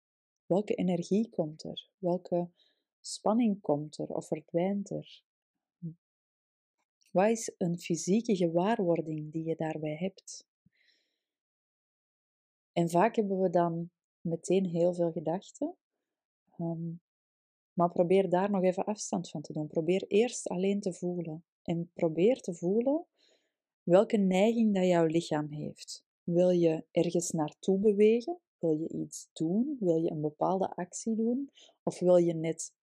Welke 0.46 0.74
energie 0.74 1.28
komt 1.28 1.64
er? 1.64 1.90
Welke 1.98 2.50
spanning 3.00 3.60
komt 3.60 3.98
er 3.98 4.08
of 4.08 4.26
verdwijnt 4.26 4.90
er? 4.90 5.24
Wat 7.10 7.28
is 7.28 7.54
een 7.58 7.78
fysieke 7.78 8.36
gewaarwording 8.36 9.32
die 9.32 9.44
je 9.44 9.56
daarbij 9.56 9.96
hebt? 9.96 10.48
En 12.72 12.90
vaak 12.90 13.16
hebben 13.16 13.40
we 13.40 13.50
dan 13.50 13.90
meteen 14.20 14.66
heel 14.66 14.94
veel 14.94 15.12
gedachten. 15.12 15.76
Ehm, 16.56 16.92
maar 17.72 17.90
probeer 17.90 18.28
daar 18.28 18.50
nog 18.50 18.62
even 18.62 18.84
afstand 18.84 19.30
van 19.30 19.42
te 19.42 19.52
doen. 19.52 19.66
Probeer 19.66 20.04
eerst 20.06 20.48
alleen 20.48 20.80
te 20.80 20.92
voelen. 20.92 21.44
En 21.62 21.90
probeer 21.94 22.40
te 22.40 22.54
voelen 22.54 23.06
welke 23.82 24.16
neiging 24.16 24.74
dat 24.74 24.84
jouw 24.84 25.06
lichaam 25.06 25.50
heeft. 25.50 26.08
Wil 26.32 26.50
je 26.50 26.84
ergens 26.90 27.30
naartoe 27.30 27.78
bewegen? 27.78 28.38
Wil 28.58 28.72
je 28.72 28.88
iets 28.88 29.28
doen? 29.32 29.76
Wil 29.80 29.96
je 29.96 30.10
een 30.10 30.20
bepaalde 30.20 30.74
actie 30.74 31.16
doen? 31.16 31.50
Of 31.82 31.98
wil 31.98 32.16
je 32.16 32.34
net 32.34 32.74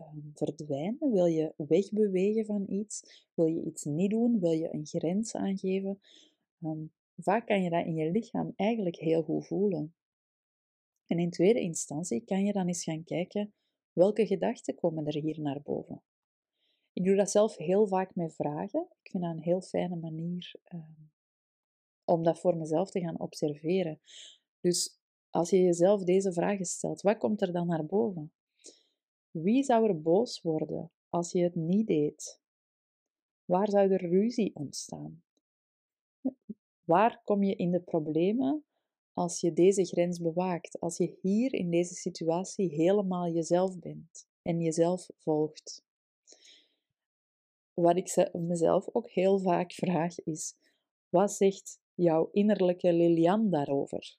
um, 0.00 0.30
verdwijnen? 0.34 1.12
Wil 1.12 1.26
je 1.26 1.54
wegbewegen 1.56 2.44
van 2.44 2.64
iets? 2.68 3.26
Wil 3.34 3.46
je 3.46 3.62
iets 3.62 3.84
niet 3.84 4.10
doen? 4.10 4.40
Wil 4.40 4.50
je 4.50 4.74
een 4.74 4.86
grens 4.86 5.34
aangeven? 5.34 6.00
Ehm, 6.60 6.84
vaak 7.16 7.46
kan 7.46 7.62
je 7.62 7.70
dat 7.70 7.86
in 7.86 7.94
je 7.94 8.10
lichaam 8.10 8.52
eigenlijk 8.56 8.96
heel 8.96 9.22
goed 9.22 9.46
voelen. 9.46 9.94
En 11.06 11.18
in 11.18 11.30
tweede 11.30 11.60
instantie 11.60 12.24
kan 12.24 12.44
je 12.44 12.52
dan 12.52 12.66
eens 12.66 12.84
gaan 12.84 13.04
kijken 13.04 13.54
welke 13.92 14.26
gedachten 14.26 14.74
komen 14.74 15.06
er 15.06 15.22
hier 15.22 15.40
naar 15.40 15.62
boven. 15.62 16.02
Ik 16.92 17.04
doe 17.04 17.16
dat 17.16 17.30
zelf 17.30 17.56
heel 17.56 17.86
vaak 17.86 18.14
met 18.14 18.34
vragen. 18.34 18.86
Ik 19.02 19.10
vind 19.10 19.22
dat 19.22 19.32
een 19.32 19.42
heel 19.42 19.60
fijne 19.60 19.96
manier 19.96 20.54
ehm, 20.64 21.04
om 22.06 22.22
dat 22.22 22.40
voor 22.40 22.56
mezelf 22.56 22.90
te 22.90 23.00
gaan 23.00 23.20
observeren. 23.20 24.00
Dus 24.60 24.98
als 25.30 25.50
je 25.50 25.60
jezelf 25.60 26.04
deze 26.04 26.32
vragen 26.32 26.64
stelt, 26.64 27.00
wat 27.00 27.18
komt 27.18 27.42
er 27.42 27.52
dan 27.52 27.66
naar 27.66 27.86
boven? 27.86 28.32
Wie 29.30 29.62
zou 29.62 29.88
er 29.88 30.02
boos 30.02 30.40
worden 30.40 30.90
als 31.08 31.32
je 31.32 31.42
het 31.42 31.54
niet 31.54 31.86
deed? 31.86 32.40
Waar 33.44 33.70
zou 33.70 33.92
er 33.92 34.08
ruzie 34.08 34.54
ontstaan? 34.54 35.22
Waar 36.84 37.20
kom 37.24 37.42
je 37.42 37.54
in 37.54 37.70
de 37.70 37.80
problemen 37.80 38.64
als 39.12 39.40
je 39.40 39.52
deze 39.52 39.84
grens 39.84 40.18
bewaakt? 40.18 40.80
Als 40.80 40.96
je 40.96 41.18
hier 41.20 41.54
in 41.54 41.70
deze 41.70 41.94
situatie 41.94 42.68
helemaal 42.68 43.28
jezelf 43.28 43.78
bent 43.78 44.28
en 44.42 44.60
jezelf 44.60 45.08
volgt? 45.16 45.84
Wat 47.74 47.96
ik 47.96 48.28
mezelf 48.32 48.88
ook 48.92 49.10
heel 49.10 49.38
vaak 49.38 49.72
vraag 49.72 50.20
is: 50.20 50.54
wat 51.08 51.32
zegt 51.32 51.80
jouw 51.96 52.28
innerlijke 52.32 52.92
Lilian 52.92 53.50
daarover? 53.50 54.16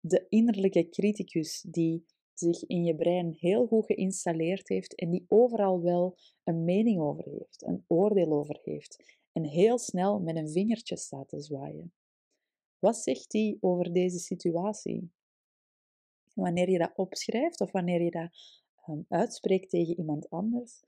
De 0.00 0.26
innerlijke 0.28 0.88
criticus 0.88 1.60
die 1.60 2.04
zich 2.34 2.66
in 2.66 2.84
je 2.84 2.94
brein 2.94 3.36
heel 3.38 3.66
goed 3.66 3.86
geïnstalleerd 3.86 4.68
heeft 4.68 4.94
en 4.94 5.10
die 5.10 5.24
overal 5.28 5.82
wel 5.82 6.16
een 6.44 6.64
mening 6.64 7.00
over 7.00 7.24
heeft, 7.24 7.62
een 7.66 7.84
oordeel 7.86 8.32
over 8.32 8.58
heeft 8.62 9.20
en 9.32 9.44
heel 9.44 9.78
snel 9.78 10.20
met 10.20 10.36
een 10.36 10.50
vingertje 10.50 10.96
staat 10.96 11.28
te 11.28 11.40
zwaaien. 11.40 11.92
Wat 12.78 12.96
zegt 12.96 13.32
hij 13.32 13.56
over 13.60 13.92
deze 13.92 14.18
situatie? 14.18 15.10
Wanneer 16.34 16.70
je 16.70 16.78
dat 16.78 16.92
opschrijft 16.94 17.60
of 17.60 17.72
wanneer 17.72 18.02
je 18.02 18.10
dat 18.10 18.30
um, 18.88 19.04
uitspreekt 19.08 19.70
tegen 19.70 19.98
iemand 19.98 20.30
anders, 20.30 20.82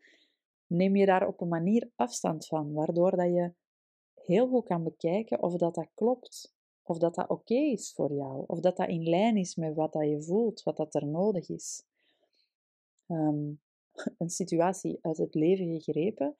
neem 0.66 0.96
je 0.96 1.06
daar 1.06 1.26
op 1.26 1.40
een 1.40 1.48
manier 1.48 1.90
afstand 1.94 2.46
van, 2.46 2.72
waardoor 2.72 3.16
dat 3.16 3.26
je 3.26 3.52
heel 4.24 4.48
goed 4.48 4.64
kan 4.64 4.84
bekijken 4.84 5.42
of 5.42 5.56
dat, 5.56 5.74
dat 5.74 5.88
klopt, 5.94 6.54
of 6.82 6.98
dat 6.98 7.14
dat 7.14 7.28
oké 7.28 7.54
is 7.54 7.92
voor 7.92 8.12
jou, 8.12 8.44
of 8.46 8.60
dat 8.60 8.76
dat 8.76 8.88
in 8.88 9.08
lijn 9.08 9.36
is 9.36 9.54
met 9.54 9.74
wat 9.74 9.92
dat 9.92 10.08
je 10.08 10.22
voelt, 10.22 10.62
wat 10.62 10.76
dat 10.76 10.94
er 10.94 11.06
nodig 11.06 11.48
is. 11.48 11.84
Ehm, 13.06 13.52
een 14.18 14.30
situatie 14.30 14.98
uit 15.00 15.16
het 15.16 15.34
leven 15.34 15.80
gegrepen. 15.80 16.36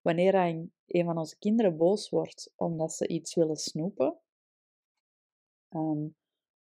Wanneer 0.00 0.34
een, 0.34 0.72
een 0.86 1.04
van 1.04 1.18
onze 1.18 1.38
kinderen 1.38 1.76
boos 1.76 2.08
wordt 2.08 2.52
omdat 2.56 2.92
ze 2.92 3.08
iets 3.08 3.34
willen 3.34 3.56
snoepen, 3.56 4.18
um, 5.70 6.16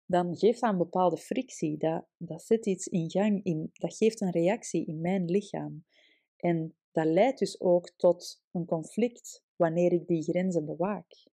dan 0.05 0.37
geeft 0.37 0.61
dat 0.61 0.71
een 0.71 0.77
bepaalde 0.77 1.17
frictie. 1.17 1.77
Dat, 1.77 2.05
dat 2.17 2.43
zet 2.43 2.65
iets 2.65 2.87
in 2.87 3.11
gang, 3.11 3.43
in, 3.43 3.69
dat 3.73 3.95
geeft 3.95 4.21
een 4.21 4.31
reactie 4.31 4.85
in 4.85 5.01
mijn 5.01 5.25
lichaam. 5.25 5.85
En 6.37 6.75
dat 6.93 7.05
leidt 7.05 7.39
dus 7.39 7.61
ook 7.61 7.89
tot 7.89 8.41
een 8.51 8.65
conflict 8.65 9.43
wanneer 9.55 9.91
ik 9.93 10.07
die 10.07 10.23
grenzen 10.23 10.65
bewaak. 10.65 11.27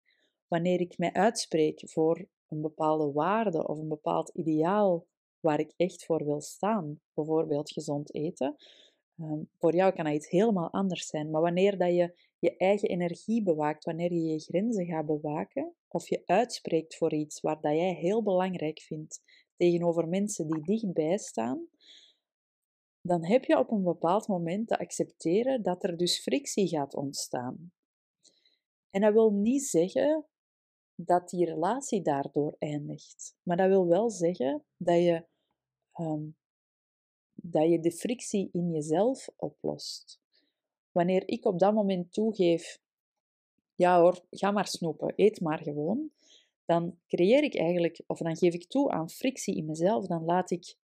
Wanneer 0.48 0.80
ik 0.80 0.98
mij 0.98 1.14
uitspreek 1.14 1.82
voor 1.90 2.28
een 2.48 2.62
bepaalde 2.62 3.12
waarde 3.12 3.68
of 3.68 3.78
een 3.78 3.88
bepaald 3.88 4.30
ideaal 4.30 5.06
waar 5.40 5.60
ik 5.60 5.74
echt 5.76 6.06
voor 6.06 6.26
wil 6.26 6.42
staan, 6.42 7.02
bijvoorbeeld 7.14 7.72
gezond 7.72 8.14
eten. 8.14 8.56
Ehm, 9.18 9.42
voor 9.58 9.76
jou 9.76 9.94
kan 9.94 10.06
dat 10.06 10.14
iets 10.14 10.30
helemaal 10.30 10.72
anders 10.72 11.08
zijn, 11.08 11.30
maar 11.30 11.42
wanneer 11.42 11.78
dat 11.78 11.94
je 11.94 12.14
je 12.40 12.58
eigen 12.58 12.90
energie 12.90 13.44
bewaakt, 13.44 13.86
wanneer 13.86 14.14
je 14.14 14.24
je 14.24 14.40
grenzen 14.40 14.86
gaat 14.86 15.06
bewaken 15.06 15.74
of 15.88 16.10
je 16.10 16.22
uitspreekt 16.26 16.96
voor 16.96 17.14
iets 17.14 17.42
waar 17.42 17.62
dat 17.62 17.74
jij 17.74 17.94
heel 17.94 18.24
belangrijk 18.24 18.80
vindt 18.80 19.22
tegenover 19.56 20.08
mensen 20.08 20.48
die 20.48 20.62
dichtbij 20.62 21.18
staan, 21.18 21.68
dan 23.08 23.26
heb 23.26 23.44
je 23.44 23.58
op 23.58 23.72
een 23.72 23.84
bepaald 23.84 24.28
moment 24.28 24.68
te 24.68 24.80
accepteren 24.80 25.64
dat 25.64 25.84
er 25.84 25.98
dus 25.98 26.20
frictie 26.20 26.68
gaat 26.68 26.96
ontstaan. 26.96 27.72
En 28.90 29.02
dat 29.02 29.14
wil 29.14 29.32
niet 29.32 29.64
zeggen 29.64 30.26
dat 30.96 31.30
die 31.30 31.46
relatie 31.46 32.02
daardoor 32.02 32.56
eindigt, 32.60 33.36
maar 33.44 33.58
dat 33.58 33.68
wil 33.68 33.88
wel 33.88 34.10
zeggen 34.10 34.64
dat 34.78 34.98
je, 34.98 35.26
ehm, 35.92 36.26
dat 37.34 37.70
je 37.70 37.80
de 37.80 37.92
frictie 37.92 38.50
in 38.52 38.72
jezelf 38.72 39.30
oplost. 39.36 40.20
Wanneer 40.92 41.28
ik 41.28 41.46
op 41.46 41.60
dat 41.60 41.74
moment 41.74 42.14
toegeef, 42.14 42.80
ja 43.76 44.00
hoor, 44.00 44.26
ga 44.30 44.52
maar 44.52 44.68
snoepen, 44.68 45.14
eet 45.16 45.42
maar 45.42 45.60
gewoon, 45.64 46.12
dan 46.66 47.00
creëer 47.08 47.44
ik 47.44 47.56
eigenlijk, 47.56 48.02
of 48.08 48.18
dan 48.18 48.38
geef 48.38 48.54
ik 48.54 48.68
toe 48.68 48.92
aan 48.92 49.10
frictie 49.10 49.56
in 49.56 49.66
mezelf, 49.66 50.08
dan 50.08 50.24
laat 50.24 50.52
ik 50.52 50.76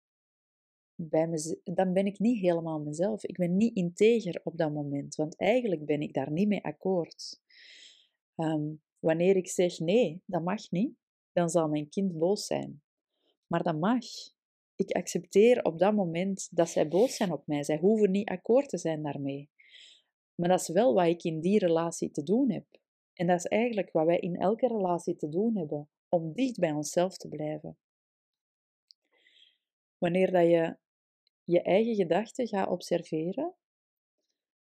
dan 1.63 1.93
ben 1.93 2.05
ik 2.05 2.19
niet 2.19 2.39
helemaal 2.39 2.79
mezelf. 2.79 3.23
Ik 3.23 3.37
ben 3.37 3.57
niet 3.57 3.75
integer 3.75 4.41
op 4.43 4.57
dat 4.57 4.73
moment, 4.73 5.15
want 5.15 5.37
eigenlijk 5.37 5.85
ben 5.85 6.01
ik 6.01 6.13
daar 6.13 6.31
niet 6.31 6.47
mee 6.47 6.63
akkoord. 6.63 7.41
Ehm, 8.35 8.73
wanneer 8.99 9.35
ik 9.35 9.47
zeg 9.47 9.79
nee, 9.79 10.21
dat 10.25 10.43
mag 10.43 10.71
niet, 10.71 10.95
dan 11.31 11.49
zal 11.49 11.67
mijn 11.67 11.89
kind 11.89 12.17
boos 12.17 12.45
zijn. 12.45 12.81
Maar 13.47 13.63
dat 13.63 13.79
mag. 13.79 14.05
Ik 14.75 14.91
accepteer 14.91 15.63
op 15.63 15.79
dat 15.79 15.93
moment 15.93 16.47
dat 16.51 16.69
zij 16.69 16.87
boos 16.87 17.15
zijn 17.15 17.31
op 17.31 17.47
mij. 17.47 17.63
Zij 17.63 17.77
hoeven 17.77 18.11
niet 18.11 18.29
akkoord 18.29 18.69
te 18.69 18.77
zijn 18.77 19.03
daarmee. 19.03 19.49
Maar 20.35 20.49
dat 20.49 20.59
is 20.59 20.67
wel 20.67 20.93
wat 20.93 21.05
ik 21.05 21.23
in 21.23 21.39
die 21.39 21.59
relatie 21.59 22.11
te 22.11 22.23
doen 22.23 22.51
heb. 22.51 22.65
En 23.13 23.27
dat 23.27 23.37
is 23.37 23.45
eigenlijk 23.45 23.91
wat 23.91 24.05
wij 24.05 24.19
in 24.19 24.35
elke 24.35 24.67
relatie 24.67 25.15
te 25.15 25.29
doen 25.29 25.57
hebben, 25.57 25.89
om 26.09 26.33
dicht 26.33 26.59
bij 26.59 26.71
onszelf 26.71 27.17
te 27.17 27.27
blijven. 27.27 27.77
Wanneer 29.97 30.31
dat 30.31 30.49
je 30.49 30.77
je 31.43 31.61
eigen 31.61 31.95
gedachten 31.95 32.47
gaat 32.47 32.69
observeren, 32.69 33.53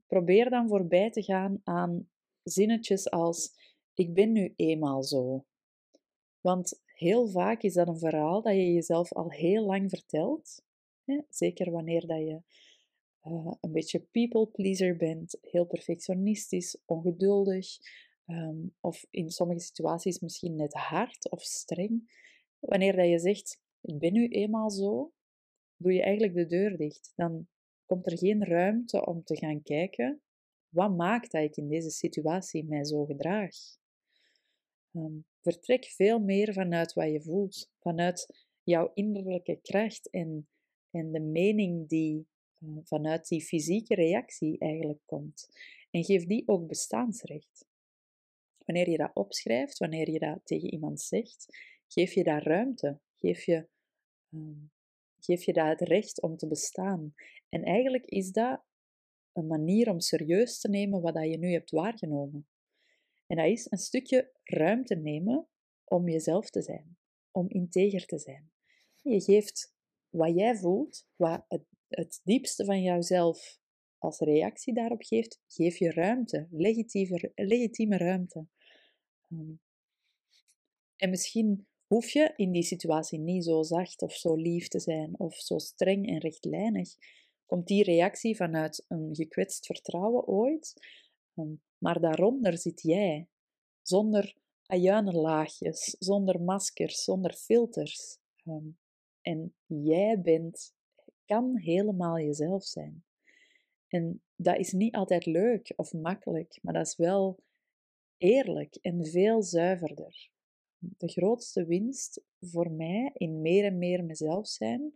probeer 0.08 0.50
dan 0.50 0.68
voorbij 0.68 1.12
te 1.12 1.24
gaan 1.24 1.62
aan 1.64 2.10
zinnetjes 2.44 3.10
als 3.10 3.54
ik 3.94 4.14
ben 4.14 4.32
nu 4.32 4.54
eenmaal 4.56 5.04
zo. 5.04 5.46
Want 6.42 6.82
heel 6.86 7.28
vaak 7.28 7.62
is 7.62 7.74
dat 7.74 7.88
een 7.88 8.00
verhaal 8.00 8.42
dat 8.42 8.54
je 8.54 8.74
jezelf 8.74 9.14
al 9.14 9.32
heel 9.32 9.66
lang 9.66 9.90
vertelt. 9.90 10.64
Zeker 11.30 11.72
wanneer 11.72 12.08
dat 12.08 12.20
je 12.20 12.42
uh, 13.24 13.52
een 13.62 13.72
beetje 13.72 14.00
people 14.00 14.48
pleaser 14.48 14.98
bent, 14.98 15.38
heel 15.42 15.66
perfectionistisch, 15.66 16.78
ongeduldig, 16.86 17.78
um, 18.28 18.76
of 18.80 19.06
in 19.10 19.30
sommige 19.30 19.60
situaties 19.60 20.20
misschien 20.20 20.56
net 20.56 20.74
hard 20.74 21.30
of 21.30 21.42
streng. 21.42 22.20
Wanneer 22.60 22.96
dat 22.96 23.08
je 23.08 23.20
zegt, 23.20 23.62
ik 23.82 24.00
ben 24.00 24.14
nu 24.14 24.28
eenmaal 24.28 24.70
zo, 24.70 25.12
doe 25.82 25.94
je 25.94 26.02
eigenlijk 26.02 26.34
de 26.34 26.46
deur 26.46 26.78
dicht. 26.78 27.14
Dan 27.16 27.48
komt 27.86 28.12
er 28.12 28.18
geen 28.18 28.46
ruimte 28.46 29.06
om 29.06 29.24
te 29.24 29.38
gaan 29.38 29.62
kijken, 29.62 30.22
wat 30.70 30.96
maakt 30.96 31.32
dat 31.32 31.44
ik 31.44 31.56
in 31.56 31.68
deze 31.68 31.90
situatie 31.90 32.66
mij 32.66 32.86
zo 32.86 33.06
gedraag? 33.06 33.56
Um, 34.92 35.26
vertrek 35.42 35.86
veel 35.86 36.20
meer 36.20 36.54
vanuit 36.54 36.94
wat 36.94 37.12
je 37.12 37.22
voelt, 37.22 37.72
vanuit 37.80 38.46
jouw 38.64 38.92
innerlijke 38.94 39.60
kracht 39.62 40.10
en, 40.10 40.48
en 40.92 41.12
de 41.12 41.20
mening 41.20 41.88
die 41.88 42.28
eh, 42.62 42.70
vanuit 42.84 43.28
die 43.28 43.42
fysieke 43.42 43.96
reactie 43.96 44.58
eigenlijk 44.58 45.00
komt. 45.06 45.50
En 45.90 46.04
geef 46.04 46.26
die 46.26 46.44
ook 46.46 46.68
bestaansrecht. 46.68 47.66
Wanneer 48.66 48.90
je 48.90 48.98
dat 48.98 49.12
opschrijft, 49.14 49.78
wanneer 49.78 50.10
je 50.10 50.20
dat 50.20 50.40
tegen 50.44 50.72
iemand 50.72 51.02
zegt, 51.02 51.46
geef 51.88 52.14
je 52.14 52.24
daar 52.24 52.44
ruimte. 52.44 53.00
Geef 53.20 53.44
je, 53.44 53.68
um, 54.30 54.72
geef 55.24 55.44
je 55.44 55.54
dat 55.54 55.68
het 55.68 55.82
recht 55.82 56.22
om 56.22 56.38
te 56.38 56.48
bestaan. 56.48 57.14
En 57.50 57.64
eigenlijk 57.64 58.06
is 58.06 58.32
dat 58.32 58.64
een 59.34 59.48
manier 59.48 59.90
om 59.90 60.00
serieus 60.00 60.60
te 60.60 60.70
nemen 60.70 61.02
wat 61.02 61.14
dat 61.14 61.30
je 61.30 61.38
nu 61.38 61.52
hebt 61.52 61.72
waargenomen. 61.72 62.48
En 63.28 63.38
dat 63.38 63.46
is 63.46 63.72
een 63.72 63.78
stukje 63.78 64.32
ruimte 64.44 64.96
nemen 64.96 65.48
om 65.84 66.10
jezelf 66.10 66.50
te 66.50 66.62
zijn, 66.62 66.98
om 67.32 67.50
integer 67.50 68.06
te 68.06 68.20
zijn. 68.20 68.52
Je 69.02 69.22
geeft 69.22 69.74
wat 70.10 70.36
jij 70.36 70.56
voelt, 70.56 71.08
wat 71.16 71.46
het, 71.48 71.66
het 71.88 72.22
diepste 72.24 72.66
van 72.66 72.82
jouzelf 72.82 73.60
als 73.98 74.20
reactie 74.20 74.74
daarop 74.74 75.02
geeft, 75.04 75.42
geef 75.48 75.78
je 75.78 75.92
ruimte, 75.92 76.48
legitieme, 77.36 77.98
ruimte. 77.98 78.48
Ehm, 79.30 79.54
en 80.96 81.10
misschien 81.10 81.68
hoef 81.92 82.10
je 82.10 82.34
in 82.36 82.52
die 82.52 82.64
situatie 82.64 83.20
niet 83.20 83.44
zo 83.44 83.64
zacht 83.64 84.02
of 84.02 84.14
zo 84.14 84.36
lief 84.36 84.68
te 84.68 84.80
zijn 84.80 85.20
of 85.20 85.36
zo 85.36 85.58
streng 85.58 86.08
en 86.08 86.18
rechtlijnig. 86.18 86.96
Komt 87.46 87.68
die 87.68 87.84
reactie 87.84 88.36
vanuit 88.36 88.86
een 88.88 89.10
gekwetst 89.12 89.66
vertrouwen 89.66 90.28
ooit? 90.28 90.74
Ehm, 91.36 91.54
maar 91.78 92.00
daaronder 92.00 92.58
zit 92.58 92.82
jij, 92.82 93.28
zonder 93.82 94.36
ajuinenlaagjes, 94.66 95.96
zonder 96.00 96.42
maskers, 96.42 97.04
zonder 97.04 97.34
filters. 97.34 98.18
Ehm, 98.44 98.68
en 99.22 99.56
jij 99.66 100.22
bent, 100.22 100.74
kan 101.26 101.58
helemaal 101.58 102.20
jezelf 102.20 102.64
zijn. 102.64 103.04
En 103.88 104.22
dat 104.36 104.58
is 104.58 104.72
niet 104.72 104.96
altijd 104.96 105.26
leuk 105.26 105.74
of 105.76 105.94
makkelijk, 105.94 106.60
maar 106.62 106.74
dat 106.74 106.88
is 106.88 106.96
wel 106.96 107.44
eerlijk 108.18 108.76
en 108.82 109.06
veel 109.06 109.44
zuiverder. 109.44 110.30
De 110.82 111.08
grootste 111.08 111.66
winst 111.66 112.22
voor 112.40 112.72
mij 112.72 113.12
in 113.14 113.42
meer 113.42 113.66
en 113.66 113.78
meer 113.78 114.04
mezelf 114.04 114.48
zijn, 114.48 114.94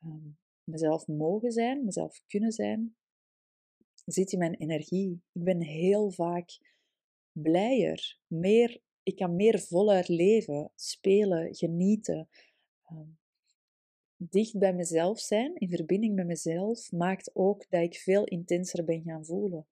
ehm, 0.00 0.28
mezelf 0.64 1.06
mogen 1.06 1.52
zijn, 1.52 1.84
mezelf 1.84 2.22
kunnen 2.26 2.52
zijn, 2.52 2.96
zit 4.04 4.32
in 4.32 4.38
mijn 4.38 4.54
energie. 4.54 5.22
Ik 5.32 5.44
ben 5.44 5.60
heel 5.60 6.10
vaak 6.10 6.58
blijer, 7.32 8.18
meer, 8.26 8.80
ik 9.02 9.16
kan 9.16 9.36
meer 9.36 9.60
voluit 9.60 10.08
leven, 10.08 10.72
spelen, 10.74 11.54
genieten. 11.54 12.28
Ehm, 12.82 13.08
dicht 14.16 14.58
bij 14.58 14.74
mezelf 14.74 15.20
zijn, 15.20 15.54
in 15.54 15.68
verbinding 15.68 16.14
met 16.14 16.26
mezelf, 16.26 16.92
maakt 16.92 17.30
ook 17.34 17.70
dat 17.70 17.82
ik 17.82 17.94
veel 17.94 18.24
intenser 18.24 18.84
ben 18.84 19.02
gaan 19.02 19.24
voelen. 19.24 19.66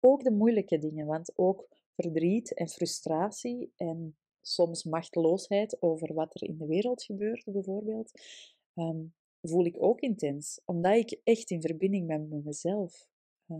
Ook 0.00 0.24
de 0.24 0.30
moeilijke 0.30 0.78
dingen, 0.78 1.06
want 1.06 1.32
ook 1.38 1.68
verdriet 1.94 2.54
en 2.54 2.68
frustratie 2.68 3.72
en 3.76 4.16
soms 4.40 4.84
machteloosheid 4.84 5.82
over 5.82 6.14
wat 6.14 6.34
er 6.34 6.48
in 6.48 6.58
de 6.58 6.66
wereld 6.66 7.02
gebeurt, 7.02 7.44
bijvoorbeeld, 7.44 8.10
ehm, 8.74 9.04
voel 9.42 9.64
ik 9.64 9.82
ook 9.82 10.00
intens, 10.00 10.60
omdat 10.64 10.96
ik 10.96 11.20
echt 11.24 11.50
in 11.50 11.60
verbinding 11.60 12.06
ben 12.06 12.28
met 12.28 12.44
mezelf. 12.44 13.08
Uh, 13.46 13.56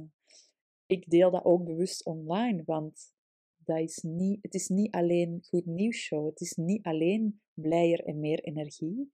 ik 0.86 1.10
deel 1.10 1.30
dat 1.30 1.44
ook 1.44 1.64
bewust 1.64 2.04
online, 2.04 2.62
want 2.64 3.12
dat 3.56 3.78
is 3.78 3.98
niet, 4.02 4.38
het 4.42 4.54
is 4.54 4.68
niet 4.68 4.90
alleen 4.94 5.44
goed 5.48 5.66
nieuws 5.66 5.96
show, 5.96 6.26
het 6.26 6.40
is 6.40 6.52
niet 6.52 6.82
alleen 6.82 7.40
blijer 7.54 8.04
en 8.04 8.20
meer 8.20 8.40
energie, 8.40 9.12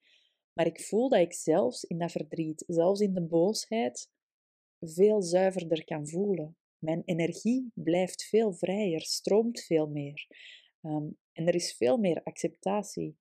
maar 0.53 0.67
ik 0.67 0.81
voel 0.81 1.09
dat 1.09 1.21
ik 1.21 1.33
zelfs 1.33 1.85
in 1.85 1.99
dat 1.99 2.11
verdriet, 2.11 2.65
zelfs 2.67 3.01
in 3.01 3.15
de 3.15 3.23
boosheid, 3.23 4.11
veel 4.81 5.23
zuiverder 5.23 5.85
kan 5.85 6.09
voelen. 6.09 6.57
Mijn 6.79 7.03
energie 7.05 7.71
blijft 7.75 8.25
veel 8.25 8.53
vrijer, 8.53 9.01
stroomt 9.01 9.61
veel 9.61 9.87
meer. 9.87 10.27
Ehm, 10.81 11.09
en 11.35 11.47
er 11.47 11.55
is 11.55 11.73
veel 11.73 11.97
meer 11.97 12.23
acceptatie. 12.23 13.17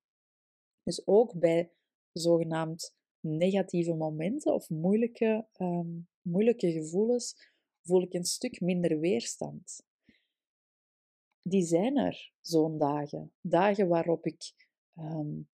Dus 0.82 1.06
ook 1.06 1.38
bij 1.38 1.70
zogenaamd 2.12 2.96
negatieve 3.20 3.94
momenten 3.94 4.54
of 4.54 4.70
moeilijke, 4.70 5.46
um, 5.58 6.08
moeilijke 6.22 6.72
gevoelens 6.72 7.52
voel 7.82 8.02
ik 8.02 8.12
een 8.12 8.24
stuk 8.24 8.60
minder 8.60 9.00
weerstand. 9.00 9.86
Die 11.42 11.62
zijn 11.62 11.96
er, 11.96 12.32
zo'n 12.40 12.78
dagen. 12.78 13.32
Dagen 13.40 13.88
waarop 13.88 14.26
ik 14.26 14.68
um, 14.98 15.48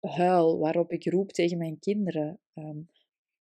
huil, 0.00 0.58
waarop 0.58 0.92
ik 0.92 1.04
roep 1.04 1.32
tegen 1.32 1.58
mijn 1.58 1.78
kinderen. 1.78 2.40
Um, 2.54 2.88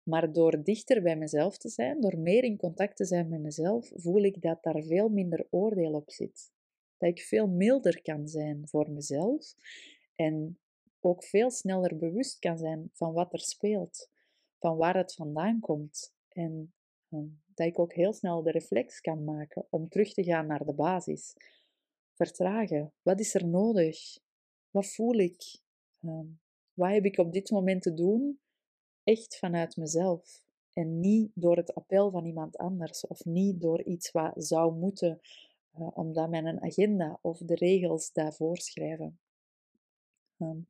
maar 0.04 0.34
door 0.34 0.64
dichter 0.64 1.02
bij 1.02 1.16
mezelf 1.18 1.58
te 1.58 1.70
zijn, 1.70 2.02
door 2.02 2.18
meer 2.18 2.44
in 2.44 2.58
contact 2.58 2.96
te 2.96 3.06
zijn 3.06 3.30
met 3.30 3.42
mezelf, 3.42 3.92
voel 3.96 4.24
ik 4.24 4.42
dat 4.42 4.64
daar 4.64 4.84
veel 4.84 5.10
minder 5.10 5.48
oordeel 5.50 5.94
op 5.94 6.12
zit. 6.12 6.52
Dat 7.00 7.10
ik 7.10 7.22
veel 7.22 7.48
milder 7.48 8.02
kan 8.02 8.28
zijn 8.28 8.68
voor 8.68 8.92
mezelf 8.92 9.56
en 10.16 10.60
ook 11.00 11.24
veel 11.24 11.52
sneller 11.52 11.98
bewust 11.98 12.40
kan 12.40 12.58
zijn 12.58 12.90
van 12.94 13.14
wat 13.14 13.34
er 13.34 13.40
speelt, 13.40 14.10
van 14.60 14.78
waar 14.78 14.98
het 14.98 15.14
vandaan 15.14 15.60
komt. 15.60 16.14
En 16.30 16.74
um, 17.10 17.42
dat 17.54 17.68
ik 17.68 17.80
ook 17.80 17.94
heel 17.94 18.14
snel 18.14 18.44
de 18.44 18.52
reflex 18.52 19.02
kan 19.02 19.24
maken 19.24 19.66
om 19.70 19.90
terug 19.90 20.14
te 20.14 20.24
gaan 20.24 20.48
naar 20.48 20.66
de 20.66 20.74
basis. 20.74 21.36
Vertragen. 22.14 22.94
Wat 23.02 23.20
is 23.20 23.34
er 23.34 23.48
nodig? 23.48 24.20
Wat 24.72 24.88
voel 24.88 25.14
ik? 25.14 25.62
Um, 26.02 26.40
wat 26.74 26.92
heb 26.92 27.06
ik 27.06 27.18
op 27.18 27.34
dit 27.34 27.52
moment 27.52 27.82
te 27.82 27.94
doen? 27.94 28.40
Echt 29.04 29.38
vanuit 29.38 29.78
mezelf. 29.78 30.44
En 30.74 31.00
niet 31.00 31.32
door 31.34 31.58
het 31.58 31.74
appel 31.74 32.12
van 32.12 32.26
iemand 32.26 32.58
anders. 32.58 33.08
Of 33.08 33.26
niet 33.26 33.62
door 33.62 33.84
iets 33.84 34.12
wat 34.12 34.34
zou 34.36 34.74
moeten, 34.74 35.20
uh, 35.80 35.88
omdat 35.94 36.30
mijn 36.30 36.62
agenda 36.62 37.20
of 37.22 37.38
de 37.38 37.56
regels 37.56 38.12
daarvoor 38.12 38.58
schrijven. 38.58 39.20
Um, 40.38 40.68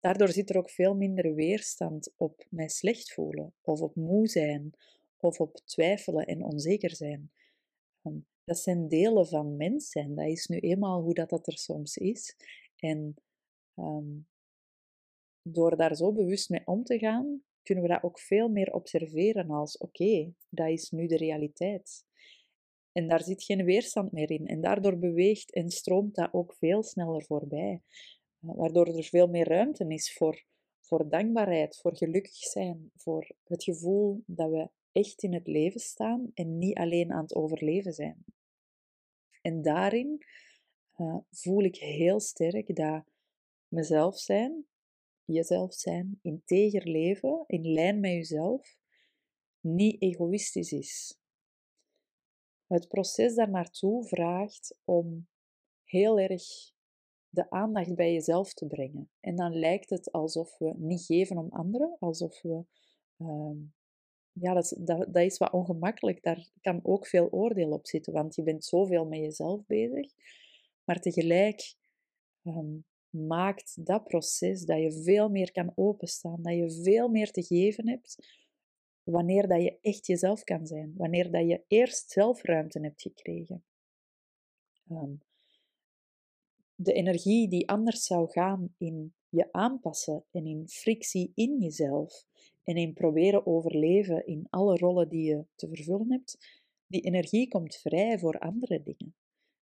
daardoor 0.00 0.28
zit 0.28 0.50
er 0.50 0.56
ook 0.56 0.70
veel 0.70 0.94
minder 0.94 1.34
weerstand 1.34 2.12
op 2.16 2.46
mij 2.50 2.68
slecht 2.68 3.12
voelen, 3.12 3.54
of 3.60 3.80
op 3.80 3.94
moe 3.96 4.28
zijn, 4.28 4.72
of 5.16 5.40
op 5.40 5.56
twijfelen 5.64 6.26
en 6.26 6.44
onzeker 6.44 6.96
zijn. 6.96 7.32
Um, 8.02 8.26
dat 8.44 8.58
zijn 8.58 8.88
delen 8.88 9.26
van 9.26 9.56
mens 9.56 9.90
zijn. 9.90 10.14
Dat 10.14 10.26
is 10.26 10.46
nu 10.46 10.58
eenmaal 10.58 11.02
hoe 11.02 11.14
dat, 11.14 11.30
dat 11.30 11.46
er 11.46 11.58
soms 11.58 11.96
is. 11.96 12.36
En 12.76 13.14
um, 13.76 14.26
door 15.42 15.76
daar 15.76 15.96
zo 15.96 16.12
bewust 16.12 16.50
mee 16.50 16.66
om 16.66 16.84
te 16.84 16.98
gaan, 16.98 17.42
kunnen 17.62 17.84
we 17.84 17.90
dat 17.90 18.02
ook 18.02 18.18
veel 18.18 18.48
meer 18.48 18.72
observeren 18.72 19.50
als 19.50 19.78
oké, 19.78 20.32
dat 20.48 20.68
is 20.68 20.90
nu 20.90 21.06
de 21.06 21.16
realiteit. 21.16 22.04
En 22.92 23.08
daar 23.08 23.22
zit 23.22 23.44
geen 23.44 23.64
weerstand 23.64 24.12
meer 24.12 24.30
in. 24.30 24.46
En 24.46 24.60
daardoor 24.60 24.98
beweegt 24.98 25.52
en 25.52 25.70
stroomt 25.70 26.14
dat 26.14 26.32
ook 26.32 26.54
veel 26.54 26.82
sneller 26.82 27.24
voorbij. 27.24 27.82
Eh, 28.40 28.50
waardoor 28.54 28.86
er 28.86 29.04
veel 29.04 29.26
meer 29.26 29.48
ruimte 29.48 29.84
is 29.88 30.12
voor, 30.12 30.44
voor 30.80 31.08
dankbaarheid, 31.08 31.76
voor 31.76 31.96
gelukkig 31.96 32.36
zijn, 32.36 32.90
voor 32.96 33.30
het 33.44 33.64
gevoel 33.64 34.22
dat 34.26 34.50
we 34.50 34.68
echt 34.92 35.22
in 35.22 35.34
het 35.34 35.46
leven 35.46 35.80
staan 35.80 36.30
en 36.34 36.58
niet 36.58 36.76
alleen 36.76 37.12
aan 37.12 37.22
het 37.22 37.34
overleven 37.34 37.92
zijn. 37.92 38.24
En 39.42 39.62
daarin 39.62 40.26
uh, 40.96 41.16
voel 41.30 41.62
ik 41.62 41.76
heel 41.76 42.20
sterk 42.20 42.76
dat 42.76 43.04
mezelf 43.68 44.18
zijn, 44.18 44.66
jezelf 45.24 45.74
zijn, 45.74 46.18
integer 46.22 46.88
leven, 46.88 47.44
in 47.46 47.72
lijn 47.72 48.00
met 48.00 48.10
jezelf, 48.10 48.76
niet 49.60 50.02
egoïstisch 50.02 50.72
is. 50.72 51.21
Het 52.72 52.88
proces 52.88 53.34
daar 53.34 53.50
naartoe 53.50 54.04
vraagt 54.04 54.76
om 54.84 55.28
heel 55.84 56.18
erg 56.18 56.42
de 57.28 57.50
aandacht 57.50 57.94
bij 57.94 58.12
jezelf 58.12 58.54
te 58.54 58.66
brengen. 58.66 59.10
En 59.20 59.36
dan 59.36 59.58
lijkt 59.58 59.90
het 59.90 60.12
alsof 60.12 60.58
we 60.58 60.74
niet 60.76 61.04
geven 61.04 61.38
om 61.38 61.48
anderen, 61.50 61.96
alsof 61.98 62.42
we. 62.42 62.64
Uh, 63.18 63.56
ja, 64.32 64.54
dat, 64.54 64.76
dat, 64.78 65.14
dat 65.14 65.22
is 65.22 65.38
wat 65.38 65.52
ongemakkelijk. 65.52 66.22
Daar 66.22 66.50
kan 66.60 66.80
ook 66.82 67.06
veel 67.06 67.30
oordeel 67.30 67.70
op 67.70 67.86
zitten, 67.86 68.12
want 68.12 68.34
je 68.34 68.42
bent 68.42 68.64
zoveel 68.64 69.06
met 69.06 69.18
jezelf 69.18 69.66
bezig. 69.66 70.12
Maar 70.84 71.00
tegelijk 71.00 71.74
um, 72.42 72.84
maakt 73.08 73.86
dat 73.86 74.04
proces 74.04 74.64
dat 74.64 74.78
je 74.78 75.02
veel 75.02 75.28
meer 75.28 75.52
kan 75.52 75.72
openstaan, 75.74 76.42
dat 76.42 76.54
je 76.54 76.82
veel 76.82 77.08
meer 77.08 77.30
te 77.30 77.42
geven 77.42 77.88
hebt 77.88 78.41
wanneer 79.04 79.48
dat 79.48 79.62
je 79.62 79.78
echt 79.80 80.06
jezelf 80.06 80.44
kan 80.44 80.66
zijn, 80.66 80.94
wanneer 80.96 81.30
dat 81.30 81.48
je 81.48 81.64
eerst 81.66 82.10
zelf 82.10 82.42
ruimte 82.42 82.80
hebt 82.80 83.02
gekregen. 83.02 83.64
Um, 84.90 85.20
de 86.74 86.92
energie 86.92 87.48
die 87.48 87.68
anders 87.68 88.04
zou 88.04 88.30
gaan 88.30 88.74
in 88.78 89.14
je 89.28 89.52
aanpassen 89.52 90.24
en 90.30 90.46
in 90.46 90.68
frictie 90.68 91.32
in 91.34 91.58
jezelf 91.58 92.26
en 92.62 92.76
in 92.76 92.92
proberen 92.92 93.46
overleven 93.46 94.26
in 94.26 94.46
alle 94.50 94.76
rollen 94.76 95.08
die 95.08 95.24
je 95.24 95.44
te 95.54 95.68
vervullen 95.68 96.10
hebt, 96.10 96.62
die 96.86 97.00
energie 97.00 97.48
komt 97.48 97.76
vrij 97.76 98.18
voor 98.18 98.38
andere 98.38 98.82
dingen. 98.82 99.14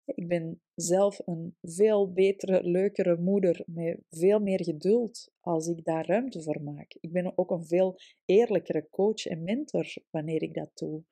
Ik 0.06 0.28
ben 0.28 0.62
zelf 0.76 1.22
een 1.26 1.58
veel 1.62 2.12
betere, 2.12 2.64
leukere 2.64 3.18
moeder 3.18 3.64
met 3.66 4.00
veel 4.10 4.40
meer 4.40 4.64
geduld 4.64 5.32
als 5.40 5.68
ik 5.68 5.84
daar 5.84 6.06
ruimte 6.06 6.42
voor 6.42 6.62
maak. 6.62 6.96
Ik 7.00 7.12
ben 7.12 7.38
ook 7.38 7.52
een 7.52 7.66
veel 7.66 8.00
eerlijkere 8.26 8.88
coach 8.90 9.26
en 9.26 9.44
mentor 9.44 9.94
wanneer 10.10 10.42
ik 10.42 10.54
dat 10.54 10.72
doe. 10.74 11.04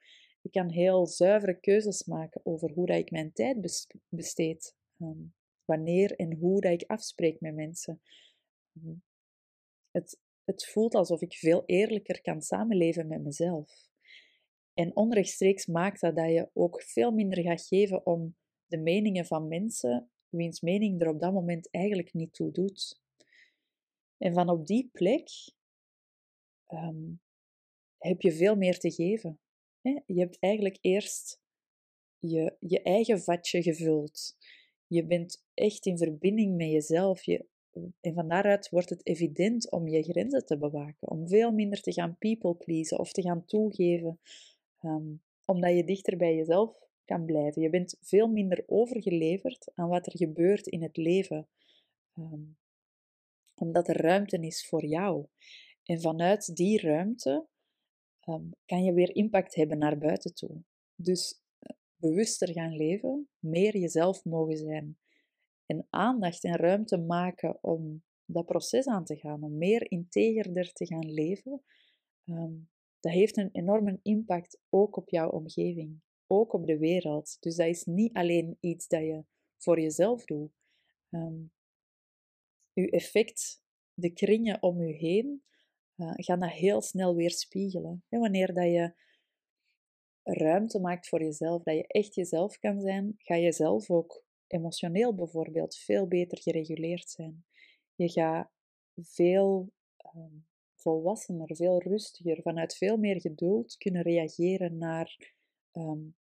Ik 0.42 0.52
kan 0.52 0.70
heel 0.70 1.06
zuivere 1.08 1.60
keuzes 1.60 2.06
maken 2.06 2.42
over 2.44 2.72
hoe 2.72 2.86
dat 2.86 2.98
ik 2.98 3.12
mijn 3.12 3.34
tijd 3.34 3.88
besteed. 4.10 4.76
Ehm, 5.00 5.24
wanneer 5.66 6.16
en 6.16 6.34
hoe 6.34 6.62
dat 6.62 6.72
ik 6.72 6.90
afspreek 6.90 7.40
met 7.40 7.56
mensen. 7.56 8.02
Ehm, 8.74 8.96
het, 9.92 10.20
het 10.44 10.66
voelt 10.66 10.96
alsof 10.96 11.22
ik 11.22 11.34
veel 11.34 11.64
eerlijker 11.66 12.22
kan 12.22 12.42
samenleven 12.42 13.08
met 13.08 13.24
mezelf. 13.24 13.90
En 14.74 14.96
onrechtstreeks 14.96 15.66
maakt 15.66 16.02
dat 16.02 16.16
dat 16.16 16.30
je 16.30 16.50
ook 16.54 16.82
veel 16.84 17.12
minder 17.12 17.44
gaat 17.44 17.66
geven 17.66 18.06
om 18.06 18.36
de 18.72 18.78
meningen 18.78 19.26
van 19.26 19.48
mensen 19.48 20.10
wiens 20.30 20.62
mening 20.62 21.02
er 21.02 21.10
op 21.10 21.20
dat 21.20 21.34
moment 21.34 21.72
eigenlijk 21.72 22.14
niet 22.14 22.34
toe 22.34 22.52
doet. 22.52 23.02
En 24.18 24.34
van 24.34 24.50
op 24.50 24.68
die 24.68 24.90
plek 24.92 25.30
ehm, 26.68 27.12
heb 27.98 28.22
je 28.22 28.32
veel 28.32 28.56
meer 28.56 28.80
te 28.80 28.92
geven. 28.92 29.40
Je 30.06 30.20
hebt 30.20 30.40
eigenlijk 30.40 30.78
eerst 30.82 31.42
je, 32.20 32.56
je 32.60 32.82
eigen 32.82 33.22
vatje 33.22 33.62
gevuld. 33.62 34.38
Je 34.88 35.06
bent 35.06 35.46
echt 35.54 35.86
in 35.86 35.98
verbinding 35.98 36.56
met 36.58 36.70
jezelf. 36.70 37.24
Je, 37.24 37.46
en 38.02 38.14
van 38.14 38.28
daaruit 38.28 38.70
wordt 38.70 38.90
het 38.90 39.06
evident 39.06 39.72
om 39.72 39.88
je 39.88 40.04
grenzen 40.04 40.46
te 40.46 40.58
bewaken, 40.58 41.10
om 41.10 41.28
veel 41.28 41.52
minder 41.52 41.82
te 41.82 41.94
gaan 41.94 42.18
people 42.18 42.56
pleasen 42.56 43.00
of 43.00 43.12
te 43.12 43.22
gaan 43.22 43.46
toegeven, 43.46 44.20
um, 44.82 45.22
omdat 45.46 45.76
je 45.76 45.84
dichter 45.84 46.18
bij 46.18 46.36
jezelf 46.36 46.82
kan 47.12 47.26
blijven. 47.26 47.62
Je 47.62 47.70
bent 47.70 47.98
veel 48.02 48.28
minder 48.28 48.64
overgeleverd 48.68 49.72
aan 49.76 49.90
wat 49.90 50.06
er 50.06 50.18
gebeurt 50.18 50.68
in 50.68 50.82
het 50.82 50.98
leven, 50.98 51.48
um, 52.14 52.58
omdat 53.56 53.88
er 53.88 54.02
ruimte 54.02 54.38
is 54.38 54.68
voor 54.68 54.86
jou. 54.86 55.26
En 55.84 56.02
vanuit 56.02 56.56
die 56.56 56.82
ruimte 56.82 57.48
um, 58.30 58.50
kan 58.66 58.84
je 58.84 58.94
weer 58.94 59.16
impact 59.16 59.56
hebben 59.56 59.78
naar 59.78 59.98
buiten 59.98 60.34
toe. 60.34 60.64
Dus 60.96 61.42
uh, 61.60 61.78
bewuster 61.96 62.54
gaan 62.54 62.76
leven, 62.76 63.30
meer 63.40 63.78
jezelf 63.78 64.26
mogen 64.26 64.58
zijn 64.58 64.98
en 65.66 65.88
aandacht 65.90 66.44
en 66.44 66.56
ruimte 66.56 66.98
maken 66.98 67.64
om 67.64 68.04
dat 68.26 68.46
proces 68.46 68.88
aan 68.88 69.06
te 69.06 69.16
gaan, 69.16 69.44
om 69.44 69.58
meer 69.58 69.92
integerder 69.92 70.74
te 70.74 70.86
gaan 70.86 71.12
leven, 71.12 71.64
um, 72.26 72.70
dat 73.00 73.12
heeft 73.12 73.38
een 73.38 73.50
enorme 73.52 74.00
impact 74.02 74.60
ook 74.70 74.98
op 74.98 75.10
jouw 75.10 75.30
omgeving, 75.30 76.02
ook 76.32 76.54
op 76.54 76.66
de 76.66 76.78
wereld. 76.78 77.38
Dus 77.40 77.56
dat 77.56 77.68
is 77.68 77.84
niet 77.84 78.14
alleen 78.14 78.58
iets 78.60 78.88
dat 78.88 79.02
je 79.02 79.24
voor 79.58 79.80
jezelf 79.80 80.26
doet. 80.26 80.52
Um, 81.10 81.52
uw 82.74 82.88
effect, 82.88 83.64
de 83.94 84.14
kringen 84.14 84.64
om 84.64 84.84
je 84.84 84.94
heen, 84.94 85.44
uh, 85.98 86.12
gaan 86.16 86.40
dat 86.40 86.52
heel 86.52 86.82
snel 86.82 87.16
weer 87.16 87.32
spiegelen. 87.32 88.04
En 88.10 88.20
wanneer 88.20 88.54
dat 88.54 88.66
je 88.66 88.94
ruimte 90.24 90.80
maakt 90.80 91.08
voor 91.08 91.24
jezelf, 91.24 91.64
dat 91.64 91.76
je 91.76 91.88
echt 91.88 92.16
jezelf 92.16 92.60
kan 92.60 92.82
zijn, 92.82 93.14
ga 93.18 93.36
je 93.36 93.52
zelf 93.52 93.90
ook 93.90 94.24
emotioneel 94.48 95.16
bijvoorbeeld 95.16 95.76
veel 95.76 96.08
beter 96.08 96.42
gereguleerd 96.42 97.10
zijn. 97.10 97.46
Je 97.96 98.10
gaat 98.10 98.52
veel 98.96 99.72
um, 100.16 100.48
volwassener, 100.76 101.56
veel 101.56 101.82
rustiger, 101.82 102.42
vanuit 102.42 102.76
veel 102.76 102.98
meer 102.98 103.22
geduld 103.22 103.78
kunnen 103.78 104.02
reageren 104.02 104.78
naar, 104.78 105.34
um, 105.72 106.16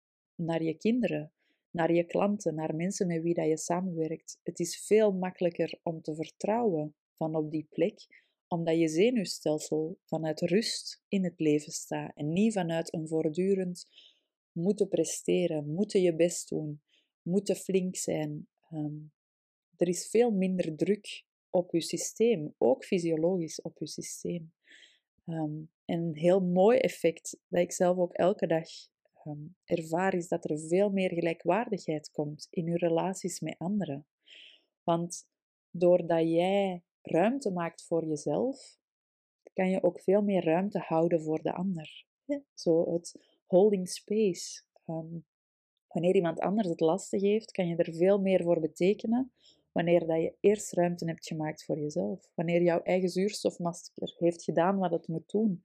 naar 0.44 0.62
je 0.62 0.74
kinderen, 0.74 1.32
naar 1.70 1.92
je 1.92 2.04
klanten, 2.04 2.54
naar 2.54 2.74
mensen 2.74 3.06
met 3.06 3.22
wie 3.22 3.34
dat 3.34 3.46
je 3.46 3.58
samenwerkt. 3.58 4.40
Het 4.42 4.60
is 4.60 4.86
veel 4.86 5.12
makkelijker 5.12 5.78
om 5.82 6.02
te 6.02 6.14
vertrouwen 6.14 6.94
van 7.14 7.34
op 7.34 7.50
die 7.50 7.66
plek, 7.70 8.24
omdat 8.48 8.78
je 8.78 8.88
zenuwstelsel 8.88 9.98
vanuit 10.04 10.40
rust 10.40 11.02
in 11.08 11.24
het 11.24 11.40
leven 11.40 11.72
staat 11.72 12.12
en 12.16 12.32
niet 12.32 12.52
vanuit 12.52 12.94
een 12.94 13.08
voortdurend 13.08 13.86
moeten 14.52 14.88
presteren, 14.88 15.74
moeten 15.74 16.00
je 16.00 16.14
best 16.14 16.48
doen, 16.48 16.80
moeten 17.22 17.56
flink 17.56 17.96
zijn. 17.96 18.48
Ehm, 18.70 18.94
er 19.76 19.88
is 19.88 20.08
veel 20.08 20.30
minder 20.30 20.76
druk 20.76 21.24
op 21.50 21.72
je 21.72 21.80
systeem, 21.80 22.54
ook 22.58 22.84
fysiologisch 22.84 23.62
op 23.62 23.78
je 23.78 23.86
systeem. 23.86 24.52
Um, 25.26 25.70
en 25.84 26.00
een 26.00 26.16
heel 26.16 26.40
mooi 26.40 26.78
effect 26.78 27.38
dat 27.48 27.60
ik 27.60 27.72
zelf 27.72 27.96
ook 27.98 28.12
elke 28.12 28.46
dag 28.46 28.68
um, 29.24 29.56
ervaar, 29.64 30.14
is 30.14 30.28
dat 30.28 30.50
er 30.50 30.58
veel 30.58 30.90
meer 30.90 31.10
gelijkwaardigheid 31.10 32.10
komt 32.10 32.46
in 32.50 32.64
je 32.64 32.76
relaties 32.76 33.40
met 33.40 33.58
anderen. 33.58 34.06
Want 34.82 35.26
doordat 35.70 36.28
jij 36.28 36.82
ruimte 37.02 37.50
maakt 37.50 37.84
voor 37.84 38.06
jezelf, 38.06 38.78
kan 39.52 39.68
je 39.68 39.82
ook 39.82 40.00
veel 40.00 40.22
meer 40.22 40.44
ruimte 40.44 40.78
houden 40.78 41.22
voor 41.22 41.42
de 41.42 41.52
ander. 41.52 42.06
Zo 42.54 42.92
het 42.92 43.14
holding 43.46 43.88
space. 43.88 44.62
Um, 44.86 45.24
wanneer 45.88 46.14
iemand 46.14 46.40
anders 46.40 46.68
het 46.68 46.80
lastig 46.80 47.20
heeft, 47.20 47.50
kan 47.50 47.66
je 47.68 47.76
er 47.76 47.94
veel 47.94 48.18
meer 48.18 48.42
voor 48.42 48.60
betekenen 48.60 49.32
wanneer 49.72 50.06
dat 50.06 50.20
je 50.20 50.34
eerst 50.40 50.72
ruimte 50.72 51.04
hebt 51.04 51.26
gemaakt 51.26 51.64
voor 51.64 51.78
jezelf. 51.78 52.30
Wanneer 52.34 52.62
jouw 52.62 52.82
eigen 52.82 53.08
zuurstofmasker 53.08 54.14
heeft 54.18 54.44
gedaan 54.44 54.78
wat 54.78 54.90
het 54.90 55.08
moet 55.08 55.30
doen. 55.30 55.64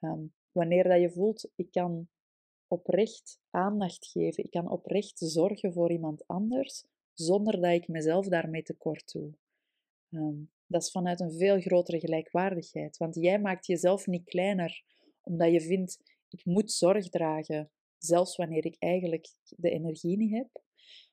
Um, 0.00 0.32
wanneer 0.52 0.84
dat 0.84 1.00
je 1.00 1.10
voelt, 1.10 1.50
ik 1.54 1.70
kan 1.70 2.08
oprecht 2.70 3.40
aandacht 3.50 4.06
geven, 4.06 4.44
ik 4.44 4.50
kan 4.50 4.70
oprecht 4.70 5.18
zorgen 5.18 5.72
voor 5.72 5.90
iemand 5.90 6.26
anders, 6.26 6.84
zonder 7.14 7.60
dat 7.60 7.72
ik 7.72 7.88
mezelf 7.88 8.26
daarmee 8.26 8.62
tekort 8.62 9.12
doe. 9.12 9.32
Um, 10.10 10.50
dat 10.66 10.82
is 10.82 10.90
vanuit 10.90 11.20
een 11.20 11.32
veel 11.32 11.60
grotere 11.60 12.00
gelijkwaardigheid. 12.00 12.96
Want 12.96 13.14
jij 13.14 13.40
maakt 13.40 13.66
jezelf 13.66 14.06
niet 14.06 14.24
kleiner 14.24 14.84
omdat 15.22 15.52
je 15.52 15.60
vindt, 15.60 15.98
ik 16.28 16.44
moet 16.44 16.72
zorg 16.72 17.08
dragen, 17.08 17.70
zelfs 17.98 18.36
wanneer 18.36 18.64
ik 18.64 18.76
eigenlijk 18.78 19.28
de 19.56 19.70
energie 19.70 20.16
niet 20.16 20.32
heb. 20.32 20.62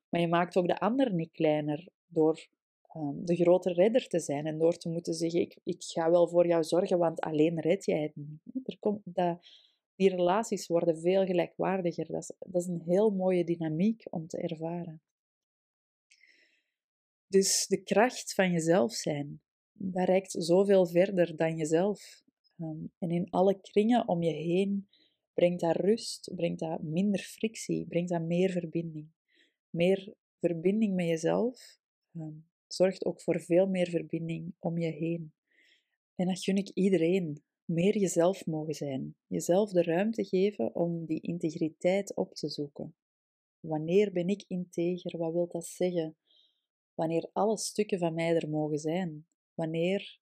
Maar 0.09 0.21
je 0.21 0.27
maakt 0.27 0.55
ook 0.55 0.67
de 0.67 0.79
ander 0.79 1.13
niet 1.13 1.31
kleiner 1.31 1.87
door 2.07 2.47
um, 2.95 3.25
de 3.25 3.35
grote 3.35 3.73
redder 3.73 4.07
te 4.07 4.19
zijn 4.19 4.45
en 4.45 4.57
door 4.57 4.77
te 4.77 4.89
moeten 4.89 5.13
zeggen: 5.13 5.41
ik, 5.41 5.57
ik 5.63 5.83
ga 5.83 6.11
wel 6.11 6.27
voor 6.27 6.47
jou 6.47 6.63
zorgen, 6.63 6.97
want 6.97 7.19
alleen 7.19 7.59
red 7.59 7.85
jij 7.85 8.01
het 8.01 8.15
niet. 8.15 8.77
Komt, 8.79 9.01
dat, 9.03 9.39
die 9.97 10.09
relaties 10.09 10.67
worden 10.67 10.99
veel 10.99 11.25
gelijkwaardiger. 11.25 12.07
Dat 12.07 12.21
is, 12.21 12.31
dat 12.39 12.61
is 12.61 12.67
een 12.67 12.81
heel 12.85 13.09
mooie 13.09 13.43
dynamiek 13.43 14.03
om 14.09 14.27
te 14.27 14.37
ervaren. 14.37 15.01
Dus 17.27 17.65
de 17.67 17.83
kracht 17.83 18.33
van 18.33 18.51
jezelf 18.51 18.93
zijn, 18.93 19.41
dat 19.73 20.05
reikt 20.05 20.35
zoveel 20.37 20.87
verder 20.87 21.35
dan 21.35 21.55
jezelf. 21.55 22.25
Um, 22.59 22.91
en 22.97 23.11
in 23.11 23.29
alle 23.29 23.61
kringen 23.61 24.07
om 24.07 24.23
je 24.23 24.33
heen 24.33 24.87
brengt 25.33 25.61
dat 25.61 25.75
rust, 25.75 26.31
brengt 26.35 26.59
dat 26.59 26.81
minder 26.81 27.19
frictie, 27.19 27.85
brengt 27.85 28.09
dat 28.09 28.21
meer 28.21 28.49
verbinding. 28.49 29.07
Meer 29.69 30.15
verbinding 30.39 30.95
met 30.95 31.07
jezelf 31.07 31.79
um, 32.13 32.47
zorgt 32.67 33.05
ook 33.05 33.21
voor 33.21 33.41
veel 33.41 33.67
meer 33.67 33.89
verbinding 33.89 34.53
om 34.59 34.77
je 34.77 34.91
heen. 34.91 35.33
En 36.15 36.27
dat 36.27 36.43
gun 36.43 36.57
ik 36.57 36.69
iedereen. 36.73 37.43
Meer 37.67 37.97
jezelf 37.97 38.45
mogen 38.45 38.73
zijn. 38.73 39.15
Jezelf 39.25 39.71
de 39.71 39.83
ruimte 39.83 40.25
geven 40.25 40.75
om 40.75 41.05
die 41.05 41.21
integriteit 41.21 42.15
op 42.15 42.33
te 42.33 42.49
zoeken. 42.49 42.95
Wanneer 43.59 44.11
ben 44.11 44.27
ik 44.27 44.43
integer? 44.47 45.17
Wat 45.17 45.33
wil 45.33 45.47
dat 45.47 45.65
zeggen? 45.65 46.15
Wanneer 46.93 47.29
alle 47.33 47.57
stukken 47.57 47.99
van 47.99 48.13
mij 48.13 48.35
er 48.35 48.49
mogen 48.49 48.77
zijn. 48.77 49.27
Wanneer 49.53 50.19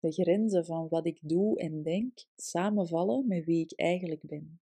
de 0.00 0.12
grenzen 0.12 0.64
van 0.64 0.88
wat 0.88 1.06
ik 1.06 1.18
doe 1.22 1.58
en 1.58 1.82
denk 1.82 2.24
samenvallen 2.36 3.26
met 3.26 3.44
wie 3.44 3.64
ik 3.64 3.72
eigenlijk 3.78 4.22
ben. 4.22 4.60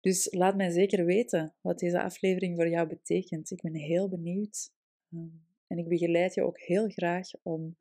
Dus 0.00 0.32
laat 0.32 0.56
mij 0.56 0.70
zeker 0.70 1.04
weten 1.04 1.54
wat 1.60 1.78
deze 1.78 2.02
aflevering 2.02 2.56
voor 2.56 2.68
jou 2.68 2.88
betekent. 2.88 3.50
Ik 3.50 3.62
ben 3.62 3.74
heel 3.74 4.08
benieuwd. 4.08 4.72
Ehm, 5.12 5.28
en 5.66 5.78
ik 5.78 5.88
begeleid 5.88 6.34
je 6.34 6.42
ook 6.42 6.60
heel 6.60 6.88
graag 6.88 7.30
om 7.42 7.76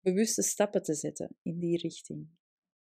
bewuste 0.00 0.42
stappen 0.42 0.82
te 0.82 0.94
zetten 0.94 1.36
in 1.42 1.58
die 1.58 1.78
richting. 1.78 2.28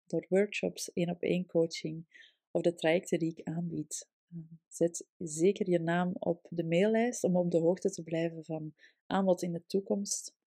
Door 0.05 0.25
workshops, 0.29 0.93
één 0.93 1.09
op 1.09 1.21
één 1.21 1.45
coaching 1.45 2.05
of 2.51 2.61
de 2.61 2.75
trajecten 2.75 3.19
die 3.19 3.31
ik 3.35 3.47
aanbied. 3.47 4.07
Ehm, 4.31 4.41
zet 4.67 5.07
zeker 5.17 5.69
je 5.69 5.79
naam 5.79 6.15
op 6.19 6.47
de 6.49 6.63
maillijst 6.63 7.23
om 7.23 7.35
op 7.35 7.51
de 7.51 7.57
hoogte 7.57 7.89
te 7.89 8.03
blijven 8.03 8.45
van 8.45 8.73
aanbod 9.05 9.41
in 9.41 9.51
de 9.51 9.63
toekomst. 9.65 10.37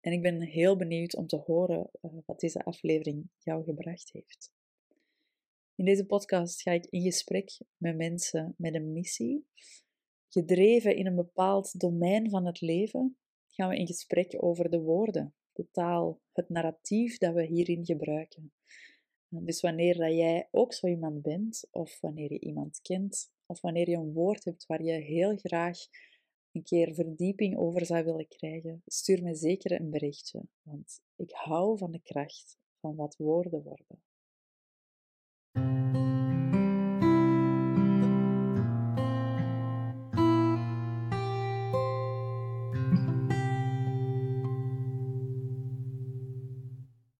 En 0.00 0.12
ik 0.12 0.22
ben 0.22 0.40
heel 0.40 0.76
benieuwd 0.76 1.16
om 1.16 1.26
te 1.26 1.36
horen 1.36 1.90
uh, 2.02 2.10
wat 2.26 2.40
deze 2.40 2.64
aflevering 2.64 3.30
jou 3.38 3.64
gebracht 3.64 4.12
heeft. 4.12 4.52
In 5.74 5.84
deze 5.84 6.06
podcast 6.06 6.62
ga 6.62 6.70
ik 6.70 6.86
in 6.86 7.02
gesprek 7.02 7.60
met 7.76 7.96
mensen 7.96 8.54
met 8.56 8.74
een 8.74 8.92
missie. 8.92 9.46
Gedreven 10.28 10.96
in 10.96 11.06
een 11.06 11.16
bepaald 11.16 11.80
domein 11.80 12.30
van 12.30 12.46
het 12.46 12.60
leven, 12.60 13.18
gaan 13.46 13.68
we 13.68 13.76
in 13.76 13.86
gesprek 13.86 14.36
over 14.42 14.70
de 14.70 14.80
woorden, 14.80 15.34
taal, 15.70 16.20
het 16.32 16.48
narratief 16.48 17.18
dat 17.18 17.34
we 17.34 17.44
hierin 17.44 17.84
gebruiken. 17.84 18.52
Dus 19.28 19.60
wanneer 19.60 19.96
dat 19.96 20.12
jij 20.12 20.48
ook 20.50 20.72
zo 20.72 20.86
iemand 20.86 21.22
bent, 21.22 21.68
of 21.70 22.00
wanneer 22.00 22.32
je 22.32 22.40
iemand 22.40 22.80
kent, 22.82 23.32
of 23.46 23.60
wanneer 23.60 23.90
je 23.90 23.96
een 23.96 24.12
woord 24.12 24.44
hebt 24.44 24.66
waar 24.66 24.82
je 24.82 24.92
heel 24.92 25.36
graag 25.36 25.78
een 26.52 26.62
keer 26.62 26.94
verdieping 26.94 27.56
over 27.56 27.86
zou 27.86 28.04
willen 28.04 28.28
krijgen, 28.28 28.82
stuur 28.86 29.22
me 29.22 29.34
zeker 29.34 29.80
een 29.80 29.90
berichtje, 29.90 30.42
want 30.62 31.00
ik 31.16 31.30
hou 31.30 31.78
van 31.78 31.90
de 31.90 32.00
kracht 32.02 32.58
van 32.80 32.96
wat 32.96 33.16
woorden 33.16 33.62
worden. 33.62 34.02